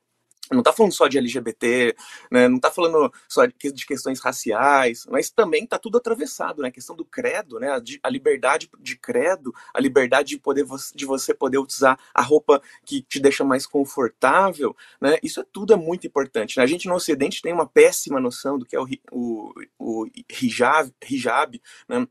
Não 0.51 0.61
está 0.61 0.73
falando 0.73 0.93
só 0.93 1.07
de 1.07 1.19
LGBT, 1.19 1.95
né? 2.31 2.49
não 2.49 2.57
está 2.57 2.71
falando 2.71 3.13
só 3.29 3.47
de, 3.47 3.87
questões 3.87 4.21
raciais, 4.21 5.07
mas 5.09 5.31
também 5.31 5.65
está 5.65 5.79
tudo 5.79 5.99
atravessado, 5.99 6.63
né? 6.63 6.69
A 6.69 6.73
questão 6.73 6.97
do 6.97 7.05
credo, 7.05 7.59
né? 7.61 7.81
A, 8.03 8.11
liberdade 8.11 8.69
de 8.79 8.97
credo, 8.97 9.55
a 9.73 9.81
liberdade 9.81 10.31
de 10.31 10.39
poder 10.39 10.67
de 10.95 11.07
você 11.07 11.33
poder 11.33 11.59
utilizar 11.59 11.99
a 12.15 12.23
roupa 12.23 12.61
que 12.85 13.03
te 13.03 13.21
deixa 13.21 13.45
mais 13.45 13.67
confortável, 13.67 14.77
né? 15.01 15.19
Isso 15.23 15.41
é 15.41 15.45
tudo 15.53 15.73
é 15.73 15.77
muito 15.77 16.07
importante. 16.07 16.57
Né? 16.57 16.65
A 16.65 16.67
gente 16.67 16.89
no 16.89 16.95
Ocidente 16.95 17.43
tem 17.43 17.53
uma 17.53 17.67
péssima 17.67 18.21
noção 18.21 18.59
do 18.59 18.67
que 18.67 18.77
é 18.77 18.81
o, 18.81 18.87
o, 19.13 19.53
o 19.79 20.07
hijab, 20.29 20.93
hijab 21.09 21.61
né? 21.89 22.07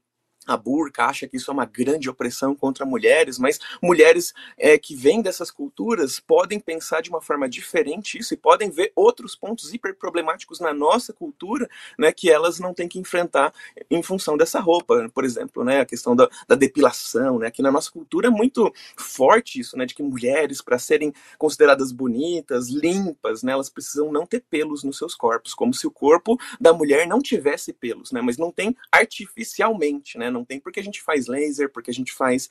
A 0.53 0.57
burca 0.57 1.05
acha 1.05 1.27
que 1.27 1.37
isso 1.37 1.51
é 1.51 1.53
uma 1.53 1.65
grande 1.65 2.09
opressão 2.09 2.55
contra 2.55 2.85
mulheres, 2.85 3.37
mas 3.37 3.59
mulheres 3.81 4.33
é, 4.57 4.77
que 4.77 4.95
vêm 4.95 5.21
dessas 5.21 5.51
culturas 5.51 6.19
podem 6.19 6.59
pensar 6.59 7.01
de 7.01 7.09
uma 7.09 7.21
forma 7.21 7.47
diferente 7.47 8.17
isso 8.17 8.33
e 8.33 8.37
podem 8.37 8.69
ver 8.69 8.91
outros 8.95 9.35
pontos 9.35 9.73
hiper 9.73 9.95
problemáticos 9.95 10.59
na 10.59 10.73
nossa 10.73 11.13
cultura, 11.13 11.69
né, 11.97 12.11
que 12.11 12.29
elas 12.29 12.59
não 12.59 12.73
têm 12.73 12.87
que 12.87 12.99
enfrentar 12.99 13.53
em 13.89 14.01
função 14.01 14.37
dessa 14.37 14.59
roupa, 14.59 15.09
por 15.13 15.23
exemplo, 15.23 15.63
né, 15.63 15.81
a 15.81 15.85
questão 15.85 16.15
da, 16.15 16.29
da 16.47 16.55
depilação, 16.55 17.39
né, 17.39 17.51
que 17.51 17.61
na 17.61 17.71
nossa 17.71 17.91
cultura 17.91 18.27
é 18.27 18.31
muito 18.31 18.71
forte 18.97 19.59
isso, 19.59 19.77
né, 19.77 19.85
de 19.85 19.95
que 19.95 20.03
mulheres 20.03 20.61
para 20.61 20.79
serem 20.79 21.13
consideradas 21.37 21.91
bonitas, 21.91 22.69
limpas, 22.69 23.43
né, 23.43 23.51
elas 23.51 23.69
precisam 23.69 24.11
não 24.11 24.25
ter 24.25 24.43
pelos 24.49 24.83
nos 24.83 24.97
seus 24.97 25.15
corpos, 25.15 25.53
como 25.53 25.73
se 25.73 25.85
o 25.85 25.91
corpo 25.91 26.37
da 26.59 26.73
mulher 26.73 27.07
não 27.07 27.19
tivesse 27.19 27.73
pelos, 27.73 28.11
né, 28.11 28.21
mas 28.21 28.37
não 28.37 28.51
tem 28.51 28.75
artificialmente, 28.91 30.17
né, 30.17 30.29
não 30.29 30.38
tem 30.43 30.59
porque 30.59 30.79
a 30.79 30.83
gente 30.83 31.01
faz 31.01 31.27
laser, 31.27 31.71
porque 31.71 31.91
a 31.91 31.93
gente 31.93 32.11
faz 32.13 32.49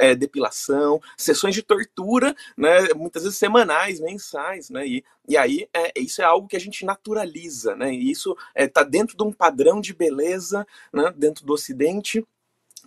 é, 0.00 0.14
depilação, 0.14 1.00
sessões 1.16 1.54
de 1.54 1.62
tortura, 1.62 2.34
né, 2.56 2.88
muitas 2.94 3.22
vezes 3.22 3.38
semanais, 3.38 4.00
mensais, 4.00 4.70
né, 4.70 4.86
e, 4.86 5.04
e 5.28 5.36
aí 5.36 5.68
é, 5.74 5.92
isso 5.96 6.22
é 6.22 6.24
algo 6.24 6.48
que 6.48 6.56
a 6.56 6.60
gente 6.60 6.84
naturaliza, 6.84 7.74
né, 7.76 7.92
e 7.92 8.10
isso 8.10 8.32
está 8.32 8.50
é, 8.54 8.68
tá 8.68 8.82
dentro 8.82 9.16
de 9.16 9.22
um 9.22 9.32
padrão 9.32 9.80
de 9.80 9.94
beleza, 9.94 10.66
né, 10.92 11.12
dentro 11.16 11.44
do 11.44 11.52
Ocidente, 11.52 12.24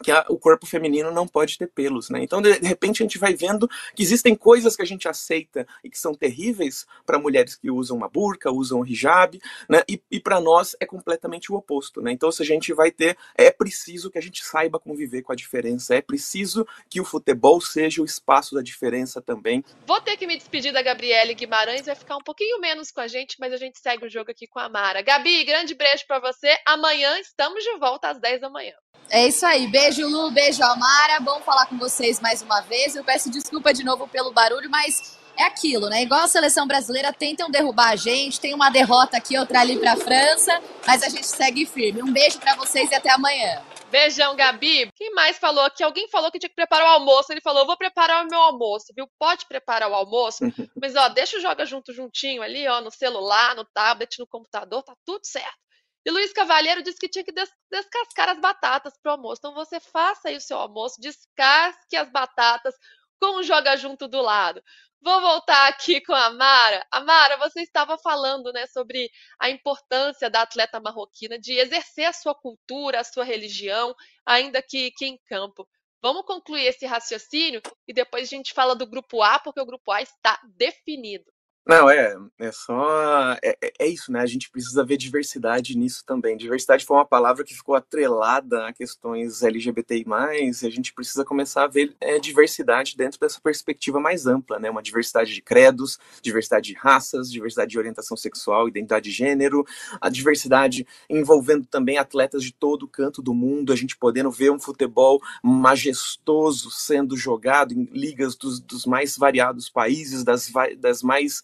que 0.04 0.12
a, 0.12 0.26
o 0.30 0.38
corpo 0.38 0.66
feminino 0.66 1.12
não 1.12 1.28
pode 1.28 1.58
ter 1.58 1.68
pelos, 1.68 2.10
né? 2.10 2.22
Então, 2.24 2.42
de, 2.42 2.52
repente, 2.60 3.02
a 3.02 3.06
gente 3.06 3.18
vai 3.18 3.34
vendo 3.34 3.68
que 3.96 4.04
existem 4.04 4.36
coisas 4.36 4.76
que 4.76 4.82
a 4.82 4.86
gente 4.86 5.08
aceita 5.08 5.68
e 5.84 5.90
que 5.90 6.00
são 6.00 6.14
terríveis 6.14 6.86
para 7.06 7.20
mulheres 7.20 7.56
que 7.56 7.70
usam 7.70 7.98
uma 7.98 8.10
burca, 8.10 8.52
usam 8.52 8.82
um 8.82 8.86
hijab, 8.86 9.40
né? 9.68 9.84
E, 9.88 10.02
e 10.12 10.20
para 10.20 10.40
nós 10.40 10.76
é 10.80 10.86
completamente 10.86 11.52
o 11.52 11.56
oposto, 11.56 12.02
né? 12.02 12.12
Então, 12.12 12.32
se 12.32 12.42
a 12.42 12.46
gente 12.46 12.74
vai 12.74 12.92
ter, 12.92 13.18
é 13.36 13.52
preciso 13.52 14.10
que 14.10 14.18
a 14.18 14.22
gente 14.22 14.44
saiba 14.44 14.80
conviver 14.80 15.22
com 15.22 15.32
a 15.32 15.36
diferença, 15.36 15.96
é 15.96 16.02
preciso 16.02 16.68
que 16.90 17.02
o 17.02 17.06
futebol 17.06 17.60
seja 17.62 18.02
o 18.02 18.06
espaço 18.06 18.56
da 18.56 18.62
diferença 18.62 19.22
também. 19.22 19.64
Vou 19.86 20.02
ter 20.02 20.18
que 20.18 20.28
me 20.28 20.38
despedir 20.38 20.72
da 20.72 20.82
Gabriele 20.82 21.34
Guimarães, 21.34 21.86
vai 21.86 21.96
ficar 21.96 22.18
um 22.18 22.24
pouquinho 22.24 22.60
menos 22.60 22.92
com 22.92 23.02
a 23.02 23.08
gente, 23.08 23.38
mas 23.40 23.54
a 23.54 23.58
gente 23.58 23.80
segue 23.80 24.06
o 24.06 24.10
jogo 24.10 24.32
aqui 24.32 24.48
com 24.48 24.60
a 24.60 24.70
Mara. 24.70 25.02
Gabi, 25.02 25.44
grande 25.44 25.74
beijo 25.74 26.06
para 26.08 26.20
você. 26.20 26.56
Amanhã 26.66 27.20
estamos 27.20 27.64
de 27.64 27.78
volta 27.78 28.10
às 28.10 28.20
10 28.20 28.42
da 28.42 28.50
manhã. 28.50 28.74
É 29.12 29.28
isso 29.28 29.44
aí. 29.44 29.66
Beijo, 29.68 30.08
Lu. 30.08 30.30
Beijo, 30.30 30.64
Amara. 30.64 31.20
Bom 31.20 31.42
falar 31.42 31.66
com 31.66 31.78
vocês 31.80 32.20
mais 32.20 32.44
uma 32.44 32.62
vez. 32.62 32.96
Eu 32.96 33.04
peço 33.04 33.30
desculpa 33.32 33.74
de 33.74 33.84
novo 33.84 34.08
pelo 34.08 34.32
barulho, 34.32 34.70
mas 34.70 35.18
é 35.36 35.46
aquilo, 35.46 35.90
né? 35.90 36.04
Igual 36.04 36.22
a 36.22 36.28
seleção 36.28 36.68
brasileira, 36.68 37.12
tentam 37.12 37.50
derrubar 37.50 37.90
a 37.90 37.96
gente. 37.96 38.40
Tem 38.40 38.54
uma 38.54 38.70
derrota 38.70 39.18
aqui, 39.18 39.36
outra 39.36 39.62
ali 39.62 39.80
para 39.80 39.94
a 39.94 39.98
França, 39.98 40.62
mas 40.86 41.02
a 41.02 41.10
gente 41.10 41.26
segue 41.26 41.66
firme. 41.66 42.04
Um 42.04 42.14
beijo 42.14 42.38
para 42.40 42.56
vocês 42.56 42.92
e 42.92 42.96
até 42.96 43.10
amanhã. 43.10 43.64
Beijão, 43.90 44.36
Gabi. 44.36 44.92
Quem 44.96 45.12
mais 45.16 45.40
falou 45.40 45.64
aqui? 45.66 45.84
Alguém 45.84 46.08
falou 46.10 46.32
que 46.32 46.38
tinha 46.38 46.50
que 46.50 46.56
preparar 46.56 46.86
o 46.86 46.92
almoço. 46.92 47.32
Ele 47.32 47.42
falou: 47.42 47.66
vou 47.66 47.78
preparar 47.78 48.24
o 48.24 48.30
meu 48.30 48.40
almoço, 48.40 48.94
viu? 48.96 49.10
Pode 49.18 49.48
preparar 49.48 49.90
o 49.90 49.96
almoço, 49.96 50.44
mas 50.80 50.96
ó, 50.96 51.10
deixa 51.10 51.38
o 51.38 51.42
joga 51.42 51.66
junto 51.66 51.92
juntinho 51.92 52.44
ali, 52.44 52.68
ó, 52.68 52.80
no 52.80 52.92
celular, 52.92 53.56
no 53.56 53.66
tablet, 53.74 54.20
no 54.20 54.28
computador, 54.28 54.84
tá 54.84 54.94
tudo 55.04 55.22
certo. 55.24 55.69
E 56.06 56.12
Luiz 56.12 56.32
Cavalheiro 56.34 56.82
disse 56.82 57.00
que 57.00 57.10
tinha 57.10 57.24
que 57.24 57.32
des 57.32 57.50
descascar 57.72 58.30
as 58.30 58.40
batatas 58.40 58.94
para 59.02 59.12
o 59.12 59.16
almoço. 59.16 59.40
Então 59.40 59.54
você 59.54 59.80
faça 59.80 60.30
aí 60.30 60.38
o 60.38 60.42
seu 60.42 60.58
almoço, 60.58 61.02
descasque 61.02 61.96
as 61.96 62.10
batatas 62.10 62.76
com 63.20 63.38
o 63.38 63.44
joga 63.44 63.76
junto 63.76 64.08
do 64.08 64.22
lado. 64.22 64.62
Vou 65.02 65.22
voltar 65.22 65.68
aqui 65.68 66.02
com 66.02 66.14
a 66.14 66.30
Mara. 66.30 66.86
Amara, 66.92 67.38
você 67.38 67.62
estava 67.62 67.98
falando 67.98 68.52
né, 68.52 68.68
sobre 68.68 69.10
a 69.40 69.50
importância 69.50 70.30
da 70.30 70.42
atleta 70.42 70.80
marroquina 70.80 71.40
de 71.40 71.54
exercer 71.54 72.06
a 72.06 72.14
sua 72.14 72.36
cultura, 72.36 73.00
a 73.00 73.04
sua 73.04 73.24
religião, 73.24 73.96
ainda 74.26 74.62
que, 74.62 74.92
que 74.92 75.06
em 75.06 75.18
campo. 75.28 75.68
Vamos 76.02 76.26
concluir 76.26 76.66
esse 76.66 76.86
raciocínio 76.86 77.62
e 77.88 77.94
depois 77.94 78.24
a 78.24 78.36
gente 78.36 78.54
fala 78.54 78.76
do 78.76 78.88
grupo 78.88 79.22
A, 79.22 79.40
porque 79.40 79.62
o 79.62 79.66
grupo 79.66 79.92
A 79.92 80.02
está 80.02 80.40
definido. 80.56 81.32
Não, 81.68 81.88
é, 81.88 82.18
é 82.40 82.52
só. 82.52 83.34
É, 83.44 83.56
é, 83.62 83.74
é 83.80 83.88
isso, 83.88 84.12
né? 84.12 84.22
A 84.22 84.26
gente 84.26 84.50
precisa 84.50 84.84
ver 84.84 84.98
diversidade 84.98 85.78
nisso 85.78 86.04
também. 86.04 86.36
Diversidade 86.36 86.84
foi 86.84 86.98
uma 86.98 87.06
palavra 87.06 87.44
que 87.44 87.54
ficou 87.54 87.76
atrelada 87.76 88.66
a 88.66 88.74
questões 88.74 89.44
LGBTI, 89.44 90.04
e 90.42 90.66
a 90.66 90.70
gente 90.72 90.92
precisa 90.94 91.24
começar 91.24 91.66
a 91.66 91.68
ver 91.68 91.96
é, 92.02 92.18
diversidade 92.18 92.98
dentro 92.98 93.20
dessa 93.20 93.40
perspectiva 93.40 94.00
mais 94.00 94.26
ampla, 94.26 94.58
né? 94.58 94.68
Uma 94.68 94.82
diversidade 94.82 95.32
de 95.32 95.44
credos, 95.44 96.00
diversidade 96.24 96.70
de 96.70 96.74
raças, 96.74 97.32
diversidade 97.32 97.70
de 97.70 97.78
orientação 97.78 98.18
sexual, 98.18 98.68
identidade 98.68 99.10
de 99.10 99.16
gênero, 99.16 99.64
a 100.02 100.10
diversidade 100.10 100.88
envolvendo 101.08 101.68
também 101.68 102.00
atletas 102.00 102.44
de 102.44 102.52
todo 102.52 102.88
canto 102.88 103.22
do 103.22 103.34
mundo, 103.34 103.72
a 103.72 103.76
gente 103.76 103.96
podendo 103.96 104.32
ver 104.32 104.50
um 104.50 104.60
futebol 104.60 105.22
majestoso 105.44 106.72
sendo 106.72 107.16
jogado 107.16 107.74
em 107.74 107.84
ligas 107.92 108.36
dos, 108.36 108.60
dos 108.60 108.88
mais 108.88 109.16
variados 109.16 109.70
países, 109.70 110.24
das, 110.24 110.52
das 110.80 111.04
mais 111.04 111.44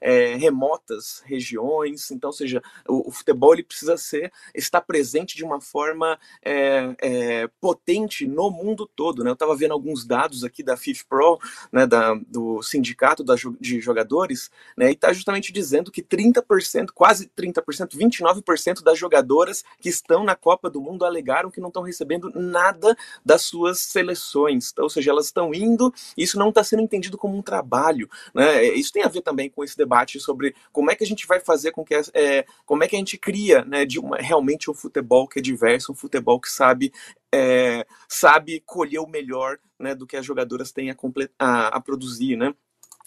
é, 0.00 0.34
remotas 0.36 1.22
regiões. 1.24 2.10
Então, 2.10 2.28
ou 2.28 2.34
seja, 2.34 2.62
o, 2.88 3.08
o, 3.08 3.12
futebol 3.12 3.52
ele 3.52 3.62
precisa 3.62 3.96
ser 3.96 4.32
estar 4.54 4.80
presente 4.80 5.36
de 5.36 5.44
uma 5.44 5.60
forma 5.60 6.18
é, 6.44 6.94
é, 7.00 7.48
potente 7.60 8.26
no 8.26 8.50
mundo 8.50 8.86
todo. 8.86 9.22
Né? 9.22 9.30
Eu 9.30 9.34
estava 9.34 9.56
vendo 9.56 9.72
alguns 9.72 10.06
dados 10.06 10.44
aqui 10.44 10.62
da 10.62 10.76
FIFPro, 10.76 11.38
né, 11.72 11.86
da, 11.86 12.14
do 12.14 12.62
sindicato 12.62 13.24
da, 13.24 13.34
de 13.60 13.80
jogadores, 13.80 14.50
né, 14.76 14.90
e 14.90 14.92
está 14.92 15.12
justamente 15.12 15.52
dizendo 15.52 15.90
que 15.90 16.02
30%, 16.02 16.88
quase 16.94 17.30
30%, 17.36 17.96
29% 17.96 18.82
das 18.82 18.98
jogadoras 18.98 19.64
que 19.80 19.88
estão 19.88 20.24
na 20.24 20.34
Copa 20.34 20.70
do 20.70 20.80
Mundo 20.80 21.04
alegaram 21.04 21.50
que 21.50 21.60
não 21.60 21.68
estão 21.68 21.82
recebendo 21.82 22.30
nada 22.34 22.96
das 23.24 23.42
suas 23.42 23.80
seleções. 23.80 24.70
Então, 24.72 24.84
ou 24.84 24.90
seja, 24.90 25.10
elas 25.10 25.26
estão 25.26 25.52
indo, 25.52 25.92
isso 26.16 26.38
não 26.38 26.48
está 26.50 26.62
sendo 26.62 26.82
entendido 26.82 27.18
como 27.18 27.36
um 27.36 27.42
trabalho. 27.42 28.08
Né? 28.34 28.64
Isso 28.74 28.92
tem 28.92 29.02
a 29.02 29.08
ver 29.08 29.22
também 29.22 29.50
com 29.50 29.64
esse 29.64 29.76
debate 29.76 29.87
sobre 30.20 30.54
como 30.72 30.90
é 30.90 30.94
que 30.94 31.02
a 31.02 31.06
gente 31.06 31.26
vai 31.26 31.40
fazer 31.40 31.72
com 31.72 31.84
que 31.84 31.94
é, 32.14 32.46
como 32.64 32.84
é 32.84 32.88
que 32.88 32.94
a 32.94 32.98
gente 32.98 33.16
cria 33.16 33.64
né, 33.64 33.84
de 33.84 33.98
uma, 33.98 34.16
realmente 34.18 34.70
um 34.70 34.74
futebol 34.74 35.26
que 35.26 35.38
é 35.38 35.42
diverso, 35.42 35.92
um 35.92 35.96
futebol 35.96 36.40
que 36.40 36.50
sabe 36.50 36.92
é, 37.34 37.86
sabe 38.08 38.62
colher 38.64 39.00
o 39.00 39.08
melhor 39.08 39.58
né, 39.78 39.94
do 39.94 40.06
que 40.06 40.16
as 40.16 40.24
jogadoras 40.24 40.72
têm 40.72 40.90
a, 40.90 40.96
a, 41.38 41.68
a 41.68 41.80
produzir, 41.80 42.36
né? 42.36 42.54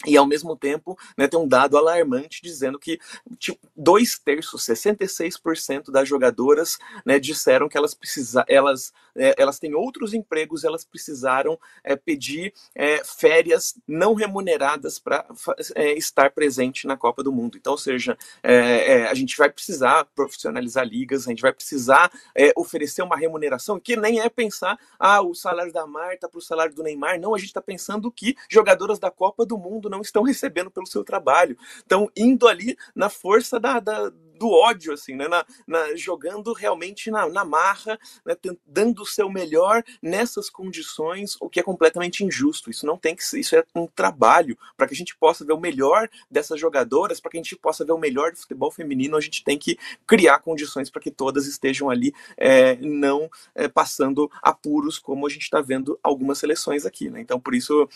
E 0.06 0.16
ao 0.16 0.26
mesmo 0.26 0.56
tempo, 0.56 0.98
né, 1.16 1.28
tem 1.28 1.38
um 1.38 1.48
dado 1.48 1.76
alarmante 1.76 2.42
dizendo 2.42 2.78
que 2.78 2.98
tipo, 3.38 3.58
dois 3.76 4.18
terços, 4.18 4.66
66% 4.66 5.90
das 5.90 6.08
jogadoras 6.08 6.78
né, 7.04 7.18
disseram 7.18 7.68
que 7.68 7.76
elas 7.76 7.94
precisam, 7.94 8.44
elas, 8.48 8.92
é, 9.16 9.34
elas 9.38 9.58
têm 9.58 9.74
outros 9.74 10.14
empregos, 10.14 10.64
elas 10.64 10.84
precisaram 10.84 11.58
é, 11.84 11.96
pedir 11.96 12.52
é, 12.74 13.02
férias 13.04 13.74
não 13.86 14.14
remuneradas 14.14 14.98
para 14.98 15.26
é, 15.74 15.92
estar 15.92 16.30
presente 16.30 16.86
na 16.86 16.96
Copa 16.96 17.22
do 17.22 17.32
Mundo. 17.32 17.56
Então, 17.56 17.72
ou 17.72 17.78
seja, 17.78 18.16
é, 18.42 18.54
é, 18.92 19.06
a 19.08 19.14
gente 19.14 19.36
vai 19.36 19.50
precisar 19.50 20.04
profissionalizar 20.14 20.86
ligas, 20.86 21.26
a 21.26 21.30
gente 21.30 21.42
vai 21.42 21.52
precisar 21.52 22.10
oferecer 22.56 23.02
uma 23.02 23.16
remuneração 23.16 23.78
que 23.78 23.96
nem 23.96 24.20
é 24.20 24.28
pensar, 24.28 24.78
ah, 24.98 25.22
o 25.22 25.34
salário 25.34 25.72
da 25.72 25.86
Marta 25.86 26.28
para 26.28 26.38
o 26.38 26.42
salário 26.42 26.74
do 26.74 26.82
Neymar. 26.82 27.20
Não, 27.20 27.34
a 27.34 27.38
gente 27.38 27.48
está 27.48 27.60
pensando 27.60 28.10
que 28.10 28.36
jogadoras 28.48 28.98
da 28.98 29.10
Copa 29.10 29.44
do 29.44 29.58
Mundo 29.58 29.88
não 29.92 30.00
estão 30.00 30.22
recebendo 30.22 30.70
pelo 30.70 30.86
seu 30.86 31.04
trabalho. 31.04 31.56
Estão 31.76 32.10
indo 32.16 32.48
ali 32.48 32.76
na 32.94 33.08
força 33.08 33.60
da, 33.60 33.78
da 33.78 34.10
do 34.42 34.50
ódio, 34.50 34.92
assim, 34.92 35.14
né? 35.14 35.28
Na, 35.28 35.46
na, 35.68 35.94
jogando 35.94 36.52
realmente 36.52 37.12
na, 37.12 37.28
na 37.28 37.44
marra, 37.44 37.96
né? 38.26 38.34
dando 38.66 39.02
o 39.02 39.06
seu 39.06 39.30
melhor 39.30 39.84
nessas 40.02 40.50
condições, 40.50 41.36
o 41.40 41.48
que 41.48 41.60
é 41.60 41.62
completamente 41.62 42.24
injusto. 42.24 42.68
Isso 42.68 42.84
não 42.84 42.98
tem 42.98 43.14
que 43.14 43.24
ser, 43.24 43.38
isso 43.38 43.54
é 43.54 43.64
um 43.72 43.86
trabalho 43.86 44.58
para 44.76 44.88
que 44.88 44.94
a 44.94 44.96
gente 44.96 45.16
possa 45.16 45.44
ver 45.44 45.52
o 45.52 45.60
melhor 45.60 46.10
dessas 46.28 46.58
jogadoras, 46.58 47.20
para 47.20 47.30
que 47.30 47.36
a 47.36 47.42
gente 47.42 47.54
possa 47.54 47.84
ver 47.84 47.92
o 47.92 47.98
melhor 47.98 48.32
do 48.32 48.38
futebol 48.38 48.72
feminino, 48.72 49.16
a 49.16 49.20
gente 49.20 49.44
tem 49.44 49.56
que 49.56 49.78
criar 50.08 50.40
condições 50.40 50.90
para 50.90 51.00
que 51.00 51.10
todas 51.12 51.46
estejam 51.46 51.88
ali, 51.88 52.12
é, 52.36 52.74
não 52.76 53.30
é, 53.54 53.68
passando 53.68 54.28
apuros, 54.42 54.98
como 54.98 55.24
a 55.24 55.30
gente 55.30 55.42
está 55.42 55.60
vendo 55.60 55.96
algumas 56.02 56.38
seleções 56.38 56.84
aqui, 56.84 57.08
né? 57.08 57.20
Então, 57.20 57.38
por 57.38 57.54
isso 57.54 57.88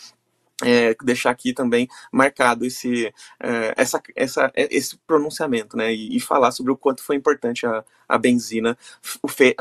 é, 0.63 0.95
deixar 1.03 1.29
aqui 1.29 1.53
também 1.53 1.87
marcado 2.11 2.65
esse, 2.65 3.13
é, 3.39 3.73
essa, 3.77 4.01
essa, 4.15 4.51
esse 4.55 4.97
pronunciamento, 4.97 5.77
né? 5.77 5.93
E, 5.93 6.15
e, 6.15 6.19
falar 6.19 6.51
sobre 6.51 6.71
o 6.71 6.77
quanto 6.77 7.03
foi 7.03 7.15
importante 7.15 7.65
a, 7.65 7.83
a 8.07 8.17
Benzina 8.17 8.77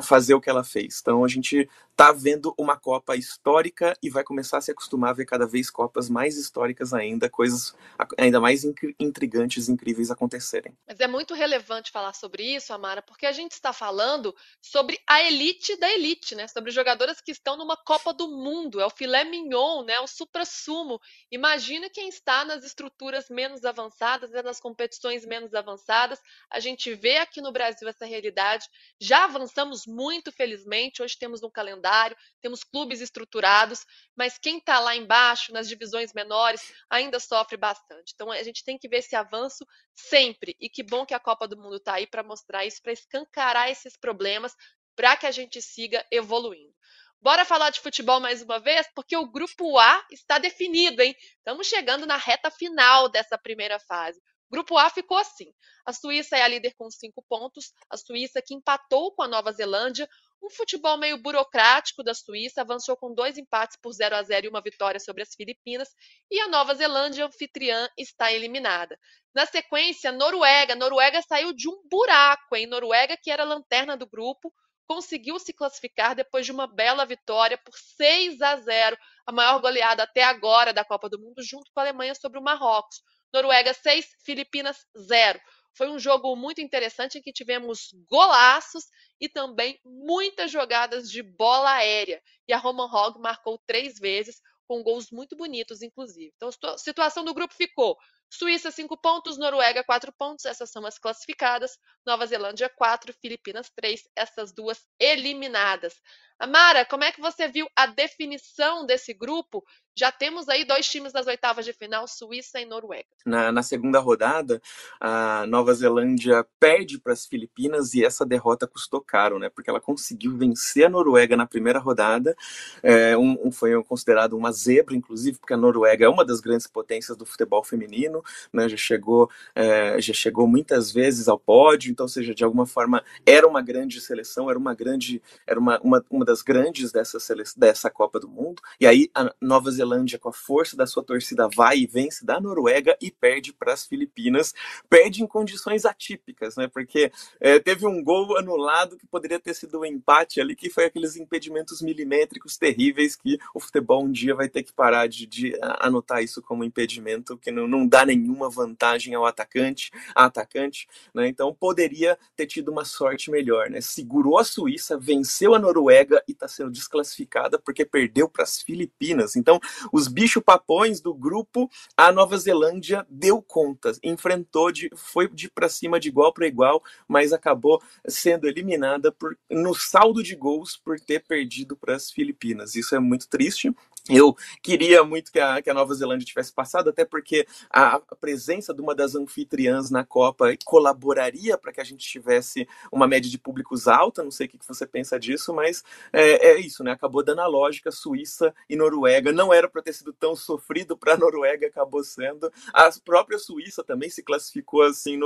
fazer 0.03 0.34
o 0.34 0.40
que 0.40 0.49
ela 0.49 0.64
fez. 0.64 1.01
Então 1.01 1.24
a 1.24 1.28
gente 1.28 1.68
tá 1.97 2.12
vendo 2.12 2.55
uma 2.59 2.76
Copa 2.76 3.16
histórica 3.16 3.97
e 4.03 4.11
vai 4.11 4.22
começar 4.22 4.59
a 4.59 4.61
se 4.61 4.70
acostumar 4.70 5.11
a 5.11 5.14
ver 5.14 5.24
cada 5.24 5.47
vez 5.47 5.70
Copas 5.70 6.11
mais 6.11 6.36
históricas 6.36 6.92
ainda, 6.92 7.28
coisas 7.28 7.74
ainda 8.18 8.38
mais 8.38 8.64
intrigantes 9.01 9.68
incríveis 9.68 10.11
acontecerem. 10.11 10.76
Mas 10.86 11.01
é 11.01 11.07
muito 11.07 11.34
relevante 11.34 11.90
falar 11.90 12.12
sobre 12.12 12.42
isso, 12.42 12.72
Amara, 12.72 13.03
porque 13.03 13.24
a 13.24 13.32
gente 13.32 13.53
está 13.53 13.72
falando 13.72 14.34
sobre 14.61 15.01
a 15.07 15.22
elite 15.22 15.76
da 15.76 15.90
elite, 15.90 16.34
né? 16.34 16.47
Sobre 16.49 16.70
jogadoras 16.70 17.20
que 17.20 17.32
estão 17.32 17.57
numa 17.57 17.76
Copa 17.76 18.12
do 18.12 18.28
Mundo, 18.28 18.80
é 18.80 18.86
o 18.86 18.90
filé 18.90 19.24
mignon, 19.24 19.82
né? 19.82 19.99
O 20.01 20.07
supra-sumo. 20.07 20.86
Imagina 21.30 21.91
quem 21.91 22.09
está 22.09 22.45
nas 22.45 22.64
estruturas 22.64 23.28
menos 23.28 23.64
avançadas, 23.64 24.30
né? 24.30 24.43
nas 24.43 24.61
competições 24.61 25.24
menos 25.26 25.55
avançadas. 25.55 26.20
A 26.51 26.61
gente 26.61 26.95
vê 26.95 27.18
aqui 27.18 27.41
no 27.41 27.53
Brasil 27.53 27.89
essa 27.89 28.07
realidade. 28.07 28.66
Já 29.01 29.24
avançamos 29.24 29.87
muito, 29.87 30.30
felizmente. 30.32 31.03
Hoje 31.03 31.18
temos 31.18 31.43
um 31.43 31.51
calendário, 31.51 32.16
temos 32.41 32.62
clubes 32.62 33.01
estruturados, 33.01 33.84
mas 34.16 34.39
quem 34.39 34.59
está 34.59 34.78
lá 34.80 34.95
embaixo, 34.95 35.53
nas 35.53 35.68
divisões 35.68 36.12
menores, 36.12 36.72
ainda 36.89 37.18
sofre 37.18 37.57
bastante. 37.57 38.12
Então 38.14 38.30
a 38.30 38.43
gente 38.43 38.64
tem 38.64 38.78
que 38.78 38.89
ver 38.89 38.99
esse 38.99 39.16
avanço 39.16 39.66
sempre. 39.95 40.57
E 40.61 40.68
que 40.68 40.82
bom 40.82 41.05
que 41.05 41.14
a 41.14 41.20
Copa 41.20 41.49
do 41.49 41.57
Mundo 41.57 41.76
está 41.76 41.95
aí 41.95 42.07
para 42.07 42.22
mostrar 42.22 42.64
isso, 42.64 42.82
para 42.82 42.93
escancarar 42.93 43.70
esses 43.70 43.97
problemas, 43.97 44.55
para 44.95 45.16
que 45.16 45.26
a 45.26 45.30
gente 45.30 45.61
siga 45.61 46.05
evoluindo. 46.11 46.74
Bora 47.21 47.45
falar 47.45 47.71
de 47.71 47.81
futebol 47.81 48.21
mais 48.21 48.43
uma 48.43 48.59
vez, 48.59 48.89
porque 48.95 49.17
o 49.17 49.31
grupo 49.31 49.79
A 49.79 50.07
está 50.11 50.39
definido, 50.39 51.03
hein? 51.03 51.14
Estamos 51.39 51.67
chegando 51.67 52.07
na 52.07 52.17
reta 52.17 52.51
final 52.51 53.09
dessa 53.09 53.37
primeira 53.37 53.79
fase. 53.81 54.21
Grupo 54.49 54.79
A 54.79 54.89
ficou 54.91 55.19
assim. 55.19 55.53
A 55.85 55.93
Suíça 55.93 56.37
é 56.37 56.43
a 56.43 56.49
líder 56.49 56.75
com 56.77 56.89
cinco 56.89 57.25
pontos. 57.29 57.73
A 57.91 57.97
Suíça 57.97 58.41
que 58.41 58.55
empatou 58.55 59.12
com 59.12 59.23
a 59.23 59.29
Nova 59.29 59.51
Zelândia. 59.51 60.09
Um 60.41 60.49
futebol 60.51 60.97
meio 60.97 61.19
burocrático 61.19 62.05
da 62.05 62.14
Suíça 62.14 62.61
avançou 62.61 62.97
com 62.97 63.12
dois 63.12 63.37
empates 63.37 63.77
por 63.83 63.93
0 63.93 64.14
a 64.14 64.23
0 64.23 64.47
e 64.47 64.49
uma 64.49 64.61
vitória 64.61 65.01
sobre 65.01 65.23
as 65.23 65.35
Filipinas. 65.35 65.89
E 66.31 66.39
a 66.39 66.47
Nova 66.47 66.75
Zelândia, 66.75 67.27
anfitriã, 67.27 67.89
está 67.99 68.33
eliminada. 68.33 68.97
Na 69.35 69.47
sequência, 69.47 70.12
Noruega. 70.12 70.77
Noruega 70.77 71.21
saiu 71.23 71.53
de 71.53 71.69
um 71.69 71.83
buraco, 71.91 72.55
hein? 72.55 72.67
Noruega, 72.67 73.17
que 73.21 73.33
era 73.33 73.43
a 73.43 73.47
lanterna 73.47 73.97
do 73.97 74.07
grupo, 74.07 74.53
conseguiu 74.87 75.39
se 75.39 75.53
classificar 75.53 76.14
depois 76.14 76.47
de 76.47 76.53
uma 76.53 76.66
bela 76.66 77.05
vitória 77.05 77.59
por 77.59 77.76
6 77.76 78.41
a 78.41 78.57
0, 78.57 78.97
a 79.26 79.32
maior 79.32 79.61
goleada 79.61 80.05
até 80.05 80.22
agora 80.22 80.72
da 80.72 80.84
Copa 80.84 81.09
do 81.09 81.18
Mundo, 81.18 81.43
junto 81.43 81.70
com 81.72 81.80
a 81.80 81.82
Alemanha 81.82 82.14
sobre 82.14 82.39
o 82.39 82.43
Marrocos. 82.43 83.03
Noruega 83.32 83.74
6, 83.74 84.07
Filipinas 84.24 84.87
0. 84.97 85.41
Foi 85.74 85.91
um 85.91 85.99
jogo 85.99 86.34
muito 86.34 86.61
interessante 86.61 87.18
em 87.18 87.22
que 87.22 87.32
tivemos 87.32 87.91
golaços 88.09 88.84
e 89.20 89.28
também 89.28 89.78
muitas 89.84 90.51
jogadas 90.51 91.11
de 91.11 91.22
bola 91.22 91.70
aérea. 91.70 92.22
E 92.49 92.53
a 92.53 92.57
Roman 92.57 92.87
Hogg 92.91 93.20
marcou 93.20 93.59
três 93.66 93.99
vezes, 93.99 94.41
com 94.66 94.82
gols 94.82 95.11
muito 95.11 95.37
bonitos, 95.37 95.82
inclusive. 95.82 96.32
Então, 96.37 96.49
a 96.49 96.78
situação 96.78 97.24
do 97.24 97.34
grupo 97.34 97.55
ficou: 97.55 97.97
Suíça, 98.31 98.70
5 98.70 98.97
pontos, 98.97 99.39
Noruega, 99.39 99.85
4 99.85 100.12
pontos, 100.12 100.45
essas 100.45 100.70
são 100.70 100.85
as 100.85 100.99
classificadas, 100.99 101.79
Nova 102.05 102.27
Zelândia, 102.27 102.68
4, 102.68 103.12
Filipinas, 103.20 103.70
3, 103.74 104.03
essas 104.16 104.53
duas 104.53 104.85
eliminadas. 104.99 105.95
Amara, 106.39 106.84
como 106.84 107.03
é 107.03 107.11
que 107.11 107.20
você 107.20 107.49
viu 107.49 107.66
a 107.74 107.87
definição 107.87 108.84
desse 108.84 109.14
grupo? 109.14 109.64
Já 109.99 110.12
temos 110.12 110.47
aí 110.51 110.62
dois 110.62 110.87
times 110.87 111.14
nas 111.14 111.26
oitavas 111.26 111.64
de 111.64 111.72
final, 111.72 112.07
Suíça 112.07 112.61
e 112.61 112.66
Noruega. 112.66 113.07
Na, 113.24 113.51
na 113.51 113.62
segunda 113.62 113.99
rodada, 113.99 114.61
a 115.01 115.47
Nova 115.47 115.72
Zelândia 115.72 116.47
perde 116.61 117.01
para 117.01 117.14
as 117.14 117.24
Filipinas 117.24 117.95
e 117.95 118.05
essa 118.05 118.26
derrota 118.26 118.66
custou 118.66 119.01
caro, 119.01 119.39
né? 119.39 119.49
Porque 119.49 119.70
ela 119.70 119.80
conseguiu 119.80 120.37
vencer 120.37 120.84
a 120.84 120.91
Noruega 120.91 121.34
na 121.34 121.47
primeira 121.47 121.78
rodada. 121.78 122.37
É, 122.82 123.16
um, 123.16 123.39
um, 123.47 123.51
foi 123.51 123.82
considerado 123.84 124.34
uma 124.34 124.53
zebra, 124.53 124.95
inclusive, 124.95 125.39
porque 125.39 125.55
a 125.55 125.57
Noruega 125.57 126.05
é 126.05 126.09
uma 126.11 126.26
das 126.26 126.41
grandes 126.41 126.66
potências 126.66 127.16
do 127.16 127.24
futebol 127.24 127.64
feminino, 127.64 128.22
né? 128.53 128.68
Já 128.68 128.76
chegou, 128.76 129.30
é, 129.55 129.99
já 129.99 130.12
chegou 130.12 130.47
muitas 130.47 130.93
vezes 130.93 131.26
ao 131.26 131.39
pódio, 131.39 131.91
então, 131.91 132.07
seja, 132.07 132.34
de 132.34 132.45
alguma 132.45 132.66
forma 132.66 133.03
era 133.24 133.49
uma 133.49 133.62
grande 133.62 133.99
seleção, 134.03 134.51
era 134.51 134.59
uma 134.59 134.74
grande, 134.74 135.22
era 135.47 135.59
uma, 135.59 135.80
uma, 135.80 136.05
uma 136.11 136.26
das 136.27 136.43
grandes 136.43 136.93
dessa, 136.93 137.18
dessa 137.57 137.89
Copa 137.89 138.20
do 138.20 138.29
Mundo. 138.29 138.61
E 138.79 138.87
aí 138.87 139.11
a 139.14 139.33
Nova 139.41 139.70
Zelândia, 139.70 140.18
com 140.18 140.29
a 140.29 140.33
força 140.33 140.77
da 140.77 140.87
sua 140.87 141.03
torcida, 141.03 141.49
vai 141.55 141.79
e 141.79 141.87
vence 141.87 142.27
da 142.27 142.41
Noruega 142.41 142.97
e 143.01 143.11
perde 143.11 143.53
para 143.53 143.72
as 143.72 143.87
Filipinas. 143.87 144.53
Perde 144.91 145.22
em 145.22 145.27
condições 145.27 145.85
atípicas, 145.85 146.57
né? 146.57 146.68
Porque 146.68 147.11
é, 147.41 147.59
teve 147.59 147.87
um 147.87 148.03
gol 148.03 148.37
anulado 148.37 148.99
que 148.99 149.07
poderia 149.07 149.41
ter 149.41 149.55
sido 149.55 149.81
um 149.81 149.85
empate 149.85 150.41
ali, 150.41 150.55
que 150.55 150.68
foi 150.68 150.85
aqueles 150.85 151.16
impedimentos 151.16 151.81
milimétricos 151.81 152.59
terríveis 152.59 153.16
que 153.16 153.39
o 153.55 153.61
futebol 153.61 154.05
um 154.05 154.11
dia 154.11 154.35
vai 154.35 154.49
ter 154.49 154.62
que 154.62 154.72
parar 154.72 155.07
de, 155.07 155.27
de 155.27 155.57
anotar 155.81 156.22
isso 156.22 156.43
como 156.43 156.64
impedimento, 156.64 157.39
que 157.39 157.51
não, 157.51 157.68
não 157.68 157.87
dá 157.87 158.05
nenhuma 158.05 158.51
vantagem 158.51 159.14
ao 159.14 159.24
atacante, 159.24 159.91
atacante, 160.14 160.89
né? 161.14 161.29
Então 161.29 161.55
poderia 161.55 162.18
ter 162.35 162.47
tido 162.47 162.70
uma 162.70 162.85
sorte 162.85 163.31
melhor, 163.31 163.70
né? 163.70 163.81
Segurou 163.81 164.39
a 164.39 164.45
Suíça, 164.45 164.99
venceu 164.99 165.55
a 165.55 165.59
Noruega 165.59 166.16
e 166.27 166.33
está 166.33 166.49
sendo 166.49 166.71
desclassificada 166.71 167.59
porque 167.59 167.85
perdeu 167.85 168.29
para 168.29 168.45
as 168.45 168.61
Filipinas. 168.61 169.37
Então, 169.37 169.61
os 169.93 170.09
bicho 170.09 170.41
papões 170.41 171.01
do 171.01 171.14
grupo, 171.14 171.71
a 171.97 172.12
Nova 172.12 172.37
Zelândia 172.37 173.07
deu 173.09 173.43
conta, 173.43 173.93
enfrentou, 174.03 174.71
de, 174.71 174.91
foi 174.95 175.29
de 175.29 175.51
para 175.51 175.69
cima 175.69 175.99
de 175.99 176.09
igual 176.09 176.33
para 176.33 176.47
igual, 176.47 176.83
mas 177.09 177.33
acabou 177.33 177.83
sendo 178.07 178.47
eliminada 178.47 179.12
por, 179.12 179.37
no 179.51 179.75
saldo 179.75 180.23
de 180.23 180.35
gols 180.35 180.77
por 180.77 180.99
ter 181.01 181.25
perdido 181.25 181.77
para 181.77 181.97
as 181.97 182.11
Filipinas. 182.11 182.75
Isso 182.75 182.95
é 182.95 182.99
muito 182.99 183.29
triste. 183.29 183.75
Eu 184.09 184.36
queria 184.62 185.02
muito 185.04 185.32
que 185.32 185.40
a, 185.40 185.61
que 185.61 185.68
a, 185.68 185.74
Nova 185.74 185.94
Zelândia 185.94 186.26
tivesse 186.26 186.52
passado, 186.52 186.90
até 186.90 187.04
porque 187.04 187.46
a, 187.70 188.00
presença 188.20 188.72
de 188.72 188.80
uma 188.80 188.94
das 188.94 189.14
anfitriãs 189.14 189.90
na 189.90 190.04
Copa 190.04 190.54
colaboraria 190.64 191.59
para 191.59 191.72
que 191.72 191.80
a 191.80 191.84
gente 191.84 192.07
tivesse 192.07 192.68
uma 192.90 193.07
média 193.07 193.30
de 193.30 193.38
públicos 193.38 193.88
alta. 193.88 194.22
Não 194.22 194.30
sei 194.30 194.46
o 194.46 194.50
que 194.50 194.59
você 194.66 194.86
pensa 194.86 195.18
disso, 195.18 195.52
mas 195.52 195.82
é, 196.12 196.52
é 196.52 196.61
isso, 196.61 196.84
né? 196.84 196.92
Acabou 196.92 197.22
dando 197.22 197.40
a 197.40 197.46
lógica. 197.46 197.90
Suíça 197.90 198.54
e 198.68 198.76
Noruega 198.76 199.32
não 199.32 199.52
era 199.52 199.68
para 199.68 199.82
ter 199.82 199.92
sido 199.92 200.12
tão 200.12 200.36
sofrido 200.36 200.96
para 200.96 201.14
a 201.14 201.16
Noruega, 201.16 201.66
acabou 201.66 202.02
sendo. 202.04 202.52
A 202.72 202.90
própria 203.04 203.38
Suíça 203.38 203.82
também 203.82 204.11
se 204.11 204.22
classificou 204.22 204.82
assim 204.82 205.18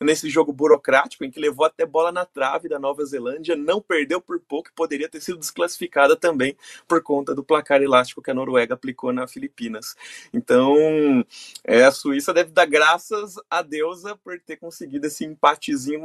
nesse 0.00 0.28
jogo 0.28 0.52
burocrático 0.52 1.24
em 1.24 1.30
que 1.30 1.40
levou 1.40 1.64
até 1.64 1.86
bola 1.86 2.12
na 2.12 2.24
trave 2.24 2.68
da 2.68 2.78
Nova 2.78 3.04
Zelândia, 3.04 3.56
não 3.56 3.80
perdeu 3.80 4.20
por 4.20 4.38
pouco, 4.40 4.70
poderia 4.74 5.08
ter 5.08 5.20
sido 5.20 5.38
desclassificada 5.38 6.16
também 6.16 6.56
por 6.86 7.02
conta 7.02 7.34
do 7.34 7.44
placar 7.44 7.82
elástico 7.82 8.22
que 8.26 8.30
a 8.30 8.34
Noruega 8.34 8.74
aplicou 8.74 9.12
na 9.12 9.26
Filipinas. 9.26 9.96
Então, 10.34 10.76
é, 11.64 11.84
a 11.84 11.92
Suíça 11.92 12.34
deve 12.34 12.50
dar 12.50 12.66
graças 12.66 13.36
a 13.48 13.62
deusa 13.62 14.16
por 14.16 14.38
ter 14.40 14.56
conseguido 14.56 15.06
esse 15.06 15.24
empatezinho, 15.24 16.02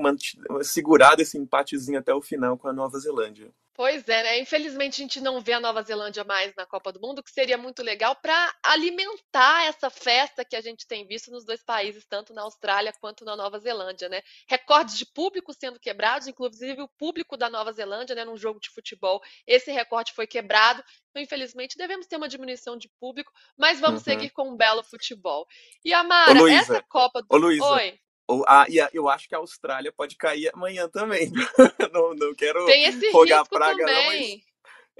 segurado 0.61 1.22
esse 1.22 1.38
empatezinho 1.38 1.99
até 1.99 2.13
o 2.13 2.22
final 2.22 2.57
com 2.57 2.67
a 2.67 2.74
Nova 2.74 2.99
Zelândia. 2.99 3.51
Pois 3.74 4.07
é, 4.09 4.24
né? 4.24 4.39
Infelizmente 4.39 4.95
a 4.95 5.03
gente 5.03 5.22
não 5.22 5.39
vê 5.39 5.53
a 5.53 5.59
Nova 5.59 5.82
Zelândia 5.82 6.26
mais 6.26 6.53
na 6.55 6.65
Copa 6.65 6.91
do 6.91 6.99
Mundo, 6.99 7.24
que 7.24 7.32
seria 7.32 7.57
muito 7.57 7.82
legal 7.82 8.15
para 8.15 8.53
alimentar 8.61 9.65
essa 9.65 9.89
festa 9.89 10.43
que 10.43 10.57
a 10.57 10.61
gente 10.61 10.86
tem 10.86 11.07
visto 11.07 11.32
nos 11.32 11.45
dois 11.45 11.63
países, 11.63 12.05
tanto 12.05 12.34
na 12.34 12.41
Austrália 12.41 12.93
quanto 12.99 13.24
na 13.24 13.36
Nova 13.36 13.59
Zelândia, 13.59 14.09
né? 14.09 14.22
Recordes 14.47 14.97
de 14.97 15.05
público 15.05 15.53
sendo 15.53 15.80
quebrados, 15.80 16.28
inclusive 16.28 16.82
o 16.82 16.89
público 16.97 17.38
da 17.38 17.49
Nova 17.49 17.72
Zelândia, 17.72 18.13
né, 18.13 18.26
num 18.26 18.38
jogo 18.38 18.59
de 18.59 18.69
futebol, 18.69 19.22
esse 19.47 19.72
recorde 19.72 20.11
foi 20.13 20.28
quebrado. 20.28 20.84
Então, 21.09 21.22
infelizmente, 21.22 21.78
devemos 21.78 22.07
ter 22.07 22.17
uma 22.17 22.28
diminuição 22.28 22.76
de 22.78 22.89
público, 22.99 23.32
mas 23.57 23.80
vamos 23.80 24.01
uhum. 24.01 24.03
seguir 24.03 24.32
com 24.32 24.49
um 24.49 24.57
belo 24.57 24.84
futebol. 24.84 25.47
E 25.84 25.93
a 25.93 26.03
Mara, 26.03 26.51
essa 26.51 26.84
Copa 26.84 27.22
do 27.22 27.28
Ô, 27.30 27.38
Luísa, 27.38 27.65
Oi. 27.65 27.99
Ah, 28.47 28.65
e 28.69 28.77
eu 28.93 29.09
acho 29.09 29.27
que 29.27 29.36
a 29.36 29.39
Austrália 29.39 29.91
pode 29.91 30.15
cair 30.15 30.49
amanhã 30.53 30.88
também. 30.88 31.32
não, 31.93 32.13
não 32.13 32.34
quero 32.36 32.65
Tem 32.65 32.86
esse 32.86 33.11
rogar 33.11 33.47
praga, 33.47 33.86
também. 33.86 33.95
não, 33.95 34.05
mas 34.05 34.51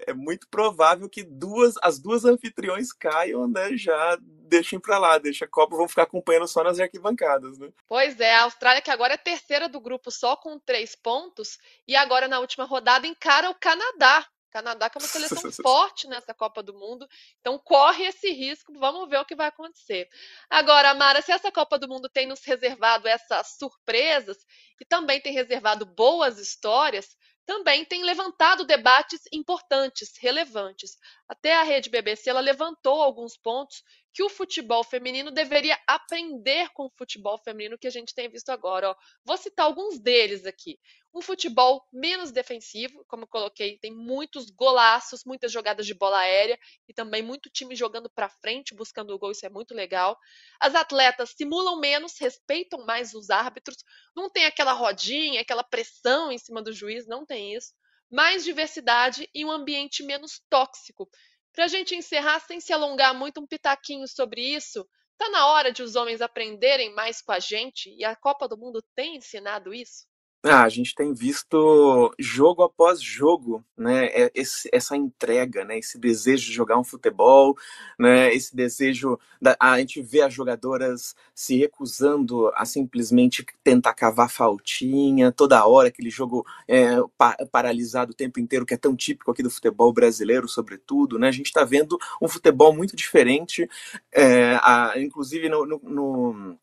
é 0.08 0.14
muito 0.14 0.48
provável 0.50 1.10
que 1.10 1.24
duas, 1.24 1.76
as 1.82 2.00
duas 2.00 2.26
anfitriões 2.26 2.92
caiam, 2.92 3.48
né, 3.48 3.76
já 3.78 4.18
deixem 4.22 4.80
para 4.80 4.98
lá, 4.98 5.18
deixa 5.18 5.46
a 5.46 5.48
Copa, 5.48 5.76
vão 5.76 5.88
ficar 5.88 6.04
acompanhando 6.04 6.48
só 6.48 6.64
nas 6.64 6.80
arquibancadas, 6.80 7.58
né? 7.58 7.70
Pois 7.88 8.20
é, 8.20 8.36
a 8.36 8.44
Austrália 8.44 8.82
que 8.82 8.92
agora 8.92 9.14
é 9.14 9.18
terceira 9.18 9.70
do 9.70 9.80
grupo 9.80 10.12
só 10.12 10.36
com 10.36 10.60
três 10.60 10.96
pontos 10.96 11.58
e 11.88 11.96
agora 11.96 12.28
na 12.28 12.40
última 12.40 12.66
rodada 12.66 13.08
encara 13.08 13.50
o 13.50 13.56
Canadá. 13.56 14.26
Canadá 14.52 14.90
que 14.90 14.98
é 14.98 15.02
uma 15.02 15.08
seleção 15.08 15.52
forte 15.64 16.08
nessa 16.08 16.34
Copa 16.34 16.62
do 16.62 16.74
Mundo, 16.74 17.08
então 17.40 17.58
corre 17.58 18.06
esse 18.06 18.32
risco, 18.32 18.74
vamos 18.78 19.10
ver 19.10 19.18
o 19.18 19.26
que 19.26 19.36
vai 19.36 19.48
acontecer. 19.48 20.08
Agora, 20.50 20.94
Mara, 20.94 21.22
se 21.22 21.32
essa 21.32 21.52
Copa 21.52 21.80
do 21.80 21.88
Mundo 21.88 22.10
tem 22.10 22.28
nos 22.28 22.44
reservado 22.44 23.08
essas 23.08 23.58
surpresas 23.58 24.38
e 24.80 24.86
também 24.86 25.20
tem 25.22 25.34
reservado 25.34 25.86
boas 25.86 26.38
histórias, 26.38 27.16
também 27.46 27.84
tem 27.84 28.04
levantado 28.04 28.66
debates 28.66 29.22
importantes, 29.32 30.12
relevantes. 30.20 30.98
Até 31.28 31.56
a 31.56 31.64
rede 31.64 31.90
BBC 31.90 32.30
ela 32.30 32.40
levantou 32.40 33.02
alguns 33.02 33.36
pontos 33.36 33.84
que 34.14 34.24
o 34.24 34.30
futebol 34.30 34.84
feminino 34.84 35.32
deveria 35.32 35.78
aprender 35.88 36.70
com 36.74 36.86
o 36.86 36.92
futebol 36.98 37.38
feminino 37.38 37.78
que 37.78 37.88
a 37.88 37.92
gente 37.92 38.14
tem 38.14 38.30
visto 38.30 38.50
agora. 38.50 38.90
Ó. 38.90 38.96
Vou 39.24 39.38
citar 39.38 39.66
alguns 39.66 40.00
deles 40.00 40.46
aqui. 40.46 40.78
Um 41.14 41.22
futebol 41.22 41.86
menos 41.92 42.32
defensivo, 42.32 43.04
como 43.08 43.28
coloquei, 43.28 43.78
tem 43.80 43.94
muitos 43.94 44.50
golaços, 44.50 45.26
muitas 45.26 45.52
jogadas 45.52 45.86
de 45.86 45.94
bola 45.94 46.20
aérea 46.20 46.58
e 46.88 46.94
também 46.94 47.22
muito 47.22 47.50
time 47.50 47.76
jogando 47.76 48.10
para 48.10 48.30
frente, 48.30 48.74
buscando 48.74 49.14
o 49.14 49.20
gol, 49.20 49.32
isso 49.32 49.46
é 49.46 49.50
muito 49.50 49.74
legal. 49.74 50.18
As 50.60 50.74
atletas 50.74 51.34
simulam 51.36 51.80
menos, 51.80 52.18
respeitam 52.18 52.86
mais 52.86 53.14
os 53.14 53.30
árbitros, 53.30 53.78
não 54.16 54.30
tem 54.30 54.46
aquela 54.46 54.72
rodinha, 54.72 55.42
aquela 55.42 55.64
pressão 55.64 56.32
em 56.32 56.38
cima 56.38 56.62
do 56.62 56.72
juiz, 56.72 57.06
não 57.08 57.26
tem 57.26 57.56
isso. 57.56 57.74
Mais 58.10 58.44
diversidade 58.44 59.30
e 59.34 59.46
um 59.46 59.52
ambiente 59.52 60.04
menos 60.04 60.42
tóxico. 60.50 61.10
Para 61.54 61.66
a 61.66 61.68
gente 61.68 61.96
encerrar, 61.96 62.40
sem 62.42 62.60
se 62.60 62.74
alongar 62.74 63.14
muito, 63.14 63.42
um 63.42 63.48
pitaquinho 63.48 64.08
sobre 64.08 64.42
isso. 64.42 64.88
Tá 65.18 65.30
na 65.30 65.48
hora 65.48 65.72
de 65.72 65.84
os 65.84 65.96
homens 65.96 66.22
aprenderem 66.22 66.94
mais 66.94 67.22
com 67.22 67.32
a 67.32 67.40
gente 67.40 67.94
e 67.98 68.04
a 68.04 68.16
Copa 68.16 68.48
do 68.48 68.58
Mundo 68.58 68.84
tem 68.96 69.18
ensinado 69.18 69.74
isso? 69.74 70.11
Ah, 70.44 70.64
a 70.64 70.70
gente 70.70 70.96
tem 70.96 71.14
visto 71.14 72.12
jogo 72.18 72.64
após 72.64 73.00
jogo, 73.00 73.64
né, 73.78 74.08
é, 74.08 74.32
esse, 74.34 74.68
essa 74.74 74.98
entrega, 74.98 75.64
né, 75.64 75.78
esse 75.78 76.00
desejo 76.00 76.48
de 76.48 76.52
jogar 76.52 76.80
um 76.80 76.84
futebol, 76.84 77.56
né, 78.00 78.34
esse 78.34 78.56
desejo, 78.56 79.20
da, 79.40 79.56
a 79.60 79.78
gente 79.78 80.02
vê 80.02 80.22
as 80.22 80.34
jogadoras 80.34 81.14
se 81.36 81.58
recusando 81.58 82.52
a 82.56 82.66
simplesmente 82.66 83.46
tentar 83.64 83.94
cavar 83.94 84.32
faltinha, 84.32 85.32
toda 85.32 85.64
hora 85.68 85.90
aquele 85.90 86.10
jogo 86.10 86.44
é, 86.68 86.96
pa, 87.16 87.38
paralisado 87.52 88.12
o 88.12 88.16
tempo 88.16 88.40
inteiro, 88.40 88.66
que 88.66 88.74
é 88.74 88.78
tão 88.78 88.96
típico 88.96 89.30
aqui 89.30 89.44
do 89.44 89.50
futebol 89.52 89.94
brasileiro, 89.94 90.48
sobretudo, 90.48 91.20
né, 91.20 91.28
a 91.28 91.32
gente 91.32 91.48
está 91.48 91.64
vendo 91.64 92.00
um 92.20 92.28
futebol 92.28 92.74
muito 92.76 92.96
diferente, 92.96 93.70
é, 94.12 94.56
a, 94.64 94.94
inclusive 94.98 95.48
no, 95.50 95.68
no, 95.68 95.80
no 95.84 96.58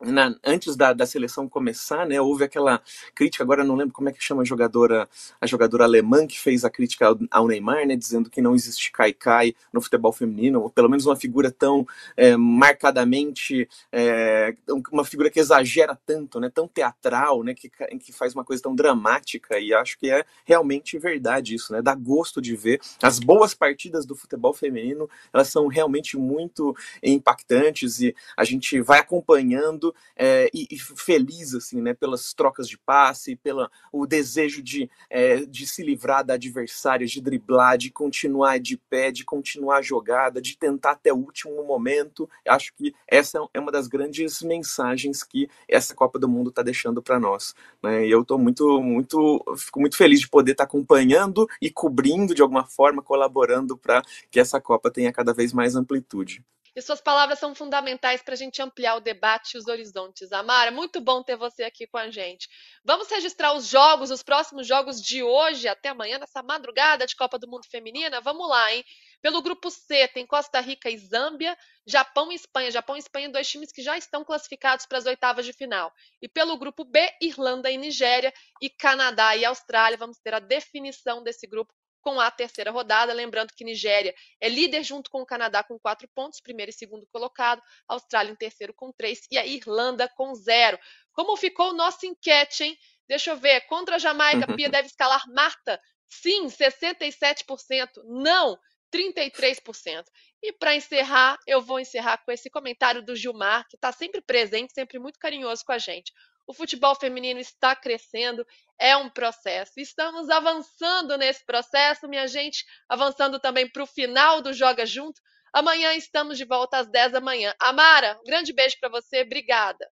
na, 0.00 0.34
antes 0.44 0.76
da, 0.76 0.92
da 0.92 1.04
seleção 1.06 1.48
começar, 1.48 2.06
né, 2.06 2.20
houve 2.20 2.44
aquela 2.44 2.80
crítica, 3.14 3.44
agora 3.44 3.62
não 3.62 3.76
lembro 3.76 3.92
como 3.92 4.08
é 4.08 4.12
que 4.12 4.22
chama 4.22 4.42
a 4.42 4.44
jogadora, 4.44 5.08
a 5.40 5.46
jogadora 5.46 5.84
alemã 5.84 6.26
que 6.26 6.38
fez 6.38 6.64
a 6.64 6.70
crítica 6.70 7.06
ao, 7.08 7.18
ao 7.30 7.46
Neymar, 7.46 7.86
né, 7.86 7.96
dizendo 7.96 8.30
que 8.30 8.40
não 8.40 8.54
existe 8.54 8.90
cai-cai 8.92 9.54
no 9.72 9.80
futebol 9.80 10.12
feminino, 10.12 10.62
ou 10.62 10.70
pelo 10.70 10.88
menos 10.88 11.04
uma 11.04 11.16
figura 11.16 11.50
tão 11.50 11.86
é, 12.16 12.36
marcadamente, 12.36 13.68
é, 13.92 14.54
uma 14.90 15.04
figura 15.04 15.30
que 15.30 15.38
exagera 15.38 15.98
tanto, 16.06 16.40
né, 16.40 16.50
tão 16.52 16.66
teatral, 16.66 17.42
né, 17.42 17.54
que, 17.54 17.68
que 17.68 18.12
faz 18.12 18.34
uma 18.34 18.44
coisa 18.44 18.62
tão 18.62 18.74
dramática, 18.74 19.58
e 19.58 19.74
acho 19.74 19.98
que 19.98 20.10
é 20.10 20.24
realmente 20.44 20.98
verdade 20.98 21.54
isso, 21.54 21.72
né, 21.72 21.82
dá 21.82 21.94
gosto 21.94 22.40
de 22.40 22.56
ver. 22.56 22.80
As 23.02 23.18
boas 23.18 23.52
partidas 23.54 24.06
do 24.06 24.16
futebol 24.16 24.54
feminino, 24.54 25.08
elas 25.32 25.48
são 25.48 25.66
realmente 25.66 26.16
muito 26.16 26.74
impactantes, 27.02 28.00
e 28.00 28.14
a 28.36 28.44
gente 28.44 28.80
vai 28.80 28.98
acompanhando 28.98 29.89
é, 30.16 30.48
e, 30.52 30.66
e, 30.70 30.78
feliz 30.78 31.54
assim, 31.54 31.80
né, 31.80 31.94
pelas 31.94 32.32
trocas 32.32 32.68
de 32.68 32.78
passe, 32.78 33.36
pelo 33.36 33.68
o 33.92 34.06
desejo 34.06 34.62
de, 34.62 34.90
é, 35.08 35.44
de 35.44 35.66
se 35.66 35.82
livrar 35.82 36.24
da 36.24 36.34
adversária, 36.34 37.06
de 37.06 37.20
driblar, 37.20 37.76
de 37.76 37.90
continuar 37.90 38.58
de 38.58 38.76
pé, 38.76 39.10
de 39.10 39.24
continuar 39.24 39.78
a 39.78 39.82
jogada, 39.82 40.40
de 40.40 40.56
tentar 40.56 40.92
até 40.92 41.12
o 41.12 41.16
último 41.16 41.64
momento. 41.64 42.28
Acho 42.46 42.72
que 42.74 42.94
essa 43.06 43.38
é 43.52 43.60
uma 43.60 43.72
das 43.72 43.88
grandes 43.88 44.42
mensagens 44.42 45.22
que 45.22 45.48
essa 45.68 45.94
Copa 45.94 46.18
do 46.18 46.28
Mundo 46.28 46.50
está 46.50 46.62
deixando 46.62 47.02
para 47.02 47.18
nós. 47.18 47.54
Né? 47.82 48.06
E 48.06 48.10
eu 48.10 48.22
estou 48.22 48.38
muito, 48.38 48.82
muito, 48.82 49.44
fico 49.56 49.80
muito 49.80 49.96
feliz 49.96 50.20
de 50.20 50.28
poder 50.28 50.52
estar 50.52 50.64
tá 50.64 50.68
acompanhando 50.68 51.48
e 51.60 51.70
cobrindo 51.70 52.34
de 52.34 52.42
alguma 52.42 52.64
forma, 52.64 53.02
colaborando 53.02 53.76
para 53.76 54.02
que 54.30 54.40
essa 54.40 54.60
Copa 54.60 54.90
tenha 54.90 55.12
cada 55.12 55.32
vez 55.32 55.52
mais 55.52 55.74
amplitude. 55.74 56.44
E 56.74 56.82
suas 56.82 57.00
palavras 57.00 57.38
são 57.38 57.54
fundamentais 57.54 58.22
para 58.22 58.34
a 58.34 58.36
gente 58.36 58.62
ampliar 58.62 58.96
o 58.96 59.00
debate 59.00 59.54
e 59.54 59.58
os 59.58 59.66
horizontes. 59.66 60.32
Amara, 60.32 60.70
muito 60.70 61.00
bom 61.00 61.22
ter 61.22 61.36
você 61.36 61.64
aqui 61.64 61.86
com 61.86 61.98
a 61.98 62.10
gente. 62.10 62.48
Vamos 62.84 63.08
registrar 63.10 63.52
os 63.54 63.66
jogos, 63.66 64.10
os 64.10 64.22
próximos 64.22 64.66
jogos 64.66 65.00
de 65.00 65.22
hoje 65.22 65.66
até 65.68 65.88
amanhã, 65.88 66.18
nessa 66.18 66.42
madrugada 66.42 67.06
de 67.06 67.16
Copa 67.16 67.38
do 67.38 67.48
Mundo 67.48 67.66
Feminina? 67.70 68.20
Vamos 68.20 68.48
lá, 68.48 68.72
hein? 68.72 68.84
Pelo 69.20 69.42
grupo 69.42 69.70
C, 69.70 70.08
tem 70.08 70.26
Costa 70.26 70.60
Rica 70.60 70.88
e 70.88 70.96
Zâmbia, 70.96 71.56
Japão 71.86 72.32
e 72.32 72.34
Espanha. 72.34 72.70
Japão 72.70 72.96
e 72.96 73.00
Espanha, 73.00 73.28
dois 73.28 73.48
times 73.48 73.70
que 73.72 73.82
já 73.82 73.98
estão 73.98 74.24
classificados 74.24 74.86
para 74.86 74.98
as 74.98 75.06
oitavas 75.06 75.44
de 75.44 75.52
final. 75.52 75.92
E 76.22 76.28
pelo 76.28 76.56
grupo 76.56 76.84
B, 76.84 77.06
Irlanda 77.20 77.70
e 77.70 77.76
Nigéria, 77.76 78.32
e 78.62 78.70
Canadá 78.70 79.36
e 79.36 79.44
Austrália. 79.44 79.98
Vamos 79.98 80.18
ter 80.18 80.32
a 80.32 80.38
definição 80.38 81.22
desse 81.22 81.46
grupo 81.46 81.74
com 82.00 82.20
a 82.20 82.30
terceira 82.30 82.70
rodada. 82.70 83.12
Lembrando 83.12 83.52
que 83.54 83.64
Nigéria 83.64 84.14
é 84.40 84.48
líder 84.48 84.82
junto 84.82 85.10
com 85.10 85.22
o 85.22 85.26
Canadá 85.26 85.62
com 85.62 85.78
quatro 85.78 86.08
pontos, 86.14 86.40
primeiro 86.40 86.70
e 86.70 86.74
segundo 86.74 87.06
colocado, 87.12 87.62
Austrália 87.88 88.32
em 88.32 88.36
terceiro 88.36 88.74
com 88.74 88.92
três 88.92 89.20
e 89.30 89.38
a 89.38 89.46
Irlanda 89.46 90.08
com 90.16 90.34
zero. 90.34 90.78
Como 91.12 91.36
ficou 91.36 91.70
o 91.70 91.76
nosso 91.76 92.06
enquete, 92.06 92.64
hein? 92.64 92.76
Deixa 93.08 93.30
eu 93.30 93.36
ver. 93.36 93.62
Contra 93.62 93.96
a 93.96 93.98
Jamaica, 93.98 94.46
Pia 94.54 94.68
deve 94.70 94.86
escalar 94.86 95.22
Marta? 95.28 95.80
Sim, 96.08 96.46
67%. 96.46 97.88
Não, 98.04 98.58
33%. 98.92 100.04
E 100.42 100.52
para 100.52 100.74
encerrar, 100.74 101.38
eu 101.46 101.60
vou 101.60 101.78
encerrar 101.78 102.18
com 102.24 102.32
esse 102.32 102.50
comentário 102.50 103.02
do 103.02 103.14
Gilmar, 103.14 103.66
que 103.68 103.76
está 103.76 103.92
sempre 103.92 104.20
presente, 104.20 104.72
sempre 104.72 104.98
muito 104.98 105.18
carinhoso 105.18 105.64
com 105.64 105.72
a 105.72 105.78
gente. 105.78 106.12
O 106.50 106.52
futebol 106.52 106.96
feminino 106.96 107.38
está 107.38 107.76
crescendo, 107.76 108.44
é 108.76 108.96
um 108.96 109.08
processo. 109.08 109.74
Estamos 109.76 110.28
avançando 110.28 111.16
nesse 111.16 111.46
processo, 111.46 112.08
minha 112.08 112.26
gente, 112.26 112.64
avançando 112.88 113.38
também 113.38 113.70
para 113.70 113.84
o 113.84 113.86
final 113.86 114.42
do 114.42 114.52
Joga 114.52 114.84
Junto. 114.84 115.20
Amanhã 115.52 115.94
estamos 115.94 116.36
de 116.36 116.44
volta 116.44 116.78
às 116.78 116.88
10 116.88 117.12
da 117.12 117.20
manhã. 117.20 117.54
Amara, 117.60 118.18
um 118.20 118.24
grande 118.24 118.52
beijo 118.52 118.74
para 118.80 118.88
você, 118.88 119.22
obrigada. 119.22 119.88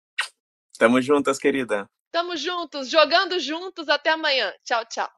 Tamo 0.79 1.01
juntas, 1.01 1.37
querida. 1.37 1.89
Tamo 2.09 2.37
juntos, 2.37 2.87
jogando 2.87 3.37
juntos. 3.37 3.89
Até 3.89 4.11
amanhã. 4.11 4.53
Tchau, 4.63 4.85
tchau. 4.85 5.11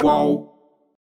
Qual? 0.00 0.49